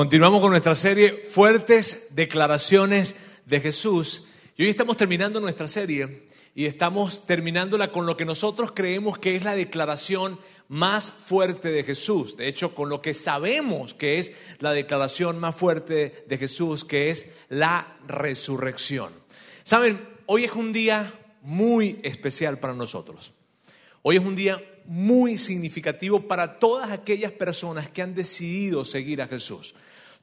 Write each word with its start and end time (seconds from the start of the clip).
Continuamos 0.00 0.40
con 0.40 0.52
nuestra 0.52 0.74
serie 0.74 1.24
Fuertes 1.30 2.06
Declaraciones 2.12 3.16
de 3.44 3.60
Jesús. 3.60 4.24
Y 4.56 4.62
hoy 4.62 4.70
estamos 4.70 4.96
terminando 4.96 5.42
nuestra 5.42 5.68
serie 5.68 6.22
y 6.54 6.64
estamos 6.64 7.26
terminándola 7.26 7.92
con 7.92 8.06
lo 8.06 8.16
que 8.16 8.24
nosotros 8.24 8.72
creemos 8.72 9.18
que 9.18 9.36
es 9.36 9.44
la 9.44 9.54
declaración 9.54 10.40
más 10.68 11.10
fuerte 11.10 11.68
de 11.68 11.84
Jesús. 11.84 12.38
De 12.38 12.48
hecho, 12.48 12.74
con 12.74 12.88
lo 12.88 13.02
que 13.02 13.12
sabemos 13.12 13.92
que 13.92 14.18
es 14.18 14.32
la 14.58 14.72
declaración 14.72 15.38
más 15.38 15.54
fuerte 15.54 16.24
de 16.26 16.38
Jesús, 16.38 16.82
que 16.86 17.10
es 17.10 17.26
la 17.50 17.98
resurrección. 18.08 19.12
Saben, 19.64 20.00
hoy 20.24 20.44
es 20.44 20.52
un 20.52 20.72
día 20.72 21.12
muy 21.42 22.00
especial 22.04 22.58
para 22.58 22.72
nosotros. 22.72 23.34
Hoy 24.00 24.16
es 24.16 24.24
un 24.24 24.34
día 24.34 24.64
muy 24.86 25.36
significativo 25.36 26.26
para 26.26 26.58
todas 26.58 26.90
aquellas 26.90 27.32
personas 27.32 27.90
que 27.90 28.00
han 28.00 28.14
decidido 28.14 28.86
seguir 28.86 29.20
a 29.20 29.28
Jesús. 29.28 29.74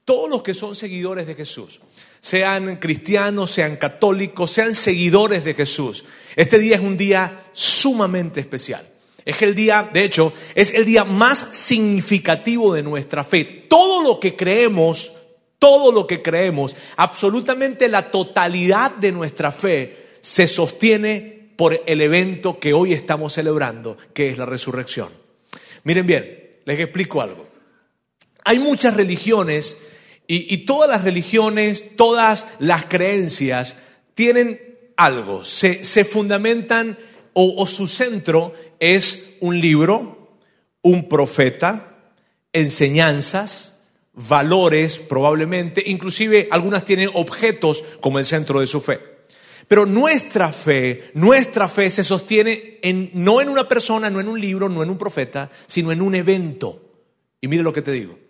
Todos 0.08 0.30
los 0.30 0.42
que 0.42 0.54
son 0.54 0.74
seguidores 0.74 1.28
de 1.28 1.36
Jesús, 1.36 1.82
sean 2.22 2.78
cristianos, 2.78 3.52
sean 3.52 3.76
católicos, 3.76 4.50
sean 4.50 4.74
seguidores 4.74 5.44
de 5.44 5.54
Jesús. 5.54 6.06
Este 6.38 6.60
día 6.60 6.78
es 6.78 6.82
un 6.82 6.96
día 6.96 7.48
sumamente 7.52 8.40
especial. 8.40 8.88
Es 9.26 9.42
el 9.42 9.54
día, 9.54 9.90
de 9.92 10.06
hecho, 10.06 10.32
es 10.56 10.74
el 10.74 10.86
día 10.86 11.04
más 11.04 11.50
significativo 11.52 12.74
de 12.74 12.84
nuestra 12.84 13.26
fe. 13.26 13.66
Todo 13.68 14.02
lo 14.02 14.18
que 14.22 14.38
creemos, 14.38 15.12
todo 15.60 15.92
lo 15.92 16.08
que 16.08 16.22
creemos, 16.22 16.74
absolutamente 16.96 17.90
la 17.90 18.10
totalidad 18.10 18.92
de 18.92 19.12
nuestra 19.12 19.52
fe 19.52 20.20
se 20.22 20.48
sostiene 20.48 21.50
por 21.58 21.82
el 21.86 22.00
evento 22.00 22.60
que 22.60 22.72
hoy 22.74 22.94
estamos 22.94 23.34
celebrando, 23.34 23.98
que 24.14 24.30
es 24.30 24.38
la 24.38 24.46
resurrección. 24.46 25.10
Miren 25.84 26.08
bien, 26.08 26.60
les 26.64 26.80
explico 26.80 27.22
algo. 27.22 27.46
Hay 28.46 28.60
muchas 28.60 28.96
religiones 28.96 29.78
y, 30.28 30.58
todas 30.66 30.90
las 30.90 31.04
religiones, 31.04 31.96
todas 31.96 32.46
las 32.60 32.86
creencias 32.86 33.78
tienen 34.14 34.60
algo, 34.98 35.46
se, 35.46 35.84
fundamentan 36.04 36.98
o, 37.34 37.56
o 37.62 37.66
su 37.66 37.88
centro 37.88 38.54
es 38.80 39.38
un 39.40 39.60
libro, 39.62 40.38
un 40.82 41.08
profeta, 41.08 41.96
enseñanzas, 42.52 43.80
valores 44.14 44.98
probablemente, 44.98 45.84
inclusive 45.86 46.48
algunas 46.52 46.84
tienen 46.84 47.10
objetos 47.14 47.84
como 48.02 48.20
el 48.20 48.26
centro 48.26 48.60
de 48.60 48.68
su 48.68 48.82
fe. 48.82 49.00
Pero 49.68 49.86
nuestra 49.86 50.52
fe, 50.52 51.12
nuestra 51.14 51.68
fe 51.70 51.92
se 51.92 52.04
sostiene 52.04 52.80
en, 52.82 53.12
no 53.14 53.42
en 53.42 53.50
una 53.50 53.68
persona, 53.68 54.10
no 54.10 54.20
en 54.20 54.28
un 54.28 54.40
libro, 54.40 54.70
no 54.70 54.82
en 54.82 54.90
un 54.90 54.98
profeta, 54.98 55.52
sino 55.66 55.92
en 55.92 56.02
un 56.02 56.16
evento. 56.16 56.82
Y 57.42 57.48
mire 57.48 57.64
lo 57.64 57.74
que 57.74 57.82
te 57.82 57.92
digo. 57.92 58.27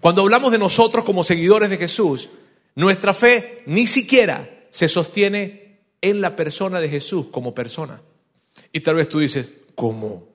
Cuando 0.00 0.22
hablamos 0.22 0.50
de 0.52 0.58
nosotros 0.58 1.04
como 1.04 1.24
seguidores 1.24 1.70
de 1.70 1.76
Jesús, 1.76 2.30
nuestra 2.74 3.12
fe 3.12 3.62
ni 3.66 3.86
siquiera 3.86 4.66
se 4.70 4.88
sostiene 4.88 5.80
en 6.00 6.20
la 6.20 6.36
persona 6.36 6.80
de 6.80 6.88
Jesús 6.88 7.26
como 7.30 7.54
persona. 7.54 8.00
Y 8.72 8.80
tal 8.80 8.96
vez 8.96 9.08
tú 9.08 9.18
dices, 9.18 9.48
¿cómo? 9.74 10.28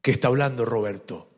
¿Qué 0.00 0.12
está 0.12 0.28
hablando 0.28 0.64
Roberto? 0.64 1.28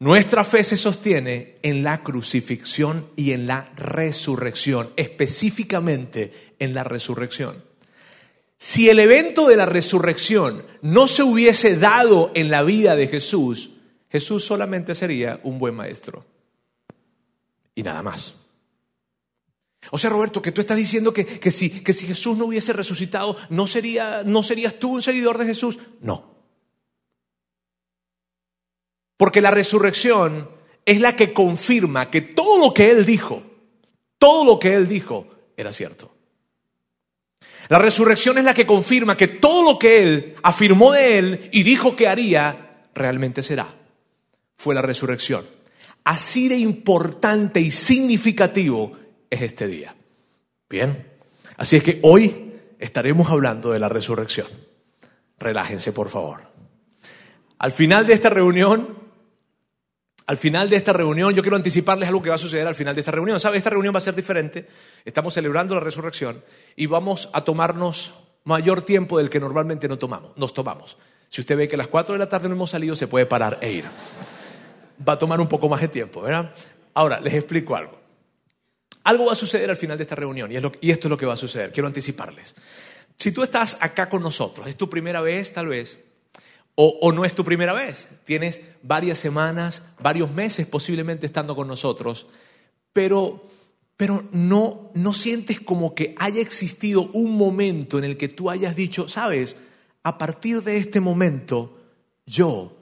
Nuestra 0.00 0.44
fe 0.44 0.62
se 0.62 0.76
sostiene 0.76 1.56
en 1.62 1.82
la 1.82 2.02
crucifixión 2.04 3.08
y 3.16 3.32
en 3.32 3.48
la 3.48 3.72
resurrección, 3.74 4.92
específicamente 4.96 6.54
en 6.60 6.72
la 6.72 6.84
resurrección. 6.84 7.64
Si 8.56 8.88
el 8.88 9.00
evento 9.00 9.48
de 9.48 9.56
la 9.56 9.66
resurrección 9.66 10.64
no 10.82 11.08
se 11.08 11.22
hubiese 11.22 11.76
dado 11.76 12.30
en 12.34 12.50
la 12.50 12.62
vida 12.62 12.96
de 12.96 13.08
Jesús, 13.08 13.70
Jesús 14.10 14.44
solamente 14.44 14.94
sería 14.94 15.40
un 15.42 15.58
buen 15.58 15.74
maestro. 15.74 16.24
Y 17.74 17.82
nada 17.82 18.02
más. 18.02 18.34
O 19.90 19.98
sea, 19.98 20.10
Roberto, 20.10 20.42
que 20.42 20.52
tú 20.52 20.60
estás 20.60 20.76
diciendo 20.76 21.12
que, 21.12 21.50
si, 21.50 21.70
que 21.82 21.92
si 21.92 22.06
Jesús 22.06 22.36
no 22.36 22.46
hubiese 22.46 22.72
resucitado, 22.72 23.36
¿no, 23.48 23.66
sería, 23.66 24.22
¿no 24.24 24.42
serías 24.42 24.78
tú 24.78 24.94
un 24.94 25.02
seguidor 25.02 25.38
de 25.38 25.46
Jesús? 25.46 25.78
No. 26.00 26.34
Porque 29.16 29.40
la 29.40 29.50
resurrección 29.50 30.50
es 30.84 31.00
la 31.00 31.16
que 31.16 31.32
confirma 31.32 32.10
que 32.10 32.20
todo 32.20 32.58
lo 32.58 32.74
que 32.74 32.90
Él 32.90 33.04
dijo, 33.04 33.42
todo 34.18 34.44
lo 34.44 34.58
que 34.58 34.74
Él 34.74 34.88
dijo 34.88 35.28
era 35.56 35.72
cierto. 35.72 36.14
La 37.68 37.78
resurrección 37.78 38.38
es 38.38 38.44
la 38.44 38.54
que 38.54 38.66
confirma 38.66 39.16
que 39.16 39.28
todo 39.28 39.62
lo 39.62 39.78
que 39.78 40.02
Él 40.02 40.34
afirmó 40.42 40.92
de 40.92 41.18
Él 41.18 41.50
y 41.52 41.62
dijo 41.62 41.96
que 41.96 42.08
haría, 42.08 42.88
realmente 42.94 43.42
será. 43.42 43.77
Fue 44.58 44.74
la 44.74 44.82
resurrección. 44.82 45.46
Así 46.04 46.48
de 46.48 46.58
importante 46.58 47.60
y 47.60 47.70
significativo 47.70 48.92
es 49.30 49.40
este 49.40 49.66
día. 49.66 49.94
Bien, 50.68 51.06
así 51.56 51.76
es 51.76 51.82
que 51.82 52.00
hoy 52.02 52.52
estaremos 52.78 53.30
hablando 53.30 53.72
de 53.72 53.78
la 53.78 53.88
resurrección. 53.88 54.48
Relájense, 55.38 55.92
por 55.92 56.10
favor. 56.10 56.42
Al 57.58 57.72
final 57.72 58.06
de 58.06 58.12
esta 58.12 58.28
reunión 58.28 58.98
al 60.28 60.36
final 60.36 60.68
de 60.68 60.76
esta 60.76 60.92
reunión, 60.92 61.32
yo 61.32 61.40
quiero 61.40 61.56
anticiparles 61.56 62.06
algo 62.06 62.20
que 62.20 62.28
va 62.28 62.34
a 62.34 62.38
suceder 62.38 62.66
al 62.66 62.74
final 62.74 62.94
de 62.94 63.00
esta 63.00 63.12
reunión. 63.12 63.40
¿Sabe? 63.40 63.56
Esta 63.56 63.70
reunión 63.70 63.94
va 63.94 63.98
a 63.98 64.02
ser 64.02 64.14
diferente. 64.14 64.68
Estamos 65.06 65.32
celebrando 65.32 65.74
la 65.74 65.80
resurrección 65.80 66.44
y 66.76 66.84
vamos 66.84 67.30
a 67.32 67.40
tomarnos 67.40 68.12
mayor 68.44 68.82
tiempo 68.82 69.16
del 69.16 69.30
que 69.30 69.40
normalmente 69.40 69.88
nos 69.88 69.98
tomamos. 69.98 70.36
Nos 70.36 70.52
tomamos. 70.52 70.98
Si 71.30 71.40
usted 71.40 71.56
ve 71.56 71.66
que 71.66 71.76
a 71.76 71.78
las 71.78 71.86
4 71.86 72.12
de 72.12 72.18
la 72.18 72.28
tarde 72.28 72.48
no 72.48 72.56
hemos 72.56 72.68
salido, 72.68 72.94
se 72.94 73.06
puede 73.06 73.24
parar 73.24 73.56
e 73.62 73.72
ir. 73.72 73.84
Va 75.06 75.14
a 75.14 75.18
tomar 75.18 75.40
un 75.40 75.48
poco 75.48 75.68
más 75.68 75.80
de 75.80 75.88
tiempo, 75.88 76.22
¿verdad? 76.22 76.54
Ahora, 76.94 77.20
les 77.20 77.34
explico 77.34 77.76
algo. 77.76 77.98
Algo 79.04 79.26
va 79.26 79.32
a 79.32 79.36
suceder 79.36 79.70
al 79.70 79.76
final 79.76 79.96
de 79.96 80.02
esta 80.02 80.16
reunión 80.16 80.52
y, 80.52 80.56
esto 80.90 81.08
es 81.08 81.10
lo 81.10 81.16
que 81.16 81.26
va 81.26 81.34
a 81.34 81.38
suceder. 81.38 81.72
Quiero 81.72 81.86
anticiparles. 81.86 82.54
Si 83.16 83.32
tú 83.32 83.42
estás 83.42 83.76
acá 83.80 84.08
con 84.08 84.22
nosotros, 84.22 84.66
es 84.66 84.76
tu 84.76 84.90
primera 84.90 85.20
vez 85.20 85.52
tal 85.52 85.68
vez, 85.68 85.98
o, 86.74 87.10
no 87.12 87.24
es 87.24 87.34
tu 87.34 87.44
primera 87.44 87.72
vez, 87.72 88.08
tienes 88.24 88.60
varias 88.82 89.18
semanas, 89.18 89.82
varios 89.98 90.30
meses 90.30 90.66
posiblemente 90.66 91.26
estando 91.26 91.56
con 91.56 91.66
nosotros, 91.66 92.28
pero, 92.92 93.44
pero 93.96 94.22
no, 94.30 94.92
no 94.94 95.12
sientes 95.12 95.58
como 95.58 95.94
que 95.94 96.14
haya 96.18 96.40
existido 96.40 97.10
un 97.14 97.36
momento 97.36 97.98
en 97.98 98.04
el 98.04 98.16
que 98.16 98.28
tú 98.28 98.48
hayas 98.48 98.76
dicho, 98.76 99.08
sabes, 99.08 99.56
a 100.04 100.18
partir 100.18 100.62
de 100.62 100.76
este 100.76 101.00
momento 101.00 101.80
yo 102.26 102.77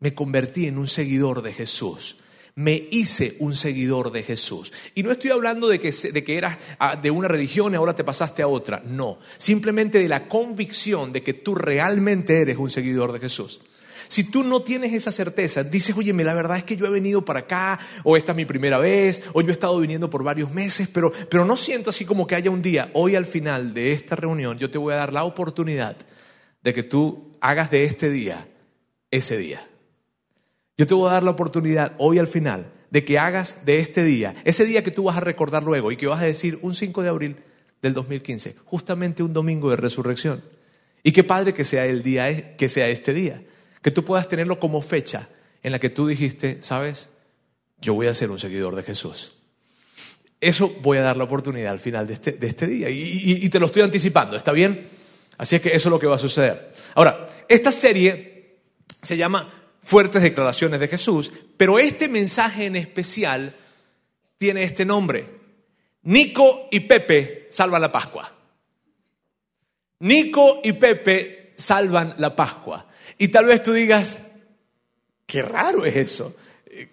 me 0.00 0.14
convertí 0.14 0.66
en 0.66 0.78
un 0.78 0.88
seguidor 0.88 1.42
de 1.42 1.52
Jesús 1.52 2.16
me 2.58 2.88
hice 2.90 3.36
un 3.38 3.54
seguidor 3.54 4.10
de 4.10 4.24
Jesús. 4.24 4.72
Y 4.96 5.04
no 5.04 5.12
estoy 5.12 5.30
hablando 5.30 5.68
de 5.68 5.78
que, 5.78 5.92
de 5.92 6.24
que 6.24 6.36
eras 6.36 6.58
ah, 6.80 6.96
de 6.96 7.08
una 7.08 7.28
religión 7.28 7.72
y 7.72 7.76
ahora 7.76 7.94
te 7.94 8.02
pasaste 8.02 8.42
a 8.42 8.48
otra, 8.48 8.82
no, 8.84 9.20
simplemente 9.36 9.98
de 10.00 10.08
la 10.08 10.26
convicción 10.26 11.12
de 11.12 11.22
que 11.22 11.34
tú 11.34 11.54
realmente 11.54 12.40
eres 12.40 12.56
un 12.56 12.68
seguidor 12.68 13.12
de 13.12 13.20
Jesús. 13.20 13.60
Si 14.08 14.24
tú 14.24 14.42
no 14.42 14.62
tienes 14.62 14.92
esa 14.92 15.12
certeza, 15.12 15.62
dices, 15.62 15.96
oye, 15.96 16.12
la 16.12 16.34
verdad 16.34 16.56
es 16.56 16.64
que 16.64 16.76
yo 16.76 16.86
he 16.86 16.90
venido 16.90 17.24
para 17.24 17.40
acá, 17.40 17.78
o 18.02 18.16
esta 18.16 18.32
es 18.32 18.36
mi 18.36 18.44
primera 18.44 18.78
vez, 18.78 19.22
o 19.34 19.40
yo 19.40 19.50
he 19.50 19.52
estado 19.52 19.78
viniendo 19.78 20.10
por 20.10 20.24
varios 20.24 20.50
meses, 20.50 20.88
pero, 20.92 21.12
pero 21.30 21.44
no 21.44 21.56
siento 21.56 21.90
así 21.90 22.04
como 22.04 22.26
que 22.26 22.34
haya 22.34 22.50
un 22.50 22.62
día, 22.62 22.90
hoy 22.92 23.14
al 23.14 23.26
final 23.26 23.72
de 23.72 23.92
esta 23.92 24.16
reunión, 24.16 24.58
yo 24.58 24.68
te 24.68 24.78
voy 24.78 24.94
a 24.94 24.96
dar 24.96 25.12
la 25.12 25.22
oportunidad 25.22 25.96
de 26.64 26.74
que 26.74 26.82
tú 26.82 27.30
hagas 27.40 27.70
de 27.70 27.84
este 27.84 28.10
día 28.10 28.48
ese 29.12 29.38
día. 29.38 29.68
Yo 30.78 30.86
te 30.86 30.94
voy 30.94 31.10
a 31.10 31.14
dar 31.14 31.24
la 31.24 31.32
oportunidad 31.32 31.94
hoy 31.98 32.18
al 32.18 32.28
final 32.28 32.72
de 32.90 33.04
que 33.04 33.18
hagas 33.18 33.66
de 33.66 33.80
este 33.80 34.04
día, 34.04 34.36
ese 34.44 34.64
día 34.64 34.84
que 34.84 34.92
tú 34.92 35.02
vas 35.02 35.16
a 35.16 35.20
recordar 35.20 35.64
luego 35.64 35.90
y 35.90 35.96
que 35.96 36.06
vas 36.06 36.22
a 36.22 36.26
decir 36.26 36.60
un 36.62 36.72
5 36.72 37.02
de 37.02 37.08
abril 37.08 37.36
del 37.82 37.94
2015, 37.94 38.54
justamente 38.64 39.24
un 39.24 39.32
domingo 39.32 39.70
de 39.70 39.76
resurrección. 39.76 40.42
Y 41.02 41.10
qué 41.10 41.24
padre 41.24 41.52
que 41.52 41.64
sea 41.64 41.84
el 41.86 42.04
día, 42.04 42.56
que 42.56 42.68
sea 42.68 42.88
este 42.88 43.12
día, 43.12 43.42
que 43.82 43.90
tú 43.90 44.04
puedas 44.04 44.28
tenerlo 44.28 44.60
como 44.60 44.80
fecha 44.80 45.28
en 45.64 45.72
la 45.72 45.80
que 45.80 45.90
tú 45.90 46.06
dijiste, 46.06 46.62
sabes, 46.62 47.08
yo 47.80 47.94
voy 47.94 48.06
a 48.06 48.14
ser 48.14 48.30
un 48.30 48.38
seguidor 48.38 48.76
de 48.76 48.84
Jesús. 48.84 49.32
Eso 50.40 50.72
voy 50.80 50.98
a 50.98 51.02
dar 51.02 51.16
la 51.16 51.24
oportunidad 51.24 51.72
al 51.72 51.80
final 51.80 52.06
de 52.06 52.14
este, 52.14 52.32
de 52.32 52.46
este 52.46 52.68
día 52.68 52.88
y, 52.88 53.44
y 53.44 53.48
te 53.48 53.58
lo 53.58 53.66
estoy 53.66 53.82
anticipando, 53.82 54.36
¿está 54.36 54.52
bien? 54.52 54.88
Así 55.38 55.56
es 55.56 55.62
que 55.62 55.70
eso 55.70 55.88
es 55.88 55.90
lo 55.90 55.98
que 55.98 56.06
va 56.06 56.14
a 56.14 56.20
suceder. 56.20 56.72
Ahora, 56.94 57.28
esta 57.48 57.72
serie 57.72 58.58
se 59.02 59.16
llama 59.16 59.57
fuertes 59.82 60.22
declaraciones 60.22 60.80
de 60.80 60.88
Jesús, 60.88 61.32
pero 61.56 61.78
este 61.78 62.08
mensaje 62.08 62.66
en 62.66 62.76
especial 62.76 63.54
tiene 64.38 64.62
este 64.62 64.84
nombre. 64.84 65.26
Nico 66.02 66.68
y 66.70 66.80
Pepe 66.80 67.48
salvan 67.50 67.82
la 67.82 67.92
Pascua. 67.92 68.32
Nico 70.00 70.60
y 70.62 70.72
Pepe 70.72 71.52
salvan 71.56 72.14
la 72.18 72.34
Pascua. 72.36 72.86
Y 73.18 73.28
tal 73.28 73.46
vez 73.46 73.62
tú 73.62 73.72
digas, 73.72 74.20
qué 75.26 75.42
raro 75.42 75.84
es 75.84 75.96
eso. 75.96 76.36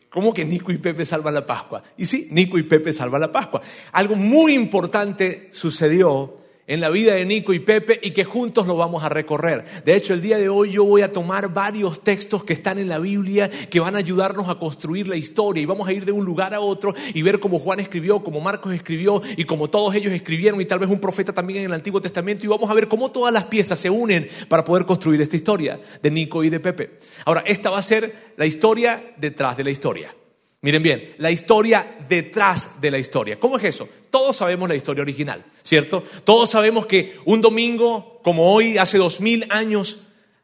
¿Cómo 0.09 0.33
que 0.33 0.45
Nico 0.45 0.71
y 0.71 0.77
Pepe 0.77 1.05
salvan 1.05 1.33
la 1.33 1.45
Pascua? 1.45 1.83
Y 1.97 2.05
sí, 2.05 2.29
Nico 2.31 2.57
y 2.57 2.63
Pepe 2.63 2.91
salvan 2.93 3.21
la 3.21 3.31
Pascua. 3.31 3.61
Algo 3.91 4.15
muy 4.15 4.53
importante 4.53 5.49
sucedió 5.51 6.44
en 6.67 6.81
la 6.81 6.89
vida 6.89 7.13
de 7.13 7.25
Nico 7.25 7.53
y 7.53 7.59
Pepe 7.59 7.99
y 8.01 8.11
que 8.11 8.23
juntos 8.23 8.65
lo 8.65 8.75
vamos 8.75 9.03
a 9.03 9.09
recorrer. 9.09 9.65
De 9.83 9.95
hecho, 9.95 10.13
el 10.13 10.21
día 10.21 10.37
de 10.37 10.49
hoy 10.49 10.71
yo 10.71 10.83
voy 10.83 11.01
a 11.01 11.11
tomar 11.11 11.53
varios 11.53 12.03
textos 12.03 12.43
que 12.43 12.53
están 12.53 12.79
en 12.79 12.89
la 12.89 12.99
Biblia 12.99 13.49
que 13.69 13.79
van 13.79 13.95
a 13.95 13.99
ayudarnos 13.99 14.49
a 14.49 14.55
construir 14.55 15.07
la 15.07 15.15
historia 15.15 15.61
y 15.61 15.65
vamos 15.65 15.87
a 15.87 15.93
ir 15.93 16.05
de 16.05 16.11
un 16.11 16.25
lugar 16.25 16.53
a 16.53 16.59
otro 16.59 16.93
y 17.13 17.21
ver 17.21 17.39
cómo 17.39 17.59
Juan 17.59 17.79
escribió, 17.79 18.23
cómo 18.23 18.41
Marcos 18.41 18.73
escribió 18.73 19.21
y 19.37 19.43
cómo 19.43 19.69
todos 19.69 19.93
ellos 19.93 20.13
escribieron 20.13 20.59
y 20.59 20.65
tal 20.65 20.79
vez 20.79 20.89
un 20.89 20.99
profeta 20.99 21.33
también 21.33 21.59
en 21.59 21.65
el 21.65 21.73
Antiguo 21.73 22.01
Testamento 22.01 22.45
y 22.45 22.47
vamos 22.47 22.69
a 22.69 22.73
ver 22.73 22.87
cómo 22.87 23.11
todas 23.11 23.33
las 23.33 23.45
piezas 23.45 23.79
se 23.79 23.89
unen 23.89 24.27
para 24.47 24.63
poder 24.63 24.85
construir 24.85 25.21
esta 25.21 25.35
historia 25.35 25.79
de 26.01 26.11
Nico 26.11 26.43
y 26.43 26.49
de 26.49 26.59
Pepe. 26.59 26.97
Ahora, 27.25 27.43
esta 27.45 27.69
va 27.69 27.77
a 27.77 27.83
ser 27.83 28.33
la 28.37 28.45
historia 28.45 29.13
detrás 29.17 29.55
de 29.57 29.63
la 29.63 29.69
historia. 29.69 30.15
Miren 30.61 30.81
bien, 30.81 31.13
la 31.19 31.29
historia 31.29 31.97
detrás 32.09 32.81
de 32.81 32.89
la 32.89 32.97
historia. 32.97 33.39
¿Cómo 33.39 33.59
es 33.59 33.65
eso? 33.65 33.87
Todos 34.15 34.37
sabemos 34.37 34.69
la 34.69 34.75
historia 34.75 35.01
original, 35.01 35.43
¿cierto? 35.61 36.01
Todos 36.23 36.49
sabemos 36.49 36.85
que 36.85 37.19
un 37.25 37.41
domingo 37.41 38.21
como 38.23 38.53
hoy, 38.53 38.77
hace 38.77 38.97
dos 38.97 39.19
mil 39.19 39.45
años, 39.49 39.97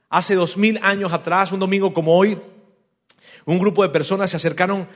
hace 0.10 0.36
dos 0.36 0.58
mil 0.58 0.78
años 0.84 1.14
atrás, 1.14 1.54
un 1.54 1.62
domingo 1.62 1.94
como 1.94 2.18
hoy, 2.18 2.38
un 3.46 3.60
grupo 3.60 3.82
de 3.84 3.88
personas 3.88 4.30
se 4.30 4.36
acercaron 4.36 4.90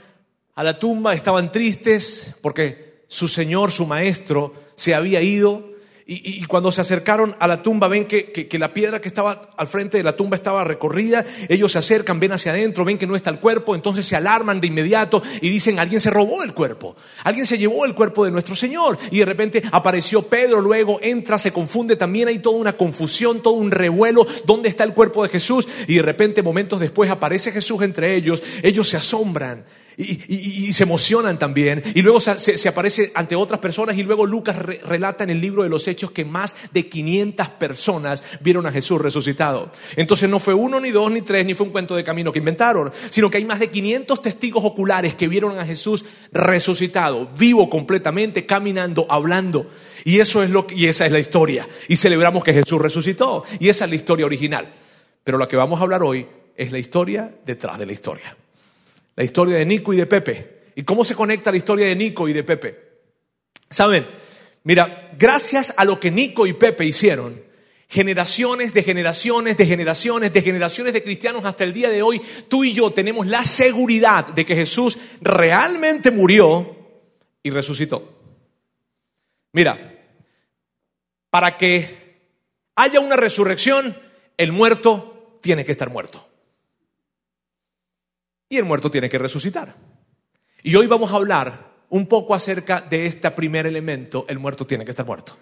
a 0.55 0.61
la 0.61 0.77
tumba, 0.77 1.13
estaban 1.13 1.53
tristes 1.53 2.35
porque 2.41 3.05
su 3.07 3.29
señor, 3.29 3.71
su 3.71 3.85
maestro, 3.85 4.53
se 4.75 4.93
había 4.93 5.21
ido 5.21 5.69
y, 6.07 6.45
cuando 6.45 6.71
se 6.71 6.81
acercaron 6.81 7.35
a 7.39 7.47
la 7.47 7.63
tumba, 7.63 7.87
ven 7.87 8.05
que, 8.05 8.31
que, 8.31 8.59
la 8.59 8.75
piedra 8.75 9.01
que 9.01 9.07
estaba 9.07 9.49
al 9.57 9.65
frente 9.65 9.97
de 9.97 10.03
la 10.03 10.15
tumba 10.15 10.37
estaba 10.37 10.63
recorrida. 10.63 11.25
Ellos 11.49 11.71
se 11.71 11.79
acercan, 11.79 12.19
ven 12.19 12.31
hacia 12.31 12.51
adentro, 12.51 12.85
ven 12.85 12.99
que 12.99 13.07
no 13.07 13.15
está 13.15 13.31
el 13.31 13.39
cuerpo. 13.39 13.73
Entonces 13.73 14.05
se 14.05 14.15
alarman 14.15 14.61
de 14.61 14.67
inmediato 14.67 15.23
y 15.41 15.49
dicen: 15.49 15.79
Alguien 15.79 15.99
se 15.99 16.11
robó 16.11 16.43
el 16.43 16.53
cuerpo. 16.53 16.95
Alguien 17.23 17.47
se 17.47 17.57
llevó 17.57 17.85
el 17.85 17.95
cuerpo 17.95 18.23
de 18.23 18.29
nuestro 18.29 18.55
Señor. 18.55 18.99
Y 19.09 19.17
de 19.17 19.25
repente 19.25 19.63
apareció 19.71 20.21
Pedro, 20.21 20.61
luego 20.61 20.99
entra, 21.01 21.39
se 21.39 21.51
confunde. 21.51 21.95
También 21.95 22.27
hay 22.27 22.37
toda 22.37 22.59
una 22.59 22.73
confusión, 22.73 23.41
todo 23.41 23.55
un 23.55 23.71
revuelo. 23.71 24.27
¿Dónde 24.45 24.69
está 24.69 24.83
el 24.83 24.93
cuerpo 24.93 25.23
de 25.23 25.29
Jesús? 25.29 25.67
Y 25.87 25.95
de 25.95 26.03
repente, 26.03 26.43
momentos 26.43 26.79
después, 26.79 27.09
aparece 27.09 27.51
Jesús 27.51 27.81
entre 27.81 28.13
ellos. 28.13 28.43
Ellos 28.61 28.87
se 28.87 28.97
asombran 28.97 29.65
y, 29.97 30.73
se 30.73 30.83
emocionan 30.83 31.39
también. 31.39 31.81
Y 31.93 32.01
luego 32.01 32.19
se, 32.19 32.67
aparece 32.67 33.11
ante 33.15 33.35
otras 33.35 33.59
personas 33.59 33.97
y 33.97 34.03
luego 34.03 34.25
Lucas 34.25 34.57
relata 34.57 35.23
en 35.23 35.29
el 35.29 35.41
libro 35.41 35.63
de 35.63 35.69
los 35.69 35.87
Hechos 35.87 36.11
que 36.11 36.25
más 36.25 36.55
de 36.73 36.87
500 36.87 37.49
personas 37.49 38.23
vieron 38.41 38.65
a 38.65 38.71
Jesús 38.71 38.99
resucitado. 38.99 39.71
Entonces 39.95 40.29
no 40.29 40.39
fue 40.39 40.53
uno, 40.53 40.79
ni 40.79 40.91
dos, 40.91 41.11
ni 41.11 41.21
tres, 41.21 41.45
ni 41.45 41.53
fue 41.53 41.67
un 41.67 41.71
cuento 41.71 41.95
de 41.95 42.03
camino 42.03 42.31
que 42.31 42.39
inventaron, 42.39 42.91
sino 43.09 43.29
que 43.29 43.37
hay 43.37 43.45
más 43.45 43.59
de 43.59 43.69
500 43.69 44.21
testigos 44.21 44.63
oculares 44.65 45.15
que 45.15 45.27
vieron 45.27 45.57
a 45.59 45.65
Jesús 45.65 46.03
resucitado, 46.31 47.29
vivo 47.37 47.69
completamente, 47.69 48.45
caminando, 48.45 49.05
hablando. 49.09 49.69
Y 50.03 50.19
eso 50.19 50.43
es 50.43 50.49
lo 50.49 50.67
y 50.69 50.87
esa 50.87 51.05
es 51.05 51.11
la 51.11 51.19
historia. 51.19 51.67
Y 51.87 51.95
celebramos 51.95 52.43
que 52.43 52.53
Jesús 52.53 52.81
resucitó. 52.81 53.43
Y 53.59 53.69
esa 53.69 53.85
es 53.85 53.89
la 53.89 53.95
historia 53.95 54.25
original. 54.25 54.73
Pero 55.23 55.37
lo 55.37 55.47
que 55.47 55.55
vamos 55.55 55.79
a 55.79 55.83
hablar 55.83 56.03
hoy 56.03 56.27
es 56.55 56.71
la 56.71 56.79
historia 56.79 57.33
detrás 57.45 57.79
de 57.79 57.85
la 57.85 57.93
historia 57.93 58.35
la 59.15 59.23
historia 59.23 59.57
de 59.57 59.65
Nico 59.65 59.93
y 59.93 59.97
de 59.97 60.05
Pepe. 60.05 60.55
¿Y 60.75 60.83
cómo 60.83 61.05
se 61.05 61.15
conecta 61.15 61.51
la 61.51 61.57
historia 61.57 61.85
de 61.85 61.95
Nico 61.95 62.27
y 62.27 62.33
de 62.33 62.43
Pepe? 62.43 62.79
Saben, 63.69 64.05
mira, 64.63 65.11
gracias 65.17 65.73
a 65.77 65.85
lo 65.85 65.99
que 65.99 66.11
Nico 66.11 66.45
y 66.45 66.53
Pepe 66.53 66.85
hicieron, 66.85 67.41
generaciones 67.87 68.73
de 68.73 68.83
generaciones 68.83 69.57
de 69.57 69.65
generaciones 69.65 70.33
de 70.33 70.41
generaciones 70.41 70.93
de 70.93 71.03
cristianos 71.03 71.45
hasta 71.45 71.63
el 71.63 71.73
día 71.73 71.89
de 71.89 72.01
hoy, 72.01 72.21
tú 72.49 72.63
y 72.63 72.73
yo 72.73 72.91
tenemos 72.91 73.27
la 73.27 73.45
seguridad 73.45 74.27
de 74.27 74.45
que 74.45 74.55
Jesús 74.55 74.97
realmente 75.21 76.11
murió 76.11 76.75
y 77.41 77.51
resucitó. 77.51 78.13
Mira, 79.53 79.93
para 81.29 81.55
que 81.55 82.19
haya 82.75 82.99
una 82.99 83.15
resurrección, 83.15 83.97
el 84.37 84.51
muerto 84.51 85.39
tiene 85.41 85.63
que 85.63 85.71
estar 85.71 85.89
muerto 85.89 86.27
y 88.49 88.57
el 88.57 88.65
muerto 88.65 88.91
tiene 88.91 89.09
que 89.09 89.17
resucitar. 89.17 89.75
Y 90.63 90.75
hoy 90.75 90.87
vamos 90.87 91.11
a 91.11 91.15
hablar 91.15 91.75
un 91.89 92.07
poco 92.07 92.33
acerca 92.33 92.81
de 92.81 93.05
este 93.05 93.29
primer 93.31 93.65
elemento, 93.65 94.25
el 94.27 94.39
muerto 94.39 94.65
tiene 94.65 94.85
que 94.85 94.91
estar 94.91 95.05
muerto. 95.05 95.37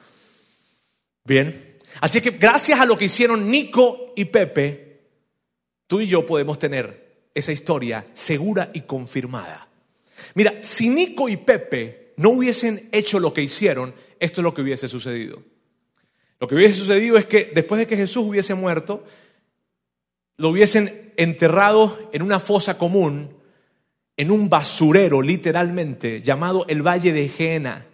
Bien, 1.23 1.77
así 2.01 2.21
que 2.21 2.31
gracias 2.31 2.79
a 2.79 2.85
lo 2.85 2.97
que 2.97 3.05
hicieron 3.05 3.49
Nico 3.49 4.13
y 4.15 4.25
Pepe, 4.25 5.01
tú 5.87 6.01
y 6.01 6.07
yo 6.07 6.25
podemos 6.25 6.59
tener 6.59 7.27
esa 7.33 7.51
historia 7.51 8.05
segura 8.13 8.69
y 8.73 8.81
confirmada. 8.81 9.67
Mira, 10.35 10.61
si 10.61 10.89
Nico 10.89 11.29
y 11.29 11.37
Pepe 11.37 12.13
no 12.17 12.29
hubiesen 12.29 12.89
hecho 12.91 13.19
lo 13.19 13.33
que 13.33 13.41
hicieron, 13.41 13.93
esto 14.19 14.41
es 14.41 14.43
lo 14.43 14.53
que 14.53 14.61
hubiese 14.61 14.87
sucedido. 14.89 15.41
Lo 16.39 16.47
que 16.47 16.55
hubiese 16.55 16.77
sucedido 16.77 17.17
es 17.17 17.25
que 17.25 17.51
después 17.55 17.79
de 17.79 17.87
que 17.87 17.95
Jesús 17.95 18.25
hubiese 18.25 18.53
muerto, 18.53 19.05
lo 20.37 20.49
hubiesen 20.49 21.13
enterrado 21.17 22.09
en 22.11 22.21
una 22.21 22.39
fosa 22.39 22.77
común, 22.77 23.37
en 24.17 24.31
un 24.31 24.49
basurero 24.49 25.21
literalmente, 25.21 26.21
llamado 26.21 26.65
el 26.67 26.85
Valle 26.85 27.13
de 27.13 27.29
Jena, 27.29 27.87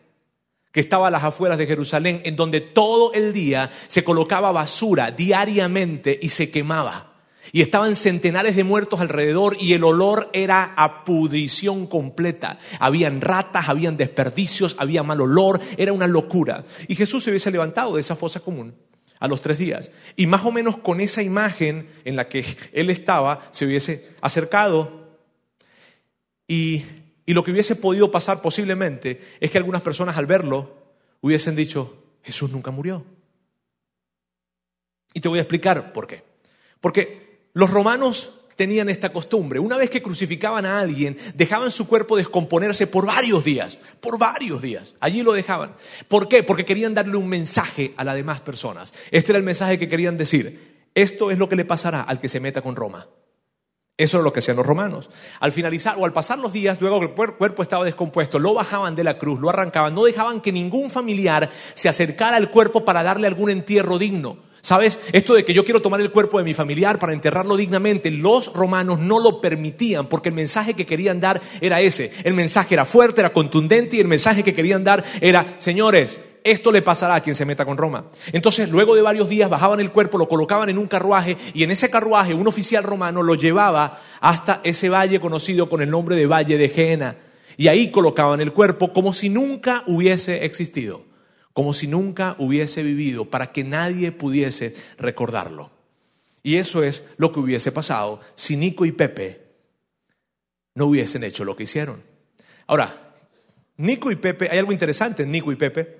que 0.71 0.79
estaba 0.79 1.07
a 1.07 1.11
las 1.11 1.23
afueras 1.23 1.57
de 1.57 1.67
Jerusalén, 1.67 2.21
en 2.23 2.35
donde 2.35 2.61
todo 2.61 3.13
el 3.13 3.33
día 3.33 3.71
se 3.87 4.03
colocaba 4.03 4.51
basura 4.51 5.11
diariamente 5.11 6.17
y 6.21 6.29
se 6.29 6.51
quemaba. 6.51 7.07
Y 7.51 7.61
estaban 7.61 7.95
centenares 7.95 8.55
de 8.55 8.63
muertos 8.63 8.99
alrededor 8.99 9.57
y 9.59 9.73
el 9.73 9.83
olor 9.83 10.29
era 10.33 10.73
a 10.75 11.03
pudrición 11.03 11.87
completa. 11.87 12.59
Habían 12.79 13.21
ratas, 13.21 13.69
habían 13.69 13.97
desperdicios, 13.97 14.75
había 14.77 15.01
mal 15.01 15.19
olor, 15.19 15.59
era 15.77 15.91
una 15.91 16.05
locura. 16.05 16.63
Y 16.87 16.95
Jesús 16.95 17.23
se 17.23 17.31
hubiese 17.31 17.49
levantado 17.49 17.95
de 17.95 18.01
esa 18.01 18.15
fosa 18.15 18.39
común 18.39 18.75
a 19.19 19.27
los 19.27 19.41
tres 19.41 19.57
días. 19.57 19.91
Y 20.15 20.27
más 20.27 20.45
o 20.45 20.51
menos 20.51 20.77
con 20.77 21.01
esa 21.01 21.21
imagen 21.21 21.89
en 22.05 22.15
la 22.15 22.27
que 22.29 22.45
él 22.73 22.89
estaba, 22.89 23.49
se 23.51 23.65
hubiese 23.65 24.09
acercado 24.21 25.07
y, 26.47 26.85
y 27.25 27.33
lo 27.33 27.43
que 27.43 27.51
hubiese 27.51 27.75
podido 27.75 28.11
pasar 28.11 28.41
posiblemente 28.41 29.21
es 29.39 29.51
que 29.51 29.57
algunas 29.57 29.81
personas 29.81 30.17
al 30.17 30.25
verlo 30.25 30.77
hubiesen 31.21 31.55
dicho, 31.55 32.03
Jesús 32.23 32.49
nunca 32.49 32.71
murió. 32.71 33.05
Y 35.13 35.21
te 35.21 35.27
voy 35.27 35.39
a 35.39 35.43
explicar 35.43 35.91
por 35.91 36.07
qué. 36.07 36.23
Porque 36.79 37.49
los 37.53 37.69
romanos 37.69 38.38
tenían 38.59 38.89
esta 38.89 39.13
costumbre. 39.13 39.57
Una 39.57 39.77
vez 39.77 39.89
que 39.89 40.03
crucificaban 40.03 40.65
a 40.65 40.81
alguien, 40.81 41.15
dejaban 41.33 41.71
su 41.71 41.87
cuerpo 41.87 42.17
descomponerse 42.17 42.87
por 42.87 43.05
varios 43.05 43.45
días, 43.45 43.79
por 44.01 44.17
varios 44.17 44.61
días. 44.61 44.95
Allí 44.99 45.23
lo 45.23 45.31
dejaban. 45.31 45.75
¿Por 46.09 46.27
qué? 46.27 46.43
Porque 46.43 46.65
querían 46.65 46.93
darle 46.93 47.15
un 47.15 47.29
mensaje 47.29 47.93
a 47.95 48.03
las 48.03 48.17
demás 48.17 48.41
personas. 48.41 48.93
Este 49.11 49.31
era 49.31 49.37
el 49.37 49.45
mensaje 49.45 49.79
que 49.79 49.87
querían 49.87 50.17
decir. 50.17 50.89
Esto 50.93 51.31
es 51.31 51.37
lo 51.37 51.47
que 51.47 51.55
le 51.55 51.63
pasará 51.63 52.01
al 52.01 52.19
que 52.19 52.27
se 52.27 52.41
meta 52.41 52.61
con 52.61 52.75
Roma. 52.75 53.07
Eso 53.95 54.17
es 54.17 54.25
lo 54.25 54.33
que 54.33 54.39
hacían 54.39 54.57
los 54.57 54.65
romanos. 54.65 55.09
Al 55.39 55.53
finalizar 55.53 55.95
o 55.97 56.03
al 56.03 56.11
pasar 56.11 56.37
los 56.37 56.51
días, 56.51 56.81
luego 56.81 56.99
que 56.99 57.05
el 57.05 57.35
cuerpo 57.37 57.63
estaba 57.63 57.85
descompuesto, 57.85 58.39
lo 58.39 58.53
bajaban 58.53 58.93
de 58.93 59.05
la 59.05 59.17
cruz, 59.17 59.39
lo 59.39 59.49
arrancaban, 59.49 59.95
no 59.95 60.03
dejaban 60.03 60.41
que 60.41 60.51
ningún 60.51 60.91
familiar 60.91 61.49
se 61.75 61.87
acercara 61.87 62.35
al 62.35 62.51
cuerpo 62.51 62.83
para 62.83 63.03
darle 63.03 63.27
algún 63.27 63.51
entierro 63.51 63.97
digno. 63.97 64.48
¿Sabes? 64.61 64.99
Esto 65.13 65.35
de 65.35 65.45
que 65.45 65.53
yo 65.53 65.63
quiero 65.63 65.81
tomar 65.81 66.01
el 66.01 66.11
cuerpo 66.11 66.37
de 66.37 66.43
mi 66.43 66.53
familiar 66.53 66.99
para 66.99 67.13
enterrarlo 67.13 67.55
dignamente, 67.55 68.11
los 68.11 68.53
romanos 68.53 68.99
no 68.99 69.19
lo 69.19 69.41
permitían 69.41 70.07
porque 70.07 70.29
el 70.29 70.35
mensaje 70.35 70.73
que 70.73 70.85
querían 70.85 71.19
dar 71.19 71.41
era 71.61 71.79
ese. 71.81 72.11
El 72.23 72.33
mensaje 72.33 72.75
era 72.75 72.85
fuerte, 72.85 73.21
era 73.21 73.33
contundente 73.33 73.95
y 73.95 73.99
el 73.99 74.07
mensaje 74.07 74.43
que 74.43 74.53
querían 74.53 74.83
dar 74.83 75.03
era, 75.21 75.55
señores, 75.59 76.19
esto 76.43 76.71
le 76.71 76.81
pasará 76.81 77.15
a 77.15 77.21
quien 77.21 77.35
se 77.35 77.45
meta 77.45 77.65
con 77.65 77.77
Roma. 77.77 78.05
Entonces, 78.31 78.69
luego 78.69 78.95
de 78.95 79.01
varios 79.01 79.29
días 79.29 79.49
bajaban 79.49 79.79
el 79.79 79.91
cuerpo, 79.91 80.17
lo 80.17 80.29
colocaban 80.29 80.69
en 80.69 80.77
un 80.77 80.87
carruaje 80.87 81.37
y 81.53 81.63
en 81.63 81.71
ese 81.71 81.89
carruaje 81.89 82.33
un 82.33 82.47
oficial 82.47 82.83
romano 82.83 83.23
lo 83.23 83.35
llevaba 83.35 84.01
hasta 84.19 84.61
ese 84.63 84.89
valle 84.89 85.19
conocido 85.19 85.69
con 85.69 85.81
el 85.81 85.89
nombre 85.89 86.15
de 86.15 86.27
Valle 86.27 86.57
de 86.57 86.69
Jena. 86.69 87.17
Y 87.57 87.67
ahí 87.67 87.91
colocaban 87.91 88.39
el 88.39 88.53
cuerpo 88.53 88.93
como 88.93 89.13
si 89.13 89.29
nunca 89.29 89.83
hubiese 89.85 90.45
existido 90.45 91.08
como 91.53 91.73
si 91.73 91.87
nunca 91.87 92.35
hubiese 92.37 92.83
vivido, 92.83 93.25
para 93.25 93.51
que 93.51 93.63
nadie 93.63 94.11
pudiese 94.11 94.75
recordarlo. 94.97 95.71
Y 96.43 96.57
eso 96.57 96.83
es 96.83 97.03
lo 97.17 97.31
que 97.31 97.39
hubiese 97.39 97.71
pasado 97.71 98.21
si 98.35 98.55
Nico 98.55 98.85
y 98.85 98.91
Pepe 98.91 99.49
no 100.75 100.85
hubiesen 100.85 101.23
hecho 101.23 101.43
lo 101.43 101.55
que 101.55 101.63
hicieron. 101.63 102.01
Ahora, 102.67 103.15
Nico 103.77 104.11
y 104.11 104.15
Pepe, 104.15 104.49
hay 104.49 104.59
algo 104.59 104.71
interesante 104.71 105.23
en 105.23 105.31
Nico 105.31 105.51
y 105.51 105.55
Pepe. 105.55 105.97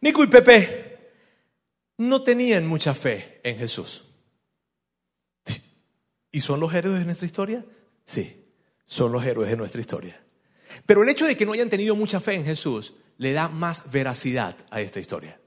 Nico 0.00 0.24
y 0.24 0.28
Pepe 0.28 1.12
no 1.98 2.22
tenían 2.22 2.66
mucha 2.66 2.94
fe 2.94 3.40
en 3.42 3.58
Jesús. 3.58 4.04
¿Y 6.32 6.40
son 6.40 6.60
los 6.60 6.72
héroes 6.72 7.00
de 7.00 7.04
nuestra 7.04 7.26
historia? 7.26 7.64
Sí, 8.04 8.44
son 8.86 9.12
los 9.12 9.24
héroes 9.24 9.50
de 9.50 9.56
nuestra 9.56 9.80
historia. 9.80 10.20
Pero 10.86 11.02
el 11.02 11.08
hecho 11.08 11.26
de 11.26 11.36
que 11.36 11.44
no 11.44 11.52
hayan 11.52 11.68
tenido 11.68 11.96
mucha 11.96 12.20
fe 12.20 12.34
en 12.34 12.44
Jesús 12.44 12.94
le 13.20 13.34
da 13.34 13.48
más 13.48 13.92
veracidad 13.92 14.56
a 14.70 14.80
esta 14.80 14.98
historia. 14.98 15.38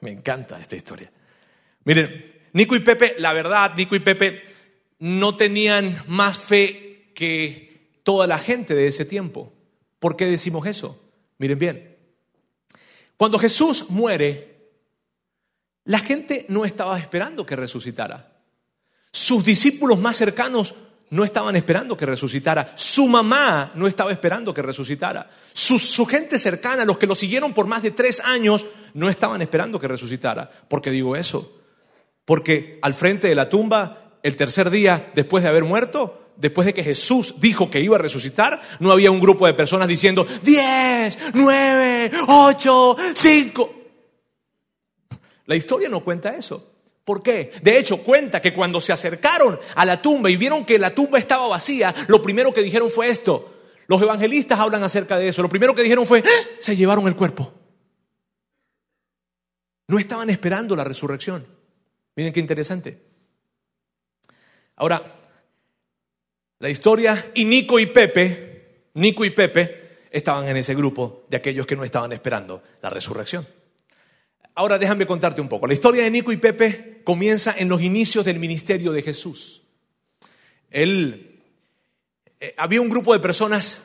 Me 0.00 0.10
encanta 0.10 0.60
esta 0.60 0.74
historia. 0.74 1.08
Miren, 1.84 2.48
Nico 2.54 2.74
y 2.74 2.80
Pepe, 2.80 3.14
la 3.18 3.32
verdad, 3.32 3.74
Nico 3.76 3.94
y 3.94 4.00
Pepe 4.00 4.42
no 4.98 5.36
tenían 5.36 6.02
más 6.08 6.38
fe 6.38 7.12
que 7.14 8.00
toda 8.02 8.26
la 8.26 8.36
gente 8.36 8.74
de 8.74 8.88
ese 8.88 9.04
tiempo. 9.04 9.52
¿Por 10.00 10.16
qué 10.16 10.24
decimos 10.24 10.66
eso? 10.66 11.00
Miren 11.38 11.60
bien, 11.60 11.96
Cuando 13.16 13.38
Jesús 13.38 13.90
muere, 13.90 14.72
la 15.84 16.00
gente 16.00 16.46
no 16.48 16.64
estaba 16.64 16.98
esperando 16.98 17.46
que 17.46 17.54
resucitara. 17.54 18.40
Sus 19.12 19.44
discípulos 19.44 20.00
más 20.00 20.16
cercanos 20.16 20.74
no 21.10 21.24
estaban 21.24 21.56
esperando 21.56 21.96
que 21.96 22.06
resucitara. 22.06 22.72
Su 22.74 23.08
mamá 23.08 23.72
no 23.74 23.86
estaba 23.86 24.12
esperando 24.12 24.52
que 24.52 24.62
resucitara. 24.62 25.30
Su, 25.52 26.06
gente 26.06 26.38
cercana, 26.38 26.84
los 26.84 26.98
que 26.98 27.06
lo 27.06 27.14
siguieron 27.14 27.54
por 27.54 27.66
más 27.66 27.82
de 27.82 27.92
tres 27.92 28.20
años, 28.20 28.66
no 28.94 29.08
estaban 29.08 29.40
esperando 29.42 29.80
que 29.80 29.88
resucitara. 29.88 30.48
¿Por 30.68 30.82
qué 30.82 30.90
digo 30.90 31.16
eso? 31.16 31.60
Porque 32.24 32.78
al 32.82 32.94
frente 32.94 33.28
de 33.28 33.34
la 33.34 33.48
tumba, 33.48 34.18
el 34.22 34.36
tercer 34.36 34.70
día 34.70 35.10
después 35.14 35.42
de 35.42 35.50
haber 35.50 35.64
muerto, 35.64 36.32
después 36.36 36.66
de 36.66 36.74
que 36.74 36.84
Jesús 36.84 37.36
dijo 37.40 37.70
que 37.70 37.80
iba 37.80 37.96
a 37.96 38.00
resucitar, 38.00 38.60
no 38.80 38.92
había 38.92 39.10
un 39.10 39.20
grupo 39.20 39.46
de 39.46 39.54
personas 39.54 39.88
diciendo, 39.88 40.26
diez, 40.42 41.18
nueve, 41.34 42.12
ocho, 42.28 42.96
cinco. 43.14 43.74
La 45.46 45.56
historia 45.56 45.88
no 45.88 46.04
cuenta 46.04 46.36
eso. 46.36 46.77
¿Por 47.08 47.22
qué? 47.22 47.52
De 47.62 47.78
hecho, 47.78 48.02
cuenta 48.02 48.38
que 48.38 48.52
cuando 48.52 48.82
se 48.82 48.92
acercaron 48.92 49.58
a 49.76 49.86
la 49.86 50.02
tumba 50.02 50.30
y 50.30 50.36
vieron 50.36 50.66
que 50.66 50.78
la 50.78 50.94
tumba 50.94 51.18
estaba 51.18 51.48
vacía, 51.48 51.94
lo 52.06 52.20
primero 52.20 52.52
que 52.52 52.62
dijeron 52.62 52.90
fue 52.90 53.08
esto. 53.08 53.54
Los 53.86 54.02
evangelistas 54.02 54.60
hablan 54.60 54.84
acerca 54.84 55.16
de 55.16 55.28
eso. 55.28 55.40
Lo 55.40 55.48
primero 55.48 55.74
que 55.74 55.80
dijeron 55.80 56.04
fue, 56.04 56.22
¡Ah! 56.22 56.46
se 56.58 56.76
llevaron 56.76 57.08
el 57.08 57.16
cuerpo. 57.16 57.50
No 59.86 59.98
estaban 59.98 60.28
esperando 60.28 60.76
la 60.76 60.84
resurrección. 60.84 61.46
Miren 62.14 62.34
qué 62.34 62.40
interesante. 62.40 63.02
Ahora, 64.76 65.16
la 66.58 66.68
historia 66.68 67.30
y 67.34 67.46
Nico 67.46 67.78
y 67.78 67.86
Pepe, 67.86 68.90
Nico 68.92 69.24
y 69.24 69.30
Pepe 69.30 70.00
estaban 70.10 70.46
en 70.46 70.58
ese 70.58 70.74
grupo 70.74 71.24
de 71.30 71.38
aquellos 71.38 71.64
que 71.64 71.74
no 71.74 71.84
estaban 71.84 72.12
esperando 72.12 72.62
la 72.82 72.90
resurrección. 72.90 73.48
Ahora 74.58 74.76
déjame 74.76 75.06
contarte 75.06 75.40
un 75.40 75.48
poco. 75.48 75.68
La 75.68 75.74
historia 75.74 76.02
de 76.02 76.10
Nico 76.10 76.32
y 76.32 76.36
Pepe 76.36 77.00
comienza 77.04 77.54
en 77.56 77.68
los 77.68 77.80
inicios 77.80 78.24
del 78.24 78.40
ministerio 78.40 78.90
de 78.90 79.02
Jesús. 79.02 79.62
Él, 80.68 81.44
eh, 82.40 82.54
había 82.56 82.80
un 82.80 82.88
grupo 82.88 83.12
de 83.12 83.20
personas 83.20 83.80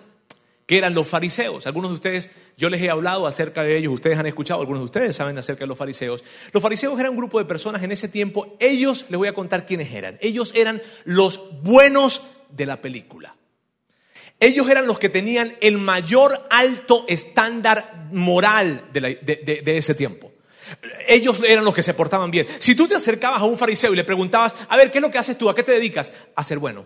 que 0.65 0.79
eran 0.79 0.95
los 0.95 1.07
fariseos. 1.07 1.67
Algunos 1.67 1.91
de 1.91 1.93
ustedes, 1.93 2.31
yo 2.57 2.71
les 2.71 2.81
he 2.81 2.89
hablado 2.89 3.27
acerca 3.27 3.61
de 3.61 3.77
ellos, 3.77 3.93
ustedes 3.93 4.17
han 4.17 4.25
escuchado, 4.25 4.61
algunos 4.61 4.81
de 4.81 4.85
ustedes 4.85 5.15
saben 5.15 5.37
acerca 5.37 5.59
de 5.59 5.67
los 5.67 5.77
fariseos. 5.77 6.23
Los 6.51 6.63
fariseos 6.63 6.99
eran 6.99 7.11
un 7.11 7.17
grupo 7.17 7.37
de 7.37 7.45
personas 7.45 7.83
en 7.83 7.91
ese 7.91 8.07
tiempo, 8.07 8.57
ellos, 8.59 9.05
les 9.09 9.17
voy 9.19 9.27
a 9.27 9.35
contar 9.35 9.67
quiénes 9.67 9.93
eran. 9.93 10.17
Ellos 10.21 10.53
eran 10.55 10.81
los 11.03 11.61
buenos 11.61 12.23
de 12.49 12.65
la 12.65 12.81
película. 12.81 13.35
Ellos 14.39 14.67
eran 14.67 14.87
los 14.87 14.97
que 14.97 15.09
tenían 15.09 15.55
el 15.61 15.77
mayor 15.77 16.47
alto 16.49 17.05
estándar 17.07 18.07
moral 18.11 18.85
de, 18.91 19.01
de 19.63 19.77
ese 19.77 19.93
tiempo. 19.93 20.32
Ellos 21.07 21.39
eran 21.47 21.65
los 21.65 21.73
que 21.73 21.83
se 21.83 21.93
portaban 21.93 22.31
bien. 22.31 22.47
Si 22.59 22.75
tú 22.75 22.87
te 22.87 22.95
acercabas 22.95 23.41
a 23.41 23.45
un 23.45 23.57
fariseo 23.57 23.93
y 23.93 23.95
le 23.95 24.03
preguntabas, 24.03 24.55
a 24.67 24.77
ver, 24.77 24.91
¿qué 24.91 24.99
es 24.99 25.01
lo 25.01 25.11
que 25.11 25.17
haces 25.17 25.37
tú? 25.37 25.49
¿A 25.49 25.55
qué 25.55 25.63
te 25.63 25.71
dedicas? 25.71 26.11
A 26.35 26.43
ser 26.43 26.59
bueno. 26.59 26.85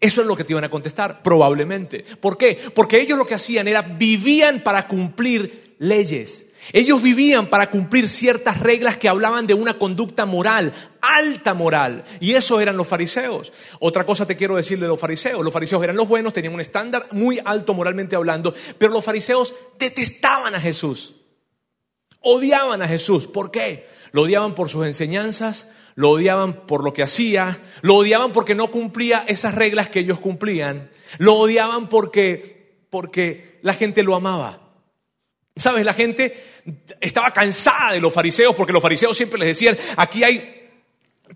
Eso 0.00 0.22
es 0.22 0.26
lo 0.26 0.34
que 0.34 0.44
te 0.44 0.52
iban 0.54 0.64
a 0.64 0.70
contestar, 0.70 1.22
probablemente. 1.22 2.04
¿Por 2.20 2.38
qué? 2.38 2.58
Porque 2.74 3.00
ellos 3.00 3.18
lo 3.18 3.26
que 3.26 3.34
hacían 3.34 3.68
era 3.68 3.82
vivían 3.82 4.60
para 4.60 4.88
cumplir 4.88 5.76
leyes. 5.78 6.46
Ellos 6.72 7.02
vivían 7.02 7.46
para 7.46 7.70
cumplir 7.70 8.08
ciertas 8.08 8.60
reglas 8.60 8.96
que 8.96 9.08
hablaban 9.08 9.46
de 9.46 9.54
una 9.54 9.74
conducta 9.74 10.24
moral, 10.26 10.72
alta 11.00 11.54
moral. 11.54 12.04
Y 12.20 12.32
eso 12.34 12.60
eran 12.60 12.76
los 12.76 12.86
fariseos. 12.86 13.52
Otra 13.78 14.04
cosa 14.04 14.26
te 14.26 14.36
quiero 14.36 14.56
decir 14.56 14.78
de 14.78 14.86
los 14.86 15.00
fariseos. 15.00 15.42
Los 15.42 15.52
fariseos 15.52 15.82
eran 15.82 15.96
los 15.96 16.08
buenos, 16.08 16.32
tenían 16.32 16.54
un 16.54 16.60
estándar 16.60 17.06
muy 17.12 17.40
alto 17.44 17.74
moralmente 17.74 18.16
hablando, 18.16 18.54
pero 18.78 18.92
los 18.92 19.04
fariseos 19.04 19.54
detestaban 19.78 20.54
a 20.54 20.60
Jesús. 20.60 21.14
Odiaban 22.20 22.82
a 22.82 22.88
Jesús. 22.88 23.26
¿Por 23.26 23.50
qué? 23.50 23.88
Lo 24.12 24.22
odiaban 24.22 24.54
por 24.54 24.68
sus 24.68 24.86
enseñanzas, 24.86 25.68
lo 25.94 26.10
odiaban 26.10 26.66
por 26.66 26.84
lo 26.84 26.92
que 26.92 27.02
hacía, 27.02 27.60
lo 27.82 27.96
odiaban 27.96 28.32
porque 28.32 28.54
no 28.54 28.70
cumplía 28.70 29.24
esas 29.28 29.54
reglas 29.54 29.88
que 29.88 30.00
ellos 30.00 30.18
cumplían, 30.18 30.90
lo 31.18 31.34
odiaban 31.34 31.88
porque, 31.88 32.78
porque 32.90 33.58
la 33.62 33.74
gente 33.74 34.02
lo 34.02 34.14
amaba. 34.14 34.60
¿Sabes? 35.56 35.84
La 35.84 35.92
gente 35.92 36.42
estaba 37.00 37.32
cansada 37.32 37.92
de 37.92 38.00
los 38.00 38.12
fariseos 38.12 38.54
porque 38.54 38.72
los 38.72 38.82
fariseos 38.82 39.16
siempre 39.16 39.38
les 39.38 39.48
decían, 39.48 39.76
aquí 39.96 40.24
hay 40.24 40.60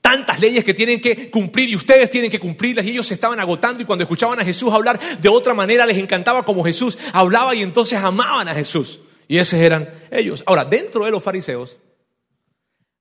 tantas 0.00 0.40
leyes 0.40 0.64
que 0.64 0.74
tienen 0.74 1.00
que 1.00 1.30
cumplir 1.30 1.68
y 1.70 1.76
ustedes 1.76 2.10
tienen 2.10 2.30
que 2.30 2.38
cumplirlas 2.38 2.84
y 2.86 2.90
ellos 2.90 3.06
se 3.06 3.14
estaban 3.14 3.38
agotando 3.40 3.82
y 3.82 3.86
cuando 3.86 4.04
escuchaban 4.04 4.38
a 4.40 4.44
Jesús 4.44 4.72
hablar 4.72 4.98
de 5.20 5.28
otra 5.28 5.54
manera 5.54 5.86
les 5.86 5.98
encantaba 5.98 6.44
como 6.44 6.64
Jesús 6.64 6.98
hablaba 7.12 7.54
y 7.54 7.62
entonces 7.62 7.98
amaban 7.98 8.48
a 8.48 8.54
Jesús. 8.54 9.00
Y 9.28 9.38
esos 9.38 9.58
eran 9.60 9.92
ellos. 10.10 10.42
Ahora, 10.46 10.64
dentro 10.64 11.04
de 11.04 11.10
los 11.10 11.22
fariseos 11.22 11.78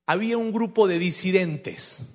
había 0.06 0.38
un 0.38 0.52
grupo 0.52 0.88
de 0.88 1.00
disidentes. 1.00 2.10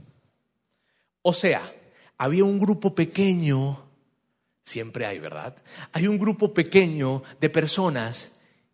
O 1.22 1.32
sea, 1.32 1.72
había 2.16 2.44
un 2.44 2.58
grupo 2.58 2.94
pequeño, 2.94 3.84
siempre 4.64 5.06
hay, 5.06 5.18
¿verdad? 5.18 5.56
Hay 5.92 6.06
un 6.06 6.18
grupo 6.18 6.52
pequeño 6.52 7.22
de 7.40 7.48
personas 7.48 8.32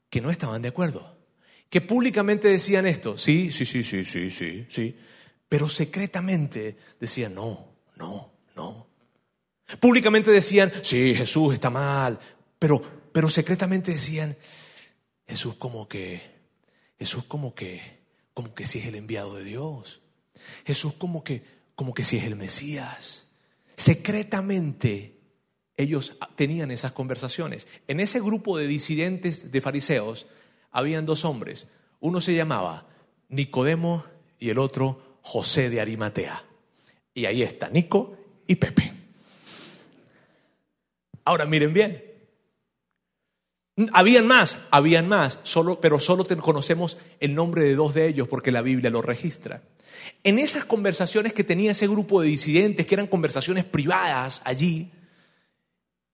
que 0.09 0.21
no 0.21 0.31
estaban 0.31 0.63
de 0.63 0.69
acuerdo, 0.69 1.17
que 1.69 1.81
públicamente 1.81 2.49
decían 2.49 2.87
esto, 2.87 3.19
sí, 3.19 3.51
sí, 3.51 3.65
sí, 3.67 3.83
sí, 3.83 4.05
sí, 4.05 4.31
sí, 4.31 4.67
sí, 4.69 4.97
pero 5.49 5.69
secretamente 5.69 6.77
decían, 7.01 7.35
no, 7.35 7.75
no, 7.97 8.33
no. 8.55 8.87
Públicamente 9.81 10.31
decían, 10.31 10.73
sí, 10.83 11.15
Jesús 11.15 11.55
está 11.55 11.71
mal, 11.71 12.19
pero, 12.59 12.81
pero 13.13 13.29
secretamente 13.29 13.93
decían, 13.93 14.37
Jesús 15.27 15.55
como 15.55 15.89
que, 15.89 16.21
Jesús 16.99 17.25
como 17.25 17.55
que, 17.55 18.01
como 18.35 18.55
que 18.55 18.67
si 18.67 18.79
es 18.79 18.87
el 18.87 18.95
enviado 18.95 19.35
de 19.37 19.45
Dios. 19.45 20.01
Jesús 20.65 20.95
como 20.95 21.25
que, 21.25 21.45
como 21.75 21.95
que 21.95 22.05
si 22.05 22.17
es 22.17 22.25
el 22.25 22.37
Mesías. 22.37 23.29
Secretamente 23.77 25.15
ellos 25.77 26.17
tenían 26.37 26.71
esas 26.71 26.93
conversaciones. 26.93 27.67
En 27.89 28.01
ese 28.01 28.21
grupo 28.21 28.57
de 28.59 28.67
disidentes 28.67 29.51
de 29.51 29.61
fariseos 29.61 30.27
habían 30.71 31.07
dos 31.07 31.25
hombres. 31.25 31.67
Uno 32.01 32.21
se 32.21 32.35
llamaba 32.35 32.87
Nicodemo 33.29 34.05
y 34.39 34.51
el 34.51 34.59
otro 34.59 35.19
José 35.23 35.71
de 35.71 35.81
Arimatea. 35.81 36.45
Y 37.15 37.27
ahí 37.27 37.43
está 37.43 37.71
Nico 37.71 38.17
y 38.47 38.57
Pepe. 38.57 38.93
Ahora 41.25 41.47
miren 41.47 41.73
bien, 41.73 42.05
habían 43.93 44.27
más, 44.27 44.59
habían 44.71 45.09
más, 45.09 45.39
solo, 45.43 45.81
pero 45.81 45.99
solo 45.99 46.25
conocemos 46.41 46.97
el 47.21 47.35
nombre 47.35 47.65
de 47.65 47.75
dos 47.75 47.95
de 47.95 48.07
ellos 48.07 48.29
porque 48.29 48.53
la 48.53 48.63
Biblia 48.63 48.91
lo 48.91 49.03
registra. 49.03 49.63
En 50.23 50.39
esas 50.39 50.65
conversaciones 50.65 51.33
que 51.33 51.45
tenía 51.45 51.73
ese 51.73 51.89
grupo 51.89 52.21
de 52.21 52.29
disidentes, 52.29 52.87
que 52.87 52.95
eran 52.95 53.07
conversaciones 53.07 53.65
privadas 53.65 54.43
allí, 54.45 54.91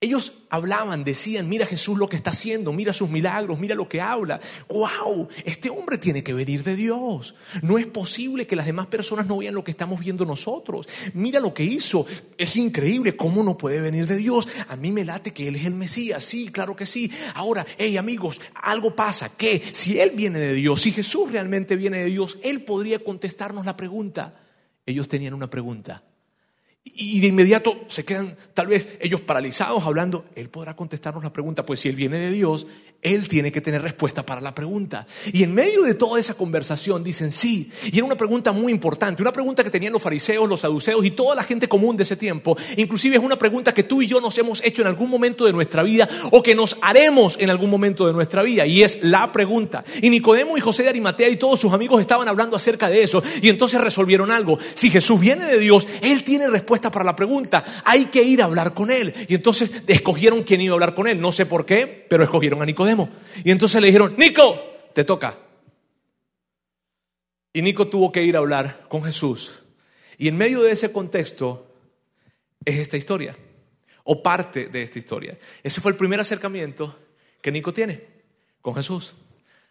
ellos 0.02 0.32
hablaban, 0.48 1.04
decían, 1.04 1.46
mira 1.46 1.66
Jesús 1.66 1.98
lo 1.98 2.08
que 2.08 2.16
está 2.16 2.30
haciendo, 2.30 2.72
mira 2.72 2.94
sus 2.94 3.10
milagros, 3.10 3.58
mira 3.58 3.74
lo 3.74 3.86
que 3.86 4.00
habla. 4.00 4.40
¡Wow! 4.66 5.28
Este 5.44 5.68
hombre 5.68 5.98
tiene 5.98 6.24
que 6.24 6.32
venir 6.32 6.64
de 6.64 6.74
Dios. 6.74 7.34
No 7.60 7.76
es 7.76 7.86
posible 7.86 8.46
que 8.46 8.56
las 8.56 8.64
demás 8.64 8.86
personas 8.86 9.26
no 9.26 9.36
vean 9.36 9.54
lo 9.54 9.62
que 9.62 9.72
estamos 9.72 10.00
viendo 10.00 10.24
nosotros. 10.24 10.88
Mira 11.12 11.38
lo 11.38 11.52
que 11.52 11.64
hizo. 11.64 12.06
Es 12.38 12.56
increíble 12.56 13.14
cómo 13.14 13.42
no 13.42 13.58
puede 13.58 13.82
venir 13.82 14.06
de 14.06 14.16
Dios. 14.16 14.48
A 14.68 14.76
mí 14.76 14.90
me 14.90 15.04
late 15.04 15.34
que 15.34 15.48
Él 15.48 15.56
es 15.56 15.66
el 15.66 15.74
Mesías. 15.74 16.24
Sí, 16.24 16.48
claro 16.48 16.74
que 16.74 16.86
sí. 16.86 17.12
Ahora, 17.34 17.66
hey 17.76 17.98
amigos, 17.98 18.40
algo 18.54 18.96
pasa. 18.96 19.36
Que 19.36 19.62
si 19.72 20.00
Él 20.00 20.12
viene 20.14 20.38
de 20.38 20.54
Dios, 20.54 20.80
si 20.80 20.92
Jesús 20.92 21.30
realmente 21.30 21.76
viene 21.76 21.98
de 21.98 22.06
Dios, 22.06 22.38
Él 22.42 22.62
podría 22.62 23.04
contestarnos 23.04 23.66
la 23.66 23.76
pregunta. 23.76 24.40
Ellos 24.86 25.08
tenían 25.08 25.34
una 25.34 25.50
pregunta. 25.50 26.04
Y 26.82 27.20
de 27.20 27.28
inmediato 27.28 27.78
se 27.88 28.04
quedan 28.04 28.36
tal 28.54 28.66
vez 28.66 28.98
ellos 29.00 29.20
paralizados 29.20 29.84
hablando. 29.84 30.24
Él 30.34 30.48
podrá 30.48 30.76
contestarnos 30.76 31.22
la 31.22 31.32
pregunta, 31.32 31.66
pues 31.66 31.80
si 31.80 31.88
Él 31.88 31.96
viene 31.96 32.18
de 32.18 32.30
Dios, 32.30 32.66
Él 33.02 33.28
tiene 33.28 33.50
que 33.50 33.62
tener 33.62 33.80
respuesta 33.80 34.26
para 34.26 34.42
la 34.42 34.54
pregunta. 34.54 35.06
Y 35.32 35.42
en 35.42 35.54
medio 35.54 35.82
de 35.82 35.94
toda 35.94 36.20
esa 36.20 36.34
conversación 36.34 37.02
dicen 37.02 37.32
sí. 37.32 37.70
Y 37.90 37.96
era 37.96 38.04
una 38.04 38.16
pregunta 38.16 38.52
muy 38.52 38.70
importante, 38.70 39.22
una 39.22 39.32
pregunta 39.32 39.64
que 39.64 39.70
tenían 39.70 39.94
los 39.94 40.02
fariseos, 40.02 40.46
los 40.46 40.60
saduceos 40.60 41.02
y 41.06 41.12
toda 41.12 41.34
la 41.34 41.42
gente 41.42 41.66
común 41.66 41.96
de 41.96 42.02
ese 42.02 42.16
tiempo. 42.16 42.58
Inclusive 42.76 43.16
es 43.16 43.22
una 43.22 43.38
pregunta 43.38 43.72
que 43.72 43.84
tú 43.84 44.02
y 44.02 44.06
yo 44.06 44.20
nos 44.20 44.36
hemos 44.36 44.62
hecho 44.62 44.82
en 44.82 44.88
algún 44.88 45.08
momento 45.08 45.46
de 45.46 45.52
nuestra 45.54 45.82
vida 45.82 46.06
o 46.30 46.42
que 46.42 46.54
nos 46.54 46.76
haremos 46.82 47.38
en 47.40 47.48
algún 47.48 47.70
momento 47.70 48.06
de 48.06 48.12
nuestra 48.12 48.42
vida. 48.42 48.66
Y 48.66 48.82
es 48.82 49.02
la 49.02 49.32
pregunta. 49.32 49.82
Y 50.02 50.10
Nicodemo 50.10 50.58
y 50.58 50.60
José 50.60 50.82
de 50.82 50.90
Arimatea 50.90 51.30
y 51.30 51.36
todos 51.36 51.58
sus 51.58 51.72
amigos 51.72 52.02
estaban 52.02 52.28
hablando 52.28 52.54
acerca 52.54 52.90
de 52.90 53.02
eso. 53.02 53.22
Y 53.40 53.48
entonces 53.48 53.80
resolvieron 53.80 54.30
algo. 54.30 54.58
Si 54.74 54.90
Jesús 54.90 55.18
viene 55.18 55.46
de 55.46 55.58
Dios, 55.58 55.86
Él 56.02 56.22
tiene 56.22 56.48
respuesta 56.48 56.90
para 56.90 57.06
la 57.06 57.16
pregunta. 57.16 57.64
Hay 57.86 58.06
que 58.06 58.22
ir 58.22 58.42
a 58.42 58.44
hablar 58.44 58.74
con 58.74 58.90
Él. 58.90 59.14
Y 59.26 59.36
entonces 59.36 59.70
escogieron 59.86 60.42
quién 60.42 60.60
iba 60.60 60.72
a 60.72 60.74
hablar 60.74 60.94
con 60.94 61.08
Él. 61.08 61.18
No 61.18 61.32
sé 61.32 61.46
por 61.46 61.64
qué, 61.64 61.86
pero 62.06 62.22
escogieron 62.22 62.60
a 62.60 62.66
Nicodemo. 62.66 62.89
Y 63.44 63.50
entonces 63.50 63.80
le 63.80 63.88
dijeron, 63.88 64.14
Nico, 64.16 64.58
te 64.94 65.04
toca. 65.04 65.38
Y 67.52 67.62
Nico 67.62 67.88
tuvo 67.88 68.12
que 68.12 68.22
ir 68.22 68.36
a 68.36 68.40
hablar 68.40 68.86
con 68.88 69.02
Jesús. 69.02 69.62
Y 70.18 70.28
en 70.28 70.36
medio 70.36 70.62
de 70.62 70.72
ese 70.72 70.92
contexto 70.92 71.66
es 72.64 72.78
esta 72.78 72.96
historia, 72.96 73.34
o 74.04 74.22
parte 74.22 74.66
de 74.66 74.82
esta 74.82 74.98
historia. 74.98 75.38
Ese 75.62 75.80
fue 75.80 75.90
el 75.90 75.96
primer 75.96 76.20
acercamiento 76.20 76.96
que 77.40 77.50
Nico 77.50 77.72
tiene 77.72 78.04
con 78.60 78.74
Jesús. 78.74 79.14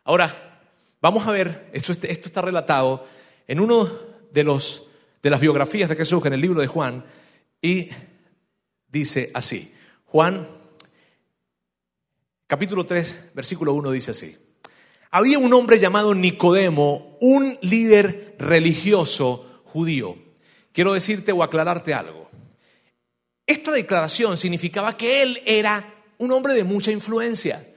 Ahora, 0.04 0.62
vamos 1.02 1.28
a 1.28 1.32
ver, 1.32 1.70
esto, 1.72 1.92
esto 1.92 2.28
está 2.28 2.42
relatado 2.42 3.08
en 3.48 3.60
uno 3.60 3.90
de, 4.32 4.44
los, 4.44 4.88
de 5.22 5.30
las 5.30 5.40
biografías 5.40 5.90
de 5.90 5.96
Jesús, 5.96 6.26
en 6.26 6.34
el 6.34 6.42
libro 6.42 6.62
de 6.62 6.68
Juan, 6.68 7.06
y 7.62 7.90
dice 8.88 9.32
así. 9.34 9.74
Juan, 10.06 10.48
capítulo 12.50 12.84
3, 12.84 13.26
versículo 13.36 13.74
1 13.74 13.92
dice 13.92 14.10
así. 14.10 14.36
Había 15.12 15.38
un 15.38 15.54
hombre 15.54 15.78
llamado 15.78 16.16
Nicodemo, 16.16 17.16
un 17.22 17.60
líder 17.62 18.36
religioso 18.40 19.62
judío. 19.66 20.18
Quiero 20.72 20.94
decirte 20.94 21.32
o 21.32 21.44
aclararte 21.44 21.94
algo. 21.94 22.28
Esta 23.46 23.72
declaración 23.72 24.36
significaba 24.36 24.98
que 24.98 25.22
él 25.22 25.44
era 25.46 25.94
un 26.18 26.32
hombre 26.32 26.56
de 26.56 26.64
mucha 26.64 26.90
influencia. 26.90 27.72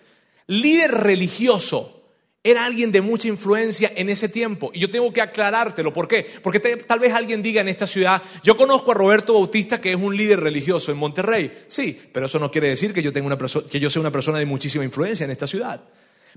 Líder 0.47 0.91
religioso 0.91 2.02
era 2.45 2.65
alguien 2.65 2.91
de 2.91 3.01
mucha 3.01 3.29
influencia 3.29 3.93
en 3.95 4.09
ese 4.09 4.29
tiempo. 4.29 4.73
Y 4.75 4.81
yo 4.81 4.91
tengo 4.91 5.13
que 5.13 5.21
aclarártelo. 5.21 5.93
¿Por 5.93 6.09
qué? 6.09 6.27
Porque 6.43 6.59
tal 6.59 6.99
vez 6.99 7.13
alguien 7.13 7.41
diga 7.41 7.61
en 7.61 7.69
esta 7.69 7.87
ciudad, 7.87 8.21
yo 8.43 8.57
conozco 8.57 8.91
a 8.91 8.95
Roberto 8.95 9.35
Bautista 9.35 9.81
que 9.81 9.93
es 9.93 9.97
un 9.97 10.17
líder 10.17 10.41
religioso 10.41 10.91
en 10.91 10.99
Monterrey. 10.99 11.53
Sí, 11.69 12.01
pero 12.13 12.27
eso 12.27 12.41
no 12.41 12.51
quiere 12.51 12.69
decir 12.69 12.93
que 12.93 13.03
yo, 13.03 13.13
tenga 13.13 13.29
una 13.29 13.39
que 13.71 13.79
yo 13.79 13.91
sea 13.91 14.01
una 14.01 14.11
persona 14.11 14.39
de 14.39 14.47
muchísima 14.47 14.85
influencia 14.85 15.25
en 15.25 15.31
esta 15.31 15.47
ciudad. 15.47 15.83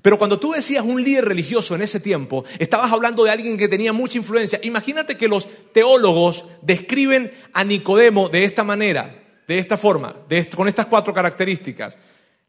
Pero 0.01 0.19
cuando 0.19 0.39
tú 0.39 0.51
decías 0.51 0.85
un 0.85 1.03
líder 1.03 1.25
religioso 1.25 1.73
en 1.73 1.81
ese 1.81 1.99
tiempo, 1.99 2.45
estabas 2.59 2.91
hablando 2.91 3.23
de 3.23 3.31
alguien 3.31 3.57
que 3.57 3.67
tenía 3.67 3.91
mucha 3.91 4.19
influencia. 4.19 4.59
Imagínate 4.61 5.17
que 5.17 5.27
los 5.27 5.47
teólogos 5.71 6.45
describen 6.61 7.31
a 7.53 7.63
Nicodemo 7.63 8.29
de 8.29 8.43
esta 8.43 8.63
manera, 8.63 9.23
de 9.47 9.57
esta 9.57 9.77
forma, 9.77 10.15
con 10.55 10.67
estas 10.67 10.85
cuatro 10.85 11.15
características. 11.15 11.97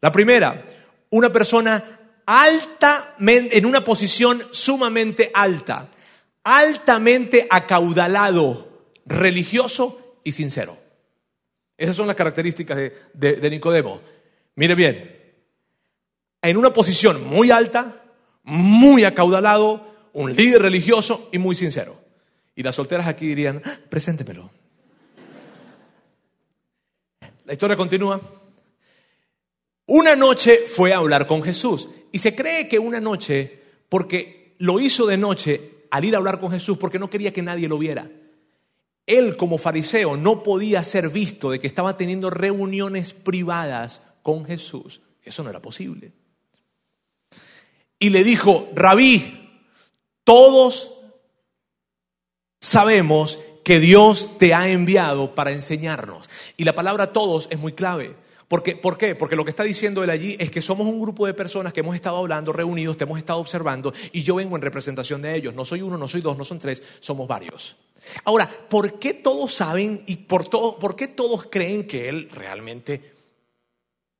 La 0.01 0.11
primera, 0.11 0.63
una 1.09 1.31
persona 1.31 1.97
altamente, 2.27 3.57
en 3.57 3.65
una 3.65 3.83
posición 3.83 4.43
sumamente 4.51 5.31
alta, 5.33 5.89
altamente 6.43 7.47
acaudalado, 7.49 8.67
religioso 9.05 10.19
y 10.23 10.33
sincero. 10.33 10.77
Esas 11.77 11.95
son 11.95 12.05
las 12.05 12.15
características 12.15 12.77
de, 13.13 13.49
Nicodemo. 13.49 14.01
Mire 14.55 14.75
bien, 14.75 15.15
en 16.41 16.57
una 16.57 16.73
posición 16.73 17.25
muy 17.25 17.49
alta, 17.49 18.03
muy 18.43 19.05
acaudalado, 19.05 19.87
un 20.13 20.35
líder 20.35 20.63
religioso 20.63 21.29
y 21.31 21.37
muy 21.37 21.55
sincero. 21.55 21.97
Y 22.55 22.63
las 22.63 22.75
solteras 22.75 23.07
aquí 23.07 23.27
dirían, 23.27 23.61
ah, 23.63 23.77
preséntemelo. 23.89 24.49
La 27.45 27.53
historia 27.53 27.77
continúa. 27.77 28.19
Una 29.85 30.15
noche 30.15 30.65
fue 30.67 30.91
a 30.91 30.97
hablar 30.97 31.27
con 31.27 31.43
Jesús. 31.43 31.87
Y 32.11 32.19
se 32.19 32.35
cree 32.35 32.67
que 32.67 32.79
una 32.79 32.99
noche, 32.99 33.61
porque 33.89 34.55
lo 34.59 34.79
hizo 34.79 35.05
de 35.05 35.17
noche 35.17 35.71
al 35.91 36.05
ir 36.05 36.15
a 36.15 36.17
hablar 36.17 36.39
con 36.39 36.51
Jesús, 36.51 36.77
porque 36.77 36.99
no 36.99 37.09
quería 37.09 37.33
que 37.33 37.41
nadie 37.41 37.67
lo 37.67 37.77
viera. 37.77 38.09
Él 39.05 39.37
como 39.37 39.57
fariseo 39.57 40.17
no 40.17 40.43
podía 40.43 40.83
ser 40.83 41.09
visto 41.09 41.51
de 41.51 41.59
que 41.59 41.67
estaba 41.67 41.97
teniendo 41.97 42.29
reuniones 42.29 43.13
privadas 43.13 44.01
con 44.21 44.45
Jesús. 44.45 45.01
Eso 45.23 45.43
no 45.43 45.49
era 45.49 45.61
posible. 45.61 46.11
Y 47.99 48.09
le 48.09 48.23
dijo, 48.23 48.69
rabí, 48.75 49.49
todos 50.23 50.91
sabemos 52.59 53.39
que 53.63 53.79
Dios 53.79 54.37
te 54.37 54.53
ha 54.53 54.69
enviado 54.69 55.35
para 55.35 55.51
enseñarnos. 55.51 56.29
Y 56.57 56.63
la 56.63 56.75
palabra 56.75 57.13
todos 57.13 57.47
es 57.49 57.59
muy 57.59 57.73
clave. 57.73 58.15
Porque, 58.47 58.77
¿Por 58.77 58.97
qué? 58.97 59.13
Porque 59.13 59.35
lo 59.35 59.43
que 59.43 59.49
está 59.49 59.63
diciendo 59.63 60.03
él 60.03 60.09
allí 60.09 60.37
es 60.39 60.49
que 60.49 60.61
somos 60.61 60.87
un 60.87 61.01
grupo 61.01 61.25
de 61.25 61.33
personas 61.33 61.73
que 61.73 61.81
hemos 61.81 61.95
estado 61.95 62.17
hablando, 62.17 62.53
reunidos, 62.53 62.95
te 62.95 63.03
hemos 63.03 63.17
estado 63.17 63.39
observando 63.39 63.93
y 64.13 64.23
yo 64.23 64.35
vengo 64.35 64.55
en 64.55 64.61
representación 64.61 65.21
de 65.21 65.35
ellos. 65.35 65.53
No 65.53 65.65
soy 65.65 65.81
uno, 65.81 65.97
no 65.97 66.07
soy 66.07 66.21
dos, 66.21 66.37
no 66.37 66.45
son 66.45 66.59
tres, 66.59 66.81
somos 67.01 67.27
varios. 67.27 67.75
Ahora, 68.23 68.49
¿por 68.69 68.99
qué 68.99 69.13
todos 69.13 69.53
saben 69.53 70.01
y 70.07 70.15
por, 70.15 70.47
todo, 70.47 70.79
por 70.79 70.95
qué 70.95 71.07
todos 71.09 71.47
creen 71.51 71.85
que 71.87 72.07
él 72.07 72.29
realmente 72.29 73.13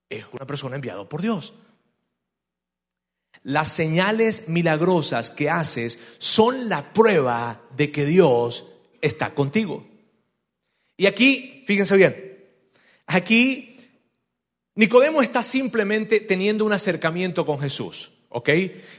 es 0.09 0.25
una 0.33 0.45
persona 0.45 0.75
enviada 0.75 1.07
por 1.07 1.21
Dios? 1.21 1.53
Las 3.43 3.71
señales 3.71 4.49
milagrosas 4.49 5.29
que 5.29 5.49
haces 5.49 5.99
son 6.17 6.67
la 6.67 6.91
prueba 6.91 7.61
de 7.77 7.93
que 7.93 8.03
Dios 8.03 8.65
está 8.99 9.33
contigo. 9.33 9.87
Y 10.97 11.05
aquí, 11.05 11.63
fíjense 11.65 11.95
bien, 11.95 12.43
aquí 13.05 13.66
Nicodemo 14.77 15.23
está 15.23 15.41
simplemente 15.41 16.19
teniendo 16.19 16.63
un 16.63 16.71
acercamiento 16.71 17.45
con 17.45 17.59
Jesús. 17.59 18.11
¿Ok? 18.29 18.49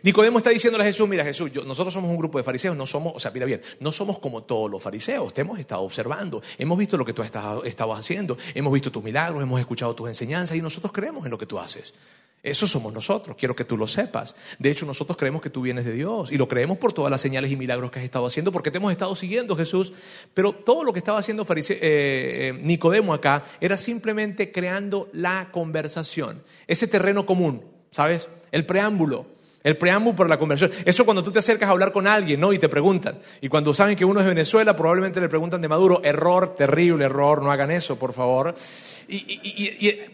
Nicodemo 0.03 0.39
está 0.39 0.51
diciéndole 0.51 0.83
a 0.83 0.87
Jesús, 0.87 1.09
mira 1.09 1.23
Jesús, 1.23 1.53
nosotros 1.65 1.95
somos 1.95 2.11
un 2.11 2.17
grupo 2.17 2.39
de 2.39 2.45
fariseos, 2.45 2.77
no 2.77 2.87
somos, 2.87 3.13
o 3.15 3.21
sea, 3.21 3.31
mira 3.31 3.47
bien, 3.47 3.61
no 3.79 3.93
somos 3.93 4.19
como 4.19 4.43
todos 4.43 4.69
los 4.71 4.83
fariseos, 4.83 5.33
te 5.33 5.43
hemos 5.43 5.59
estado 5.59 5.83
observando, 5.83 6.43
hemos 6.59 6.77
visto 6.79 6.97
lo 6.97 7.05
que 7.05 7.13
tú 7.13 7.23
estabas 7.23 7.99
haciendo, 8.01 8.37
hemos 8.55 8.73
visto 8.73 8.91
tus 8.91 9.05
milagros, 9.05 9.43
hemos 9.43 9.61
escuchado 9.61 9.95
tus 9.95 10.09
enseñanzas 10.09 10.57
y 10.57 10.63
nosotros 10.63 10.93
creemos 10.93 11.25
en 11.27 11.31
lo 11.31 11.39
que 11.39 11.47
tú 11.47 11.59
haces. 11.61 11.95
Eso 12.43 12.67
somos 12.69 12.93
nosotros, 12.93 13.37
quiero 13.37 13.57
que 13.57 13.65
tú 13.65 13.77
lo 13.77 13.87
sepas. 13.87 14.37
De 14.59 14.71
hecho, 14.71 14.87
nosotros 14.87 15.17
creemos 15.17 15.43
que 15.43 15.51
tú 15.51 15.63
vienes 15.63 15.85
de 15.85 15.93
Dios 15.93 16.31
y 16.31 16.37
lo 16.37 16.47
creemos 16.47 16.79
por 16.79 16.93
todas 16.93 17.11
las 17.11 17.21
señales 17.21 17.51
y 17.51 17.57
milagros 17.57 17.91
que 17.91 17.99
has 17.99 18.05
estado 18.05 18.27
haciendo, 18.27 18.53
porque 18.53 18.71
te 18.71 18.79
hemos 18.79 18.93
estado 18.93 19.15
siguiendo, 19.17 19.57
Jesús. 19.57 19.93
Pero 20.35 20.53
todo 20.53 20.85
lo 20.85 20.93
que 20.93 21.01
estaba 21.01 21.19
haciendo 21.19 21.45
eh, 21.49 21.67
eh, 21.81 22.61
Nicodemo 22.63 23.13
acá 23.13 23.45
era 23.61 23.77
simplemente 23.77 24.53
creando 24.53 25.09
la 25.13 25.49
conversación, 25.51 26.43
ese 26.69 26.87
terreno 26.87 27.27
común, 27.27 27.65
¿sabes? 27.91 28.29
El 28.53 28.65
preámbulo. 28.65 29.38
El 29.69 29.77
preámbulo 29.77 30.17
para 30.17 30.31
la 30.31 30.39
conversación. 30.39 30.83
Eso 30.87 31.05
cuando 31.05 31.23
tú 31.23 31.31
te 31.31 31.41
acercas 31.41 31.69
a 31.69 31.73
hablar 31.73 31.93
con 31.93 32.07
alguien, 32.07 32.41
¿no? 32.41 32.55
Y 32.55 32.59
te 32.59 32.71
preguntan. 32.71 33.19
Y 33.43 33.51
cuando 33.51 33.75
saben 33.75 33.97
que 33.97 34.05
uno 34.07 34.19
es 34.21 34.25
de 34.25 34.31
Venezuela, 34.31 34.75
probablemente 34.75 35.21
le 35.21 35.29
preguntan 35.29 35.61
de 35.61 35.69
Maduro. 35.69 36.01
Error, 36.03 36.55
terrible 36.57 37.05
error, 37.05 37.43
no 37.43 37.53
hagan 37.53 37.71
eso, 37.71 37.99
por 37.99 38.15
favor. 38.15 38.55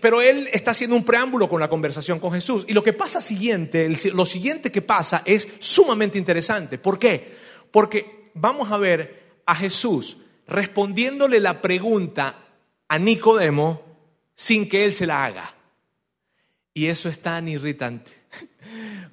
pero 0.00 0.20
él 0.20 0.48
está 0.52 0.72
haciendo 0.72 0.96
un 0.96 1.04
preámbulo 1.04 1.48
con 1.48 1.60
la 1.60 1.68
conversación 1.68 2.18
con 2.18 2.32
Jesús. 2.32 2.64
Y 2.66 2.72
lo 2.72 2.82
que 2.82 2.94
pasa 2.94 3.20
siguiente, 3.20 3.96
lo 4.12 4.26
siguiente 4.26 4.72
que 4.72 4.82
pasa 4.82 5.22
es 5.24 5.48
sumamente 5.60 6.18
interesante. 6.18 6.78
¿Por 6.78 6.98
qué? 6.98 7.36
Porque 7.70 8.32
vamos 8.34 8.72
a 8.72 8.76
ver 8.76 9.38
a 9.46 9.54
Jesús 9.54 10.16
respondiéndole 10.48 11.38
la 11.38 11.62
pregunta 11.62 12.40
a 12.88 12.98
Nicodemo 12.98 13.82
sin 14.34 14.68
que 14.68 14.84
él 14.84 14.94
se 14.94 15.06
la 15.06 15.24
haga. 15.24 15.54
Y 16.74 16.86
eso 16.86 17.08
es 17.08 17.20
tan 17.20 17.46
irritante. 17.46 18.23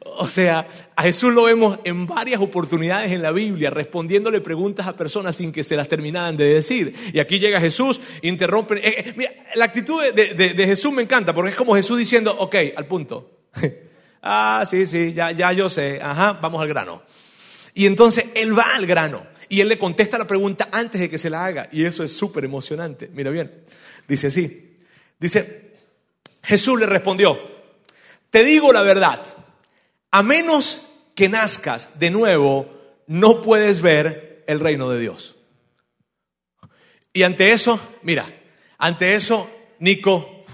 O 0.04 0.28
sea, 0.28 0.68
a 0.96 1.04
Jesús 1.04 1.32
lo 1.32 1.44
vemos 1.44 1.80
en 1.84 2.08
varias 2.08 2.42
oportunidades 2.42 3.12
en 3.12 3.22
la 3.22 3.32
Biblia 3.32 3.70
respondiéndole 3.70 4.42
preguntas 4.42 4.88
a 4.88 4.96
personas 4.96 5.36
sin 5.36 5.52
que 5.52 5.64
se 5.64 5.76
las 5.76 5.88
terminaran 5.88 6.36
de 6.38 6.46
decir. 6.46 6.94
Y 7.14 7.20
aquí 7.20 7.40
llega 7.40 7.62
Jesús, 7.62 8.02
interrumpe. 8.22 8.76
Eh, 8.76 9.10
eh, 9.10 9.14
mira, 9.16 9.32
la 9.56 9.66
actitud 9.66 10.02
de, 10.14 10.54
Jesús 10.66 10.92
me 10.92 11.04
encanta 11.04 11.34
porque 11.34 11.52
es 11.52 11.56
como 11.56 11.76
Jesús 11.76 11.98
diciendo, 11.98 12.36
ok, 12.38 12.56
al 12.76 12.88
punto. 12.88 13.42
ah, 14.24 14.66
sí, 14.70 14.86
sí, 14.86 15.14
ya, 15.14 15.32
ya 15.32 15.52
yo 15.54 15.70
sé. 15.70 16.00
Ajá, 16.02 16.34
vamos 16.34 16.62
al 16.62 16.68
grano. 16.68 17.04
Y 17.74 17.86
entonces 17.86 18.26
él 18.36 18.58
va 18.58 18.76
al 18.76 18.86
grano 18.86 19.26
y 19.50 19.62
él 19.62 19.68
le 19.68 19.78
contesta 19.78 20.18
la 20.18 20.26
pregunta 20.26 20.70
antes 20.72 21.00
de 21.00 21.10
que 21.10 21.18
se 21.18 21.30
la 21.30 21.46
haga. 21.46 21.70
Y 21.72 21.86
eso 21.86 22.04
es 22.04 22.12
súper 22.12 22.44
emocionante. 22.44 23.10
Mira 23.14 23.30
bien. 23.32 23.52
Dice 24.08 24.28
así. 24.28 24.78
Dice, 25.20 25.72
Jesús 26.42 26.80
le 26.80 26.86
respondió, 26.86 27.40
te 28.30 28.44
digo 28.44 28.74
la 28.74 28.82
verdad 28.82 29.22
a 30.12 30.24
menos 30.24 30.88
que 31.16 31.30
nazcas 31.30 32.00
de 32.00 32.12
nuevo, 32.12 32.70
no 33.08 33.42
puedes 33.42 33.82
ver 33.82 34.44
el 34.48 34.60
reino 34.60 34.90
de 34.90 35.00
Dios. 35.00 35.36
Y 37.14 37.24
ante 37.24 37.52
eso, 37.52 37.80
mira, 38.04 38.26
ante 38.78 39.16
eso, 39.16 39.50
Nico, 39.80 40.46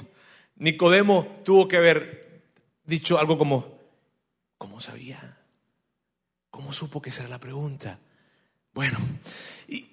Nicodemo 0.55 1.41
tuvo 1.43 1.67
que 1.67 1.77
haber 1.77 2.43
dicho 2.83 3.19
algo 3.19 3.37
como, 3.37 3.79
¿cómo 4.57 4.81
sabía? 4.81 5.37
¿Cómo 6.49 6.73
supo 6.73 7.01
que 7.01 7.09
esa 7.09 7.21
era 7.21 7.29
la 7.29 7.39
pregunta? 7.39 7.99
Bueno, 8.73 8.97
y, 9.67 9.87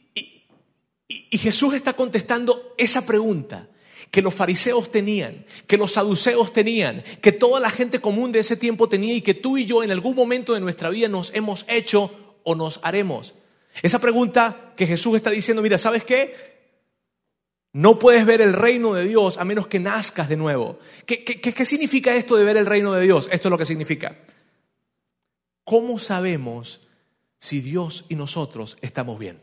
y 1.06 1.38
Jesús 1.38 1.74
está 1.74 1.94
contestando 1.94 2.74
esa 2.78 3.04
pregunta 3.04 3.68
que 4.14 4.22
los 4.22 4.32
fariseos 4.32 4.92
tenían, 4.92 5.44
que 5.66 5.76
los 5.76 5.94
saduceos 5.94 6.52
tenían, 6.52 7.02
que 7.20 7.32
toda 7.32 7.58
la 7.58 7.68
gente 7.68 8.00
común 8.00 8.30
de 8.30 8.38
ese 8.38 8.56
tiempo 8.56 8.88
tenía 8.88 9.12
y 9.12 9.22
que 9.22 9.34
tú 9.34 9.58
y 9.58 9.64
yo 9.64 9.82
en 9.82 9.90
algún 9.90 10.14
momento 10.14 10.54
de 10.54 10.60
nuestra 10.60 10.88
vida 10.88 11.08
nos 11.08 11.34
hemos 11.34 11.64
hecho 11.66 12.36
o 12.44 12.54
nos 12.54 12.78
haremos. 12.84 13.34
Esa 13.82 13.98
pregunta 13.98 14.72
que 14.76 14.86
Jesús 14.86 15.16
está 15.16 15.30
diciendo, 15.30 15.62
mira, 15.62 15.78
¿sabes 15.78 16.04
qué? 16.04 16.32
No 17.72 17.98
puedes 17.98 18.24
ver 18.24 18.40
el 18.40 18.52
reino 18.52 18.94
de 18.94 19.04
Dios 19.04 19.36
a 19.36 19.44
menos 19.44 19.66
que 19.66 19.80
nazcas 19.80 20.28
de 20.28 20.36
nuevo. 20.36 20.78
¿Qué, 21.06 21.24
qué, 21.24 21.64
significa 21.64 22.14
esto 22.14 22.36
de 22.36 22.44
ver 22.44 22.56
el 22.56 22.66
reino 22.66 22.92
de 22.92 23.02
Dios? 23.02 23.28
Esto 23.32 23.48
es 23.48 23.50
lo 23.50 23.58
que 23.58 23.64
significa. 23.64 24.16
¿Cómo 25.64 25.98
sabemos 25.98 26.82
si 27.40 27.60
Dios 27.60 28.04
y 28.08 28.14
nosotros 28.14 28.78
estamos 28.80 29.18
bien? 29.18 29.40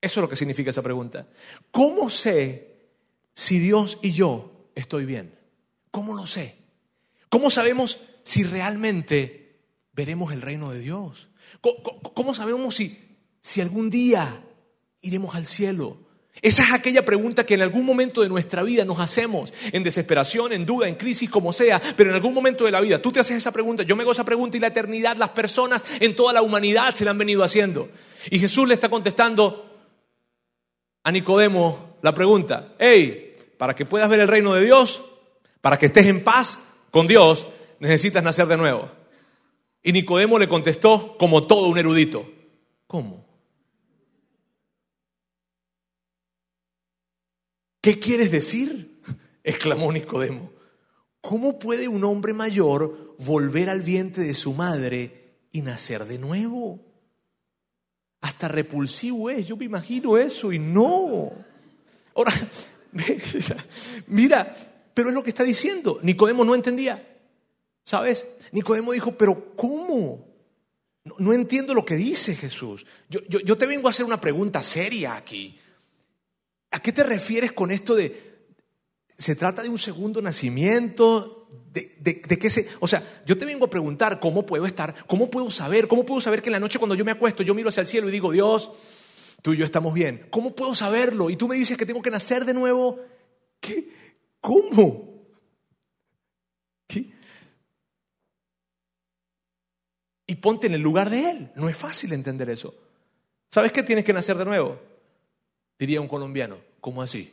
Eso 0.00 0.18
es 0.18 0.22
lo 0.22 0.28
que 0.28 0.34
significa 0.34 0.70
esa 0.70 0.82
pregunta. 0.82 1.28
¿Cómo 1.70 2.10
sé 2.10 2.73
si 3.34 3.58
Dios 3.58 3.98
y 4.00 4.12
yo 4.12 4.70
estoy 4.74 5.04
bien? 5.04 5.38
¿Cómo 5.90 6.14
lo 6.14 6.26
sé? 6.26 6.56
¿Cómo 7.28 7.50
sabemos 7.50 7.98
si 8.22 8.44
realmente 8.44 9.60
veremos 9.92 10.32
el 10.32 10.42
reino 10.42 10.70
de 10.70 10.78
Dios? 10.78 11.28
¿Cómo, 11.60 12.34
sabemos 12.34 12.76
si, 12.76 13.18
si 13.40 13.60
algún 13.60 13.90
día 13.90 14.42
iremos 15.02 15.34
al 15.34 15.46
cielo? 15.46 15.98
Esa 16.42 16.64
es 16.64 16.72
aquella 16.72 17.04
pregunta 17.04 17.46
que 17.46 17.54
en 17.54 17.62
algún 17.62 17.86
momento 17.86 18.22
de 18.22 18.28
nuestra 18.28 18.62
vida 18.62 18.84
nos 18.84 18.98
hacemos, 18.98 19.52
en 19.72 19.82
desesperación, 19.82 20.52
en 20.52 20.66
duda, 20.66 20.88
en 20.88 20.96
crisis, 20.96 21.30
como 21.30 21.52
sea, 21.52 21.80
pero 21.96 22.10
en 22.10 22.16
algún 22.16 22.34
momento 22.34 22.64
de 22.64 22.70
la 22.70 22.80
vida 22.80 23.00
tú 23.00 23.12
te 23.12 23.20
haces 23.20 23.36
esa 23.36 23.52
pregunta, 23.52 23.82
yo 23.82 23.96
me 23.96 24.02
hago 24.02 24.12
esa 24.12 24.24
pregunta 24.24 24.56
y 24.56 24.60
la 24.60 24.66
eternidad, 24.68 25.16
las 25.16 25.30
personas 25.30 25.84
en 26.00 26.16
toda 26.16 26.32
la 26.32 26.42
humanidad 26.42 26.94
se 26.94 27.04
la 27.04 27.12
han 27.12 27.18
venido 27.18 27.44
haciendo. 27.44 27.88
Y 28.30 28.38
Jesús 28.38 28.66
le 28.66 28.74
está 28.74 28.88
contestando 28.88 29.70
a 31.04 31.12
Nicodemo 31.12 31.93
la 32.04 32.14
pregunta, 32.14 32.74
hey, 32.78 33.34
para 33.56 33.74
que 33.74 33.86
puedas 33.86 34.10
ver 34.10 34.20
el 34.20 34.28
reino 34.28 34.52
de 34.52 34.62
Dios, 34.62 35.02
para 35.62 35.78
que 35.78 35.86
estés 35.86 36.04
en 36.04 36.22
paz 36.22 36.58
con 36.90 37.06
Dios, 37.06 37.46
necesitas 37.78 38.22
nacer 38.22 38.46
de 38.46 38.58
nuevo. 38.58 38.90
Y 39.82 39.90
Nicodemo 39.90 40.38
le 40.38 40.46
contestó 40.46 41.16
como 41.16 41.46
todo 41.46 41.66
un 41.68 41.78
erudito, 41.78 42.30
¿cómo? 42.86 43.24
¿Qué 47.80 47.98
quieres 47.98 48.30
decir? 48.30 49.00
exclamó 49.42 49.90
Nicodemo. 49.90 50.52
¿Cómo 51.22 51.58
puede 51.58 51.88
un 51.88 52.04
hombre 52.04 52.34
mayor 52.34 53.16
volver 53.18 53.70
al 53.70 53.80
vientre 53.80 54.24
de 54.24 54.34
su 54.34 54.52
madre 54.52 55.38
y 55.52 55.62
nacer 55.62 56.04
de 56.04 56.18
nuevo? 56.18 56.84
Hasta 58.20 58.48
repulsivo 58.48 59.30
es, 59.30 59.46
yo 59.46 59.56
me 59.56 59.64
imagino 59.64 60.18
eso 60.18 60.52
y 60.52 60.58
no. 60.58 61.53
Ahora, 62.14 62.32
mira, 64.06 64.56
pero 64.94 65.08
es 65.08 65.14
lo 65.14 65.22
que 65.22 65.30
está 65.30 65.44
diciendo. 65.44 65.98
Nicodemo 66.02 66.44
no 66.44 66.54
entendía. 66.54 67.10
¿Sabes? 67.84 68.26
Nicodemo 68.52 68.92
dijo, 68.92 69.12
pero 69.16 69.54
¿cómo? 69.56 70.26
No, 71.18 71.32
entiendo 71.32 71.74
lo 71.74 71.84
que 71.84 71.96
dice 71.96 72.34
Jesús. 72.34 72.86
Yo, 73.10 73.20
yo 73.28 73.58
te 73.58 73.66
vengo 73.66 73.88
a 73.88 73.90
hacer 73.90 74.06
una 74.06 74.20
pregunta 74.20 74.62
seria 74.62 75.16
aquí. 75.16 75.58
¿A 76.70 76.80
qué 76.80 76.92
te 76.92 77.04
refieres 77.04 77.52
con 77.52 77.70
esto 77.70 77.94
de, 77.94 78.48
se 79.16 79.36
trata 79.36 79.62
de 79.62 79.68
un 79.68 79.78
segundo 79.78 80.20
nacimiento? 80.20 81.48
De, 81.72 81.96
de, 82.00 82.38
qué 82.38 82.50
se, 82.50 82.68
o 82.80 82.88
sea, 82.88 83.22
yo 83.26 83.36
te 83.38 83.44
vengo 83.44 83.66
a 83.66 83.70
preguntar 83.70 84.18
cómo 84.18 84.44
puedo 84.44 84.66
estar, 84.66 84.94
cómo 85.06 85.30
puedo 85.30 85.50
saber, 85.50 85.86
cómo 85.86 86.04
puedo 86.04 86.20
saber 86.20 86.42
que 86.42 86.48
en 86.48 86.54
la 86.54 86.60
noche 86.60 86.78
cuando 86.78 86.94
yo 86.96 87.04
me 87.04 87.12
acuesto, 87.12 87.42
yo 87.42 87.54
miro 87.54 87.68
hacia 87.68 87.82
el 87.82 87.86
cielo 87.86 88.08
y 88.08 88.12
digo, 88.12 88.32
Dios, 88.32 88.72
tú 89.44 89.52
y 89.52 89.58
yo 89.58 89.66
estamos 89.66 89.92
bien. 89.92 90.26
¿Cómo 90.30 90.54
puedo 90.56 90.74
saberlo? 90.74 91.28
Y 91.28 91.36
tú 91.36 91.46
me 91.46 91.54
dices 91.54 91.76
que 91.76 91.84
tengo 91.84 92.00
que 92.00 92.10
nacer 92.10 92.46
de 92.46 92.54
nuevo. 92.54 92.98
¿Qué? 93.60 93.90
¿Cómo? 94.40 95.22
¿Qué? 96.86 97.12
Y 100.26 100.36
ponte 100.36 100.66
en 100.66 100.72
el 100.72 100.80
lugar 100.80 101.10
de 101.10 101.28
Él. 101.28 101.52
No 101.56 101.68
es 101.68 101.76
fácil 101.76 102.14
entender 102.14 102.48
eso. 102.48 102.74
¿Sabes 103.50 103.70
qué 103.70 103.82
tienes 103.82 104.06
que 104.06 104.14
nacer 104.14 104.38
de 104.38 104.46
nuevo? 104.46 104.80
diría 105.78 106.00
un 106.00 106.08
colombiano. 106.08 106.56
¿Cómo 106.80 107.02
así? 107.02 107.30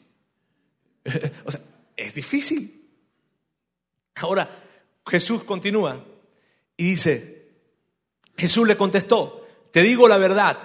o 1.46 1.52
sea, 1.52 1.62
es 1.96 2.14
difícil. 2.14 2.90
Ahora, 4.16 4.50
Jesús 5.08 5.46
continúa 5.46 6.04
y 6.76 6.84
dice, 6.84 7.52
Jesús 8.36 8.68
le 8.68 8.76
contestó, 8.76 9.48
te 9.72 9.82
digo 9.82 10.10
la 10.10 10.18
verdad, 10.18 10.58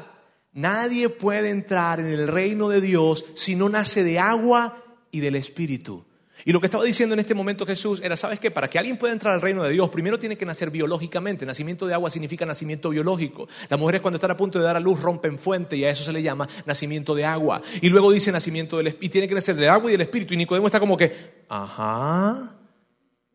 nadie 0.57 1.09
puede 1.09 1.51
entrar 1.51 2.01
en 2.01 2.07
el 2.07 2.27
reino 2.27 2.69
de 2.69 2.81
Dios 2.81 3.25
si 3.35 3.55
no 3.55 3.69
nace 3.69 4.03
de 4.03 4.19
agua 4.19 4.83
y 5.13 5.21
del 5.21 5.37
Espíritu. 5.37 6.05
Y 6.45 6.53
lo 6.53 6.61
que 6.61 6.67
estaba 6.67 6.85
diciendo 6.85 7.15
en 7.15 7.19
este 7.19 7.35
momento 7.35 7.67
Jesús 7.67 8.01
era, 8.03 8.17
¿sabes 8.17 8.39
qué? 8.39 8.51
Para 8.51 8.69
que 8.69 8.79
alguien 8.79 8.99
pueda 8.99 9.13
entrar 9.13 9.35
al 9.35 9.41
reino 9.41 9.65
de 9.65 9.71
Dios, 9.71 9.89
primero 9.89 10.19
tiene 10.19 10.37
que 10.37 10.47
nacer 10.47 10.71
biológicamente. 10.71 11.45
Nacimiento 11.45 11.87
de 11.87 11.95
agua 11.95 12.11
significa 12.11 12.47
nacimiento 12.47 12.91
biológico. 12.91 13.49
Las 13.69 13.81
mujeres 13.81 14.01
cuando 14.01 14.17
están 14.17 14.31
a 14.31 14.37
punto 14.37 14.59
de 14.59 14.65
dar 14.65 14.77
a 14.77 14.81
luz 14.81 15.01
rompen 15.01 15.39
fuente 15.39 15.77
y 15.77 15.85
a 15.85 15.91
eso 15.91 16.05
se 16.05 16.13
le 16.13 16.23
llama 16.23 16.49
nacimiento 16.65 17.15
de 17.15 17.25
agua. 17.25 17.63
Y 17.81 17.89
luego 17.89 18.13
dice 18.13 18.31
nacimiento 18.31 18.77
del 18.77 18.89
Espíritu. 18.89 19.07
Y 19.07 19.09
tiene 19.09 19.29
que 19.29 19.35
nacer 19.35 19.57
del 19.57 19.71
agua 19.71 19.91
y 19.91 19.93
del 19.93 20.03
Espíritu. 20.03 20.35
Y 20.35 20.37
Nicodemo 20.37 20.67
está 20.67 20.79
como 20.79 20.97
que, 20.97 21.45
ajá, 21.49 22.55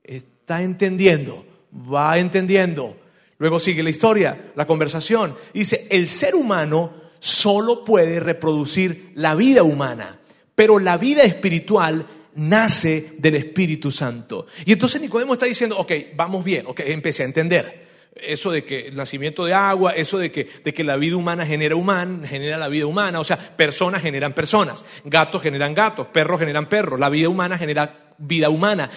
está 0.04 0.62
entendiendo, 0.62 1.46
va 1.74 2.18
entendiendo. 2.18 2.98
Luego 3.40 3.60
sigue 3.60 3.84
la 3.84 3.90
historia, 3.90 4.54
la 4.56 4.68
conversación. 4.68 5.36
Dice, 5.54 5.88
el 5.90 6.08
ser 6.08 6.36
humano 6.36 7.02
solo 7.22 7.86
puede 7.86 8.20
reproducir 8.20 9.12
la 9.14 9.36
vida 9.36 9.62
humana, 9.62 10.20
pero 10.56 10.80
la 10.80 10.98
vida 10.98 11.22
espiritual 11.22 12.06
nace 12.36 13.14
del 13.20 13.36
Espíritu 13.36 13.92
Santo. 13.92 14.48
Y 14.66 14.74
entonces 14.74 15.00
Nicodemo 15.00 15.34
está 15.34 15.46
diciendo, 15.46 15.78
ok, 15.78 15.92
vamos 16.16 16.44
bien, 16.44 16.66
ok, 16.66 16.82
empecé 16.82 17.22
a 17.22 17.28
entender. 17.28 17.82
Eso 18.16 18.52
de 18.52 18.66
que 18.66 18.88
el 18.88 18.96
nacimiento 18.96 19.46
de 19.46 19.54
agua, 19.54 19.94
eso 19.94 20.18
de 20.18 20.32
que, 20.32 20.48
de 20.64 20.74
que 20.74 20.84
la 20.84 20.98
vida 20.98 21.16
humana 21.16 21.46
genera 21.46 21.76
humana, 21.76 22.28
genera 22.28 22.58
la 22.58 22.68
vida 22.68 22.88
humana, 22.88 23.20
o 23.20 23.24
sea, 23.24 23.38
personas 23.38 24.02
generan 24.02 24.34
personas, 24.34 24.84
gatos 25.06 25.44
generan 25.44 25.76
gatos, 25.76 26.08
perros 26.08 26.40
generan 26.40 26.68
perros, 26.68 27.00
la 27.00 27.10
vida 27.10 27.30
humana 27.30 27.58
genera 27.58 28.14
vida 28.18 28.50
humana 28.50 28.90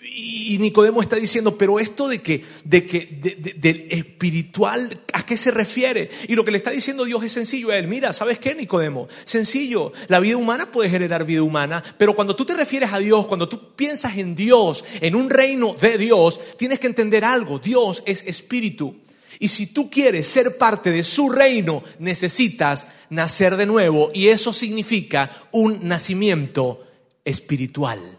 y 0.00 0.58
Nicodemo 0.58 1.02
está 1.02 1.16
diciendo, 1.16 1.56
pero 1.58 1.78
esto 1.78 2.08
de 2.08 2.20
que, 2.20 2.44
de 2.64 2.86
que, 2.86 3.54
del 3.56 3.86
espiritual, 3.90 5.00
¿a 5.12 5.24
qué 5.26 5.36
se 5.36 5.50
refiere? 5.50 6.08
Y 6.28 6.34
lo 6.34 6.44
que 6.44 6.50
le 6.50 6.56
está 6.56 6.70
diciendo 6.70 7.04
Dios 7.04 7.22
es 7.24 7.32
sencillo 7.32 7.70
a 7.70 7.76
él. 7.76 7.86
Mira, 7.88 8.12
¿sabes 8.12 8.38
qué, 8.38 8.54
Nicodemo? 8.54 9.08
Sencillo, 9.24 9.92
la 10.08 10.20
vida 10.20 10.36
humana 10.36 10.72
puede 10.72 10.90
generar 10.90 11.24
vida 11.24 11.42
humana, 11.42 11.82
pero 11.98 12.14
cuando 12.14 12.34
tú 12.34 12.44
te 12.44 12.54
refieres 12.54 12.92
a 12.92 12.98
Dios, 12.98 13.26
cuando 13.26 13.48
tú 13.48 13.74
piensas 13.74 14.16
en 14.16 14.34
Dios, 14.34 14.84
en 15.00 15.14
un 15.14 15.30
reino 15.30 15.74
de 15.74 15.98
Dios, 15.98 16.40
tienes 16.56 16.80
que 16.80 16.86
entender 16.86 17.24
algo. 17.24 17.58
Dios 17.58 18.02
es 18.06 18.24
espíritu. 18.26 18.96
Y 19.38 19.48
si 19.48 19.68
tú 19.68 19.88
quieres 19.90 20.26
ser 20.26 20.56
parte 20.56 20.90
de 20.90 21.04
su 21.04 21.28
reino, 21.28 21.84
necesitas 21.98 22.86
nacer 23.10 23.56
de 23.56 23.66
nuevo. 23.66 24.10
Y 24.12 24.28
eso 24.28 24.52
significa 24.52 25.30
un 25.52 25.86
nacimiento 25.86 26.84
espiritual. 27.24 28.17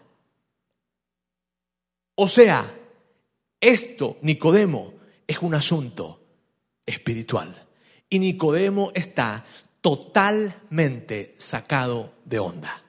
O 2.21 2.27
sea, 2.27 2.77
esto, 3.61 4.17
Nicodemo, 4.23 4.93
es 5.25 5.39
un 5.41 5.55
asunto 5.55 6.21
espiritual. 6.85 7.65
Y 8.09 8.19
Nicodemo 8.19 8.91
está 8.93 9.45
totalmente 9.79 11.33
sacado 11.37 12.15
de 12.25 12.39
onda. 12.39 12.83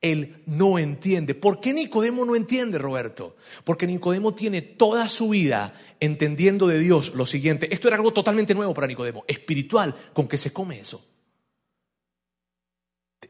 Él 0.00 0.42
no 0.46 0.80
entiende. 0.80 1.36
¿Por 1.36 1.60
qué 1.60 1.72
Nicodemo 1.72 2.24
no 2.24 2.34
entiende, 2.34 2.76
Roberto? 2.78 3.36
Porque 3.62 3.86
Nicodemo 3.86 4.34
tiene 4.34 4.62
toda 4.62 5.06
su 5.06 5.28
vida 5.28 5.72
entendiendo 6.00 6.66
de 6.66 6.80
Dios 6.80 7.14
lo 7.14 7.24
siguiente. 7.24 7.72
Esto 7.72 7.86
era 7.86 7.98
algo 7.98 8.12
totalmente 8.12 8.52
nuevo 8.52 8.74
para 8.74 8.88
Nicodemo, 8.88 9.22
espiritual, 9.28 9.94
con 10.12 10.26
que 10.26 10.38
se 10.38 10.52
come 10.52 10.80
eso. 10.80 11.06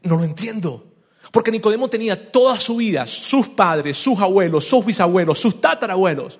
No 0.01 0.17
lo 0.17 0.23
entiendo. 0.23 0.92
Porque 1.31 1.51
Nicodemo 1.51 1.89
tenía 1.89 2.31
toda 2.31 2.59
su 2.59 2.77
vida, 2.77 3.07
sus 3.07 3.47
padres, 3.47 3.97
sus 3.97 4.19
abuelos, 4.19 4.65
sus 4.65 4.85
bisabuelos, 4.85 5.39
sus 5.39 5.61
tatarabuelos, 5.61 6.39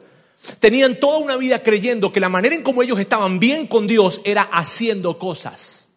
tenían 0.59 0.99
toda 0.99 1.19
una 1.19 1.37
vida 1.37 1.63
creyendo 1.63 2.11
que 2.11 2.19
la 2.19 2.29
manera 2.29 2.55
en 2.55 2.63
cómo 2.63 2.83
ellos 2.83 2.99
estaban 2.99 3.39
bien 3.39 3.67
con 3.67 3.87
Dios 3.87 4.21
era 4.23 4.43
haciendo 4.43 5.17
cosas, 5.17 5.89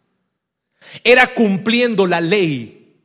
era 1.05 1.35
cumpliendo 1.35 2.07
la 2.07 2.20
ley. 2.20 3.03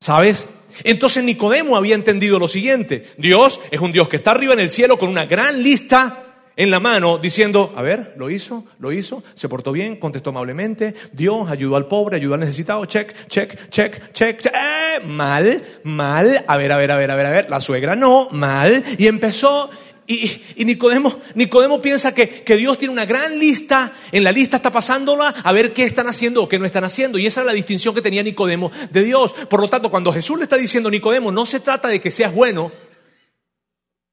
¿Sabes? 0.00 0.48
Entonces 0.84 1.22
Nicodemo 1.24 1.76
había 1.76 1.94
entendido 1.94 2.38
lo 2.38 2.48
siguiente, 2.48 3.06
Dios 3.18 3.60
es 3.70 3.80
un 3.80 3.92
Dios 3.92 4.08
que 4.08 4.16
está 4.16 4.32
arriba 4.32 4.54
en 4.54 4.60
el 4.60 4.70
cielo 4.70 4.98
con 4.98 5.10
una 5.10 5.26
gran 5.26 5.62
lista 5.62 6.29
en 6.60 6.70
la 6.70 6.78
mano 6.78 7.16
diciendo, 7.16 7.72
a 7.74 7.80
ver, 7.80 8.12
lo 8.18 8.28
hizo, 8.28 8.66
lo 8.80 8.92
hizo, 8.92 9.24
se 9.32 9.48
portó 9.48 9.72
bien, 9.72 9.96
contestó 9.96 10.28
amablemente, 10.28 10.94
Dios 11.10 11.50
ayudó 11.50 11.76
al 11.76 11.86
pobre, 11.86 12.16
ayudó 12.16 12.34
al 12.34 12.40
necesitado, 12.40 12.84
check, 12.84 13.14
check, 13.28 13.70
check, 13.70 14.12
check, 14.12 14.44
eh, 14.44 15.00
mal, 15.06 15.62
mal, 15.84 16.44
a 16.46 16.56
ver, 16.58 16.72
a 16.72 16.76
ver, 16.76 16.90
a 16.90 16.96
ver, 16.96 17.10
a 17.10 17.16
ver, 17.16 17.26
a 17.26 17.30
ver, 17.30 17.48
la 17.48 17.62
suegra 17.62 17.96
no, 17.96 18.28
mal, 18.32 18.82
y 18.98 19.06
empezó 19.06 19.70
y, 20.06 20.42
y, 20.56 20.66
Nicodemo, 20.66 21.16
Nicodemo 21.34 21.80
piensa 21.80 22.12
que, 22.12 22.28
que, 22.28 22.56
Dios 22.56 22.76
tiene 22.76 22.92
una 22.92 23.06
gran 23.06 23.38
lista, 23.38 23.94
en 24.12 24.22
la 24.22 24.32
lista 24.32 24.58
está 24.58 24.70
pasándola 24.70 25.28
a 25.28 25.52
ver 25.52 25.72
qué 25.72 25.84
están 25.84 26.08
haciendo 26.08 26.42
o 26.42 26.48
qué 26.48 26.58
no 26.58 26.66
están 26.66 26.82
haciendo. 26.82 27.16
Y 27.16 27.26
esa 27.26 27.42
es 27.42 27.46
la 27.46 27.52
distinción 27.52 27.94
que 27.94 28.02
tenía 28.02 28.22
Nicodemo 28.24 28.72
de 28.90 29.04
Dios. 29.04 29.32
Por 29.32 29.60
lo 29.60 29.68
tanto, 29.68 29.88
cuando 29.88 30.12
Jesús 30.12 30.36
le 30.36 30.42
está 30.42 30.56
diciendo, 30.56 30.90
Nicodemo, 30.90 31.30
no 31.30 31.46
se 31.46 31.60
trata 31.60 31.86
de 31.86 32.00
que 32.00 32.10
seas 32.10 32.34
bueno. 32.34 32.72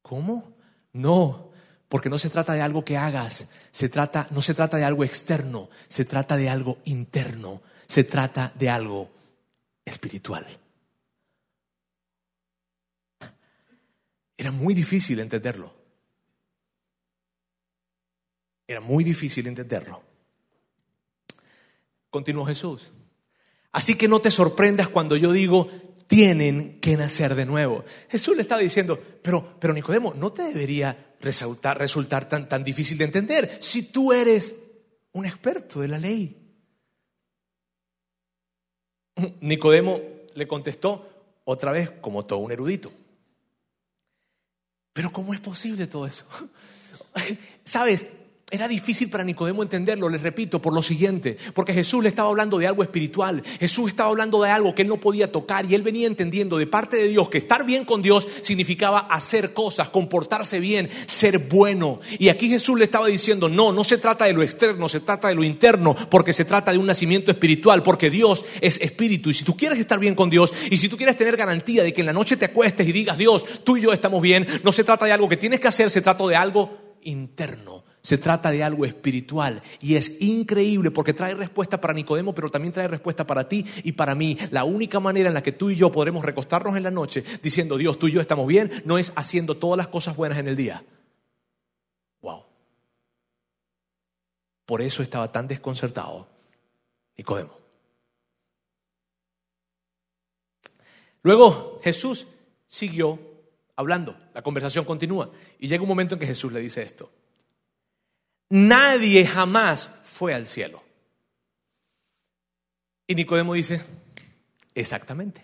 ¿Cómo? 0.02 0.56
No, 0.92 1.47
porque 1.88 2.10
no 2.10 2.18
se 2.18 2.30
trata 2.30 2.52
de 2.52 2.62
algo 2.62 2.84
que 2.84 2.96
hagas, 2.96 3.48
se 3.70 3.88
trata, 3.88 4.26
no 4.30 4.42
se 4.42 4.54
trata 4.54 4.76
de 4.76 4.84
algo 4.84 5.04
externo, 5.04 5.70
se 5.88 6.04
trata 6.04 6.36
de 6.36 6.50
algo 6.50 6.78
interno, 6.84 7.62
se 7.86 8.04
trata 8.04 8.52
de 8.54 8.68
algo 8.68 9.10
espiritual. 9.84 10.46
Era 14.36 14.52
muy 14.52 14.74
difícil 14.74 15.18
entenderlo. 15.18 15.74
Era 18.68 18.80
muy 18.80 19.02
difícil 19.02 19.46
entenderlo. 19.46 20.02
Continuó 22.10 22.44
Jesús. 22.44 22.92
Así 23.72 23.96
que 23.96 24.08
no 24.08 24.20
te 24.20 24.30
sorprendas 24.30 24.88
cuando 24.88 25.16
yo 25.16 25.32
digo, 25.32 25.70
tienen 26.08 26.80
que 26.80 26.96
nacer 26.96 27.36
de 27.36 27.46
nuevo. 27.46 27.84
Jesús 28.08 28.34
le 28.34 28.42
estaba 28.42 28.60
diciendo, 28.60 28.98
pero, 29.22 29.56
pero 29.60 29.74
Nicodemo, 29.74 30.14
no 30.14 30.32
te 30.32 30.42
debería 30.42 31.14
resultar, 31.20 32.28
tan, 32.28 32.48
tan 32.48 32.64
difícil 32.64 32.98
de 32.98 33.04
entender 33.04 33.58
si 33.60 33.82
tú 33.82 34.12
eres 34.12 34.56
un 35.12 35.26
experto 35.26 35.80
de 35.80 35.88
la 35.88 35.98
ley. 35.98 36.34
Nicodemo 39.40 40.00
le 40.34 40.48
contestó 40.48 41.40
otra 41.44 41.72
vez 41.72 41.90
como 42.00 42.24
todo 42.24 42.38
un 42.38 42.52
erudito. 42.52 42.90
Pero 44.94 45.12
¿cómo 45.12 45.34
es 45.34 45.40
posible 45.40 45.86
todo 45.86 46.06
eso? 46.06 46.24
¿Sabes? 47.64 48.06
Era 48.50 48.66
difícil 48.66 49.10
para 49.10 49.24
Nicodemo 49.24 49.62
entenderlo, 49.62 50.08
les 50.08 50.22
repito, 50.22 50.62
por 50.62 50.72
lo 50.72 50.82
siguiente, 50.82 51.36
porque 51.52 51.74
Jesús 51.74 52.02
le 52.02 52.08
estaba 52.08 52.30
hablando 52.30 52.56
de 52.56 52.66
algo 52.66 52.82
espiritual, 52.82 53.42
Jesús 53.60 53.90
estaba 53.90 54.08
hablando 54.08 54.40
de 54.40 54.48
algo 54.48 54.74
que 54.74 54.80
él 54.80 54.88
no 54.88 54.96
podía 54.96 55.30
tocar 55.30 55.66
y 55.66 55.74
él 55.74 55.82
venía 55.82 56.06
entendiendo 56.06 56.56
de 56.56 56.66
parte 56.66 56.96
de 56.96 57.08
Dios 57.08 57.28
que 57.28 57.36
estar 57.36 57.66
bien 57.66 57.84
con 57.84 58.00
Dios 58.00 58.26
significaba 58.40 59.00
hacer 59.00 59.52
cosas, 59.52 59.90
comportarse 59.90 60.60
bien, 60.60 60.88
ser 61.06 61.40
bueno. 61.40 62.00
Y 62.18 62.30
aquí 62.30 62.48
Jesús 62.48 62.78
le 62.78 62.84
estaba 62.84 63.08
diciendo, 63.08 63.50
no, 63.50 63.70
no 63.70 63.84
se 63.84 63.98
trata 63.98 64.24
de 64.24 64.32
lo 64.32 64.42
externo, 64.42 64.88
se 64.88 65.00
trata 65.00 65.28
de 65.28 65.34
lo 65.34 65.44
interno, 65.44 65.94
porque 66.08 66.32
se 66.32 66.46
trata 66.46 66.72
de 66.72 66.78
un 66.78 66.86
nacimiento 66.86 67.30
espiritual, 67.30 67.82
porque 67.82 68.08
Dios 68.08 68.46
es 68.62 68.80
espíritu. 68.80 69.28
Y 69.28 69.34
si 69.34 69.44
tú 69.44 69.58
quieres 69.58 69.78
estar 69.78 69.98
bien 69.98 70.14
con 70.14 70.30
Dios 70.30 70.54
y 70.70 70.78
si 70.78 70.88
tú 70.88 70.96
quieres 70.96 71.16
tener 71.16 71.36
garantía 71.36 71.82
de 71.82 71.92
que 71.92 72.00
en 72.00 72.06
la 72.06 72.14
noche 72.14 72.38
te 72.38 72.46
acuestes 72.46 72.88
y 72.88 72.92
digas, 72.92 73.18
Dios, 73.18 73.44
tú 73.62 73.76
y 73.76 73.82
yo 73.82 73.92
estamos 73.92 74.22
bien, 74.22 74.46
no 74.64 74.72
se 74.72 74.84
trata 74.84 75.04
de 75.04 75.12
algo 75.12 75.28
que 75.28 75.36
tienes 75.36 75.60
que 75.60 75.68
hacer, 75.68 75.90
se 75.90 76.00
trata 76.00 76.26
de 76.26 76.36
algo 76.36 76.96
interno. 77.02 77.77
Se 78.08 78.16
trata 78.16 78.50
de 78.50 78.64
algo 78.64 78.86
espiritual 78.86 79.60
y 79.82 79.96
es 79.96 80.22
increíble 80.22 80.90
porque 80.90 81.12
trae 81.12 81.34
respuesta 81.34 81.78
para 81.78 81.92
Nicodemo, 81.92 82.34
pero 82.34 82.48
también 82.48 82.72
trae 82.72 82.88
respuesta 82.88 83.26
para 83.26 83.46
ti 83.46 83.66
y 83.84 83.92
para 83.92 84.14
mí. 84.14 84.34
La 84.50 84.64
única 84.64 84.98
manera 84.98 85.28
en 85.28 85.34
la 85.34 85.42
que 85.42 85.52
tú 85.52 85.68
y 85.68 85.76
yo 85.76 85.92
podremos 85.92 86.24
recostarnos 86.24 86.74
en 86.74 86.84
la 86.84 86.90
noche 86.90 87.22
diciendo, 87.42 87.76
Dios, 87.76 87.98
tú 87.98 88.08
y 88.08 88.12
yo 88.12 88.22
estamos 88.22 88.46
bien, 88.46 88.72
no 88.86 88.96
es 88.96 89.12
haciendo 89.14 89.58
todas 89.58 89.76
las 89.76 89.88
cosas 89.88 90.16
buenas 90.16 90.38
en 90.38 90.48
el 90.48 90.56
día. 90.56 90.82
Wow. 92.22 92.44
Por 94.64 94.80
eso 94.80 95.02
estaba 95.02 95.30
tan 95.30 95.46
desconcertado 95.46 96.28
Nicodemo. 97.14 97.58
Luego 101.20 101.78
Jesús 101.82 102.26
siguió 102.66 103.18
hablando, 103.76 104.16
la 104.32 104.40
conversación 104.40 104.86
continúa 104.86 105.30
y 105.58 105.68
llega 105.68 105.82
un 105.82 105.90
momento 105.90 106.14
en 106.14 106.20
que 106.20 106.26
Jesús 106.26 106.50
le 106.50 106.60
dice 106.60 106.80
esto 106.80 107.17
nadie 108.48 109.26
jamás 109.26 109.90
fue 110.04 110.34
al 110.34 110.46
cielo. 110.46 110.82
Y 113.06 113.14
Nicodemo 113.14 113.54
dice, 113.54 113.82
exactamente. 114.74 115.42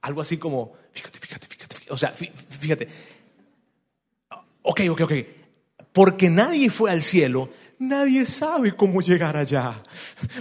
Algo 0.00 0.20
así 0.20 0.38
como, 0.38 0.72
fíjate, 0.92 1.18
fíjate, 1.18 1.46
fíjate, 1.46 1.76
fíjate. 1.76 1.92
o 1.92 1.96
sea, 1.96 2.12
fíjate. 2.12 2.88
Ok, 4.62 4.80
ok, 4.90 5.00
ok. 5.02 5.12
Porque 5.92 6.30
nadie 6.30 6.70
fue 6.70 6.90
al 6.90 7.02
cielo, 7.02 7.50
nadie 7.78 8.24
sabe 8.24 8.74
cómo 8.74 9.00
llegar 9.00 9.36
allá. 9.36 9.82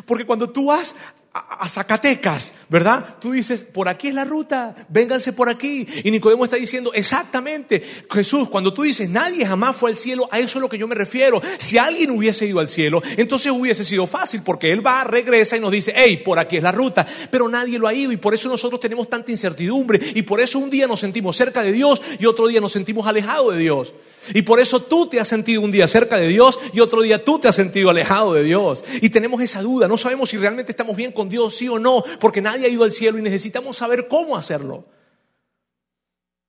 Porque 0.06 0.26
cuando 0.26 0.50
tú 0.50 0.68
vas 0.68 0.96
a 1.38 1.70
Zacatecas, 1.70 2.54
¿verdad? 2.70 3.16
Tú 3.20 3.32
dices, 3.32 3.64
por 3.64 3.90
aquí 3.90 4.08
es 4.10 4.14
la 4.14 4.26
ruta, 4.26 4.76
vénganse 4.90 5.34
por 5.34 5.50
aquí. 5.50 5.86
Y 6.04 6.12
Nicodemo 6.12 6.46
está 6.46 6.58
diciendo, 6.58 6.92
exactamente, 6.94 7.82
Jesús, 8.12 8.50
cuando 8.50 8.74
tú 8.74 8.84
dices, 8.84 9.10
nadie 9.10 9.46
jamás 9.46 9.76
fue 9.76 9.90
al 9.90 9.98
cielo, 9.98 10.28
a 10.32 10.40
eso 10.40 10.58
es 10.58 10.62
lo 10.62 10.70
que 10.70 10.78
yo 10.78 10.88
me 10.88 10.96
refiero. 10.96 11.42
Si 11.58 11.78
alguien 11.78 12.12
hubiese 12.12 12.46
ido 12.46 12.60
al 12.60 12.68
cielo, 12.68 13.02
entonces 13.18 13.52
hubiese 13.52 13.86
sido 13.86 14.08
fácil, 14.08 14.42
porque 14.44 14.72
Él 14.72 14.86
va, 14.86 15.04
regresa 15.04 15.58
y 15.58 15.60
nos 15.60 15.72
dice, 15.72 15.94
hey, 15.96 16.22
por 16.24 16.40
aquí 16.40 16.58
es 16.58 16.64
la 16.64 16.72
ruta. 16.72 17.06
Pero 17.32 17.48
nadie 17.50 17.80
lo 17.80 17.88
ha 17.88 17.94
ido 17.94 18.12
y 18.12 18.18
por 18.18 18.34
eso 18.34 18.50
nosotros 18.50 18.80
tenemos 18.80 19.10
tanta 19.10 19.32
incertidumbre 19.32 20.00
y 20.16 20.22
por 20.24 20.40
eso 20.40 20.60
un 20.60 20.70
día 20.70 20.88
nos 20.88 21.00
sentimos 21.00 21.36
cerca 21.36 21.62
de 21.62 21.72
Dios 21.72 22.02
y 22.20 22.26
otro 22.26 22.48
día 22.48 22.62
nos 22.62 22.72
sentimos 22.72 23.08
alejados 23.08 23.56
de 23.56 23.62
Dios. 23.62 23.94
Y 24.34 24.42
por 24.42 24.60
eso 24.60 24.82
tú 24.82 25.08
te 25.08 25.20
has 25.20 25.28
sentido 25.28 25.62
un 25.62 25.72
día 25.72 25.88
cerca 25.88 26.18
de 26.18 26.28
Dios 26.28 26.60
y 26.74 26.80
otro 26.80 27.02
día 27.02 27.24
tú 27.24 27.40
te 27.40 27.48
has 27.48 27.56
sentido 27.56 27.90
alejado 27.90 28.34
de 28.34 28.44
Dios. 28.44 28.84
Y 29.02 29.10
tenemos 29.10 29.42
esa 29.42 29.62
duda, 29.62 29.88
no 29.88 29.98
sabemos 29.98 30.30
si 30.30 30.38
realmente 30.38 30.72
estamos 30.72 30.96
bien 30.96 31.12
con 31.12 31.30
Dios, 31.30 31.56
sí 31.56 31.68
o 31.68 31.80
no, 31.80 32.04
porque 32.20 32.42
nadie 32.42 32.66
ha 32.66 32.70
ido 32.70 32.84
al 32.84 32.92
cielo 32.92 33.18
y 33.18 33.22
necesitamos 33.22 33.78
saber 33.78 34.08
cómo 34.08 34.38
hacerlo. 34.38 34.86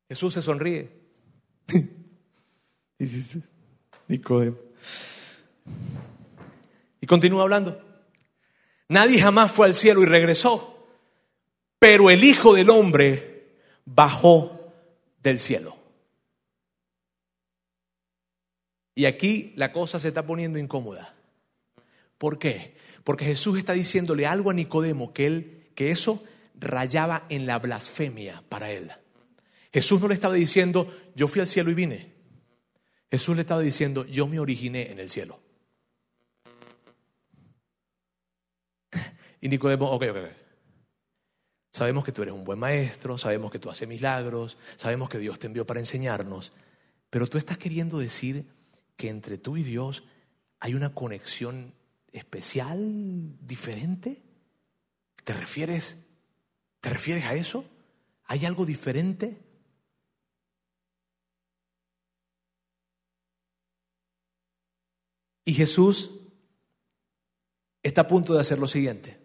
Jesús 0.08 0.34
se 0.34 0.42
sonríe. 0.42 0.90
Y 7.00 7.06
continúa 7.06 7.42
hablando. 7.42 7.80
Nadie 8.88 9.20
jamás 9.20 9.52
fue 9.52 9.66
al 9.66 9.74
cielo 9.74 10.02
y 10.02 10.06
regresó, 10.06 10.88
pero 11.78 12.10
el 12.10 12.24
Hijo 12.24 12.54
del 12.54 12.70
Hombre 12.70 13.58
bajó 13.84 14.72
del 15.22 15.38
cielo. 15.38 15.77
Y 18.98 19.06
aquí 19.06 19.52
la 19.54 19.70
cosa 19.70 20.00
se 20.00 20.08
está 20.08 20.26
poniendo 20.26 20.58
incómoda. 20.58 21.14
¿Por 22.18 22.40
qué? 22.40 22.74
Porque 23.04 23.26
Jesús 23.26 23.56
está 23.56 23.72
diciéndole 23.72 24.26
algo 24.26 24.50
a 24.50 24.54
Nicodemo 24.54 25.12
que 25.12 25.26
él 25.26 25.70
que 25.76 25.92
eso 25.92 26.24
rayaba 26.56 27.24
en 27.28 27.46
la 27.46 27.60
blasfemia 27.60 28.42
para 28.48 28.72
él. 28.72 28.90
Jesús 29.72 30.00
no 30.00 30.08
le 30.08 30.14
estaba 30.14 30.34
diciendo, 30.34 30.92
"Yo 31.14 31.28
fui 31.28 31.40
al 31.40 31.46
cielo 31.46 31.70
y 31.70 31.74
vine." 31.74 32.12
Jesús 33.08 33.36
le 33.36 33.42
estaba 33.42 33.60
diciendo, 33.60 34.04
"Yo 34.04 34.26
me 34.26 34.40
originé 34.40 34.90
en 34.90 34.98
el 34.98 35.08
cielo." 35.08 35.38
Y 39.40 39.48
Nicodemo, 39.48 39.92
ok, 39.92 40.06
ok, 40.10 40.16
ok. 40.16 40.30
Sabemos 41.70 42.02
que 42.02 42.10
tú 42.10 42.22
eres 42.22 42.34
un 42.34 42.42
buen 42.42 42.58
maestro, 42.58 43.16
sabemos 43.16 43.52
que 43.52 43.60
tú 43.60 43.70
haces 43.70 43.86
milagros, 43.86 44.58
sabemos 44.74 45.08
que 45.08 45.18
Dios 45.18 45.38
te 45.38 45.46
envió 45.46 45.64
para 45.64 45.78
enseñarnos, 45.78 46.50
pero 47.10 47.28
tú 47.28 47.38
estás 47.38 47.58
queriendo 47.58 48.00
decir 48.00 48.57
que 48.98 49.08
entre 49.08 49.38
tú 49.38 49.56
y 49.56 49.62
Dios 49.62 50.02
hay 50.58 50.74
una 50.74 50.92
conexión 50.92 51.72
especial, 52.12 53.38
diferente? 53.40 54.20
¿Te 55.24 55.32
refieres, 55.32 55.96
¿Te 56.80 56.90
refieres 56.90 57.24
a 57.24 57.34
eso? 57.34 57.64
¿Hay 58.24 58.44
algo 58.44 58.66
diferente? 58.66 59.40
Y 65.44 65.54
Jesús 65.54 66.10
está 67.82 68.02
a 68.02 68.06
punto 68.08 68.34
de 68.34 68.40
hacer 68.40 68.58
lo 68.58 68.66
siguiente. 68.66 69.18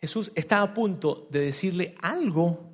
Jesús 0.00 0.32
está 0.34 0.60
a 0.60 0.74
punto 0.74 1.28
de 1.30 1.40
decirle 1.40 1.94
algo 2.00 2.69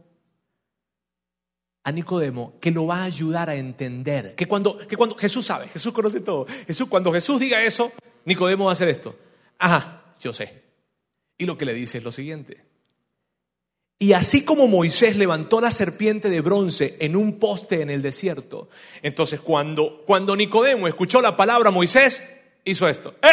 a 1.87 1.93
Nicodemo 1.93 2.55
que 2.61 2.73
lo 2.73 2.85
va 2.87 3.03
a 3.03 3.05
ayudar 3.05 3.49
a 3.49 3.55
entender. 3.55 4.35
Que 4.35 4.47
cuando, 4.49 4.77
que 4.77 4.97
cuando 4.97 5.15
Jesús 5.15 5.47
sabe, 5.47 5.69
Jesús 5.69 5.93
conoce 5.93 6.19
todo. 6.19 6.45
Jesús, 6.67 6.89
cuando 6.89 7.13
Jesús 7.13 7.39
diga 7.39 7.63
eso, 7.63 7.93
Nicodemo 8.25 8.65
va 8.65 8.73
a 8.73 8.75
hacer 8.75 8.89
esto. 8.89 9.17
Ajá, 9.57 10.03
yo 10.21 10.35
sé. 10.35 10.65
Y 11.39 11.47
lo 11.47 11.57
que 11.57 11.65
le 11.65 11.73
dice 11.73 11.99
es 11.99 12.05
lo 12.05 12.11
siguiente. 12.11 12.65
Y 14.01 14.15
así 14.15 14.45
como 14.45 14.67
Moisés 14.67 15.17
levantó 15.17 15.61
la 15.61 15.71
serpiente 15.71 16.29
de 16.29 16.41
bronce 16.41 16.97
en 16.99 17.15
un 17.15 17.39
poste 17.39 17.83
en 17.83 17.91
el 17.91 18.03
desierto, 18.03 18.69
entonces 19.01 19.39
cuando, 19.41 20.03
cuando 20.05 20.35
Nicodemo 20.35 20.89
escuchó 20.89 21.21
la 21.21 21.37
palabra 21.37 21.71
Moisés, 21.71 22.21
hizo 22.65 22.89
esto. 22.89 23.15
¡Eh! 23.23 23.29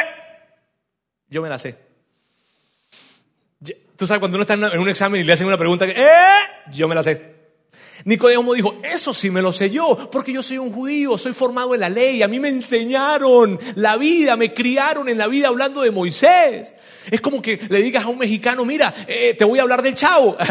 Yo 1.28 1.42
me 1.42 1.50
la 1.50 1.58
sé. 1.58 1.76
Tú 3.98 4.06
sabes 4.06 4.20
cuando 4.20 4.38
uno 4.38 4.44
está 4.44 4.54
en 4.54 4.80
un 4.80 4.89
examen 4.89 5.22
y 5.22 5.24
le 5.24 5.34
hacen 5.34 5.48
una 5.48 5.58
pregunta 5.58 5.86
¡eh! 5.88 6.70
Yo 6.72 6.88
me 6.88 6.94
la 6.94 7.02
sé. 7.02 7.43
Nicodemo 8.06 8.54
dijo, 8.54 8.76
eso 8.84 9.14
sí 9.14 9.30
me 9.30 9.42
lo 9.42 9.54
sé 9.54 9.70
yo, 9.70 10.10
porque 10.12 10.34
yo 10.34 10.44
soy 10.44 10.58
un 10.58 10.72
judío, 10.72 11.18
soy 11.18 11.34
formado 11.34 11.74
en 11.74 11.82
la 11.82 11.90
ley, 11.90 12.22
a 12.22 12.28
mí 12.28 12.40
me 12.40 12.50
enseñaron 12.50 13.60
la 13.76 13.98
vida, 13.98 14.36
me 14.36 14.54
criaron 14.54 15.10
en 15.10 15.18
la 15.18 15.28
vida 15.28 15.48
hablando 15.48 15.82
de 15.82 15.92
Moisés. 15.92 16.74
Es 17.12 17.22
como 17.22 17.42
que 17.42 17.60
le 17.70 17.82
digas 17.82 18.06
a 18.06 18.10
un 18.10 18.18
mexicano, 18.18 18.66
mira, 18.66 18.94
eh, 19.08 19.36
te 19.38 19.46
voy 19.46 19.60
a 19.60 19.64
hablar 19.64 19.82
del 19.82 19.96
chavo. 19.96 20.38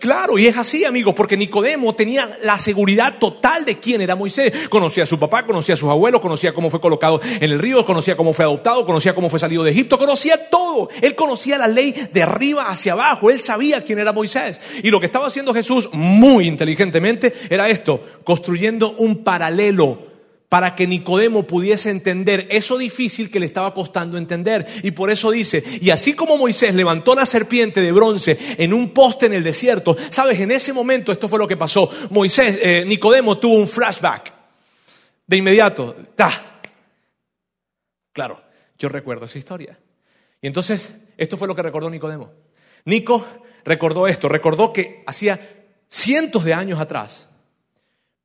Claro, 0.00 0.38
y 0.38 0.46
es 0.46 0.56
así, 0.56 0.84
amigos, 0.84 1.14
porque 1.14 1.36
Nicodemo 1.36 1.94
tenía 1.94 2.38
la 2.42 2.58
seguridad 2.58 3.18
total 3.18 3.64
de 3.64 3.78
quién 3.78 4.00
era 4.00 4.14
Moisés. 4.14 4.68
Conocía 4.68 5.04
a 5.04 5.06
su 5.06 5.18
papá, 5.18 5.46
conocía 5.46 5.74
a 5.74 5.78
sus 5.78 5.88
abuelos, 5.88 6.20
conocía 6.20 6.52
cómo 6.52 6.70
fue 6.70 6.80
colocado 6.80 7.20
en 7.22 7.50
el 7.50 7.58
río, 7.58 7.84
conocía 7.84 8.16
cómo 8.16 8.32
fue 8.32 8.44
adoptado, 8.44 8.84
conocía 8.84 9.14
cómo 9.14 9.30
fue 9.30 9.38
salido 9.38 9.64
de 9.64 9.70
Egipto, 9.70 9.98
conocía 9.98 10.48
todo. 10.50 10.88
Él 11.00 11.14
conocía 11.14 11.58
la 11.58 11.68
ley 11.68 11.94
de 12.12 12.22
arriba 12.22 12.68
hacia 12.68 12.92
abajo, 12.92 13.30
él 13.30 13.40
sabía 13.40 13.84
quién 13.84 13.98
era 13.98 14.12
Moisés. 14.12 14.60
Y 14.82 14.90
lo 14.90 15.00
que 15.00 15.06
estaba 15.18 15.26
haciendo 15.26 15.52
Jesús 15.52 15.90
muy 15.92 16.46
inteligentemente 16.46 17.34
era 17.50 17.68
esto, 17.68 18.00
construyendo 18.22 18.92
un 18.98 19.24
paralelo 19.24 20.06
para 20.48 20.76
que 20.76 20.86
Nicodemo 20.86 21.44
pudiese 21.44 21.90
entender 21.90 22.46
eso 22.50 22.78
difícil 22.78 23.28
que 23.28 23.40
le 23.40 23.46
estaba 23.46 23.74
costando 23.74 24.16
entender. 24.16 24.64
Y 24.84 24.92
por 24.92 25.10
eso 25.10 25.32
dice, 25.32 25.64
y 25.80 25.90
así 25.90 26.14
como 26.14 26.36
Moisés 26.38 26.72
levantó 26.72 27.16
la 27.16 27.26
serpiente 27.26 27.80
de 27.80 27.90
bronce 27.90 28.38
en 28.58 28.72
un 28.72 28.90
poste 28.90 29.26
en 29.26 29.32
el 29.32 29.42
desierto, 29.42 29.96
sabes, 30.08 30.38
en 30.38 30.52
ese 30.52 30.72
momento 30.72 31.10
esto 31.10 31.28
fue 31.28 31.40
lo 31.40 31.48
que 31.48 31.56
pasó. 31.56 31.90
Moisés, 32.10 32.56
eh, 32.62 32.84
Nicodemo 32.86 33.38
tuvo 33.38 33.56
un 33.56 33.66
flashback. 33.66 34.32
De 35.26 35.36
inmediato, 35.36 35.96
¡ta! 36.14 36.60
Claro, 38.12 38.40
yo 38.78 38.88
recuerdo 38.88 39.26
esa 39.26 39.38
historia. 39.38 39.76
Y 40.40 40.46
entonces, 40.46 40.90
esto 41.16 41.36
fue 41.36 41.48
lo 41.48 41.56
que 41.56 41.62
recordó 41.62 41.90
Nicodemo. 41.90 42.30
Nico 42.84 43.26
recordó 43.64 44.08
esto, 44.08 44.28
recordó 44.28 44.72
que 44.72 45.02
hacía 45.06 45.40
cientos 45.88 46.44
de 46.44 46.54
años 46.54 46.80
atrás 46.80 47.28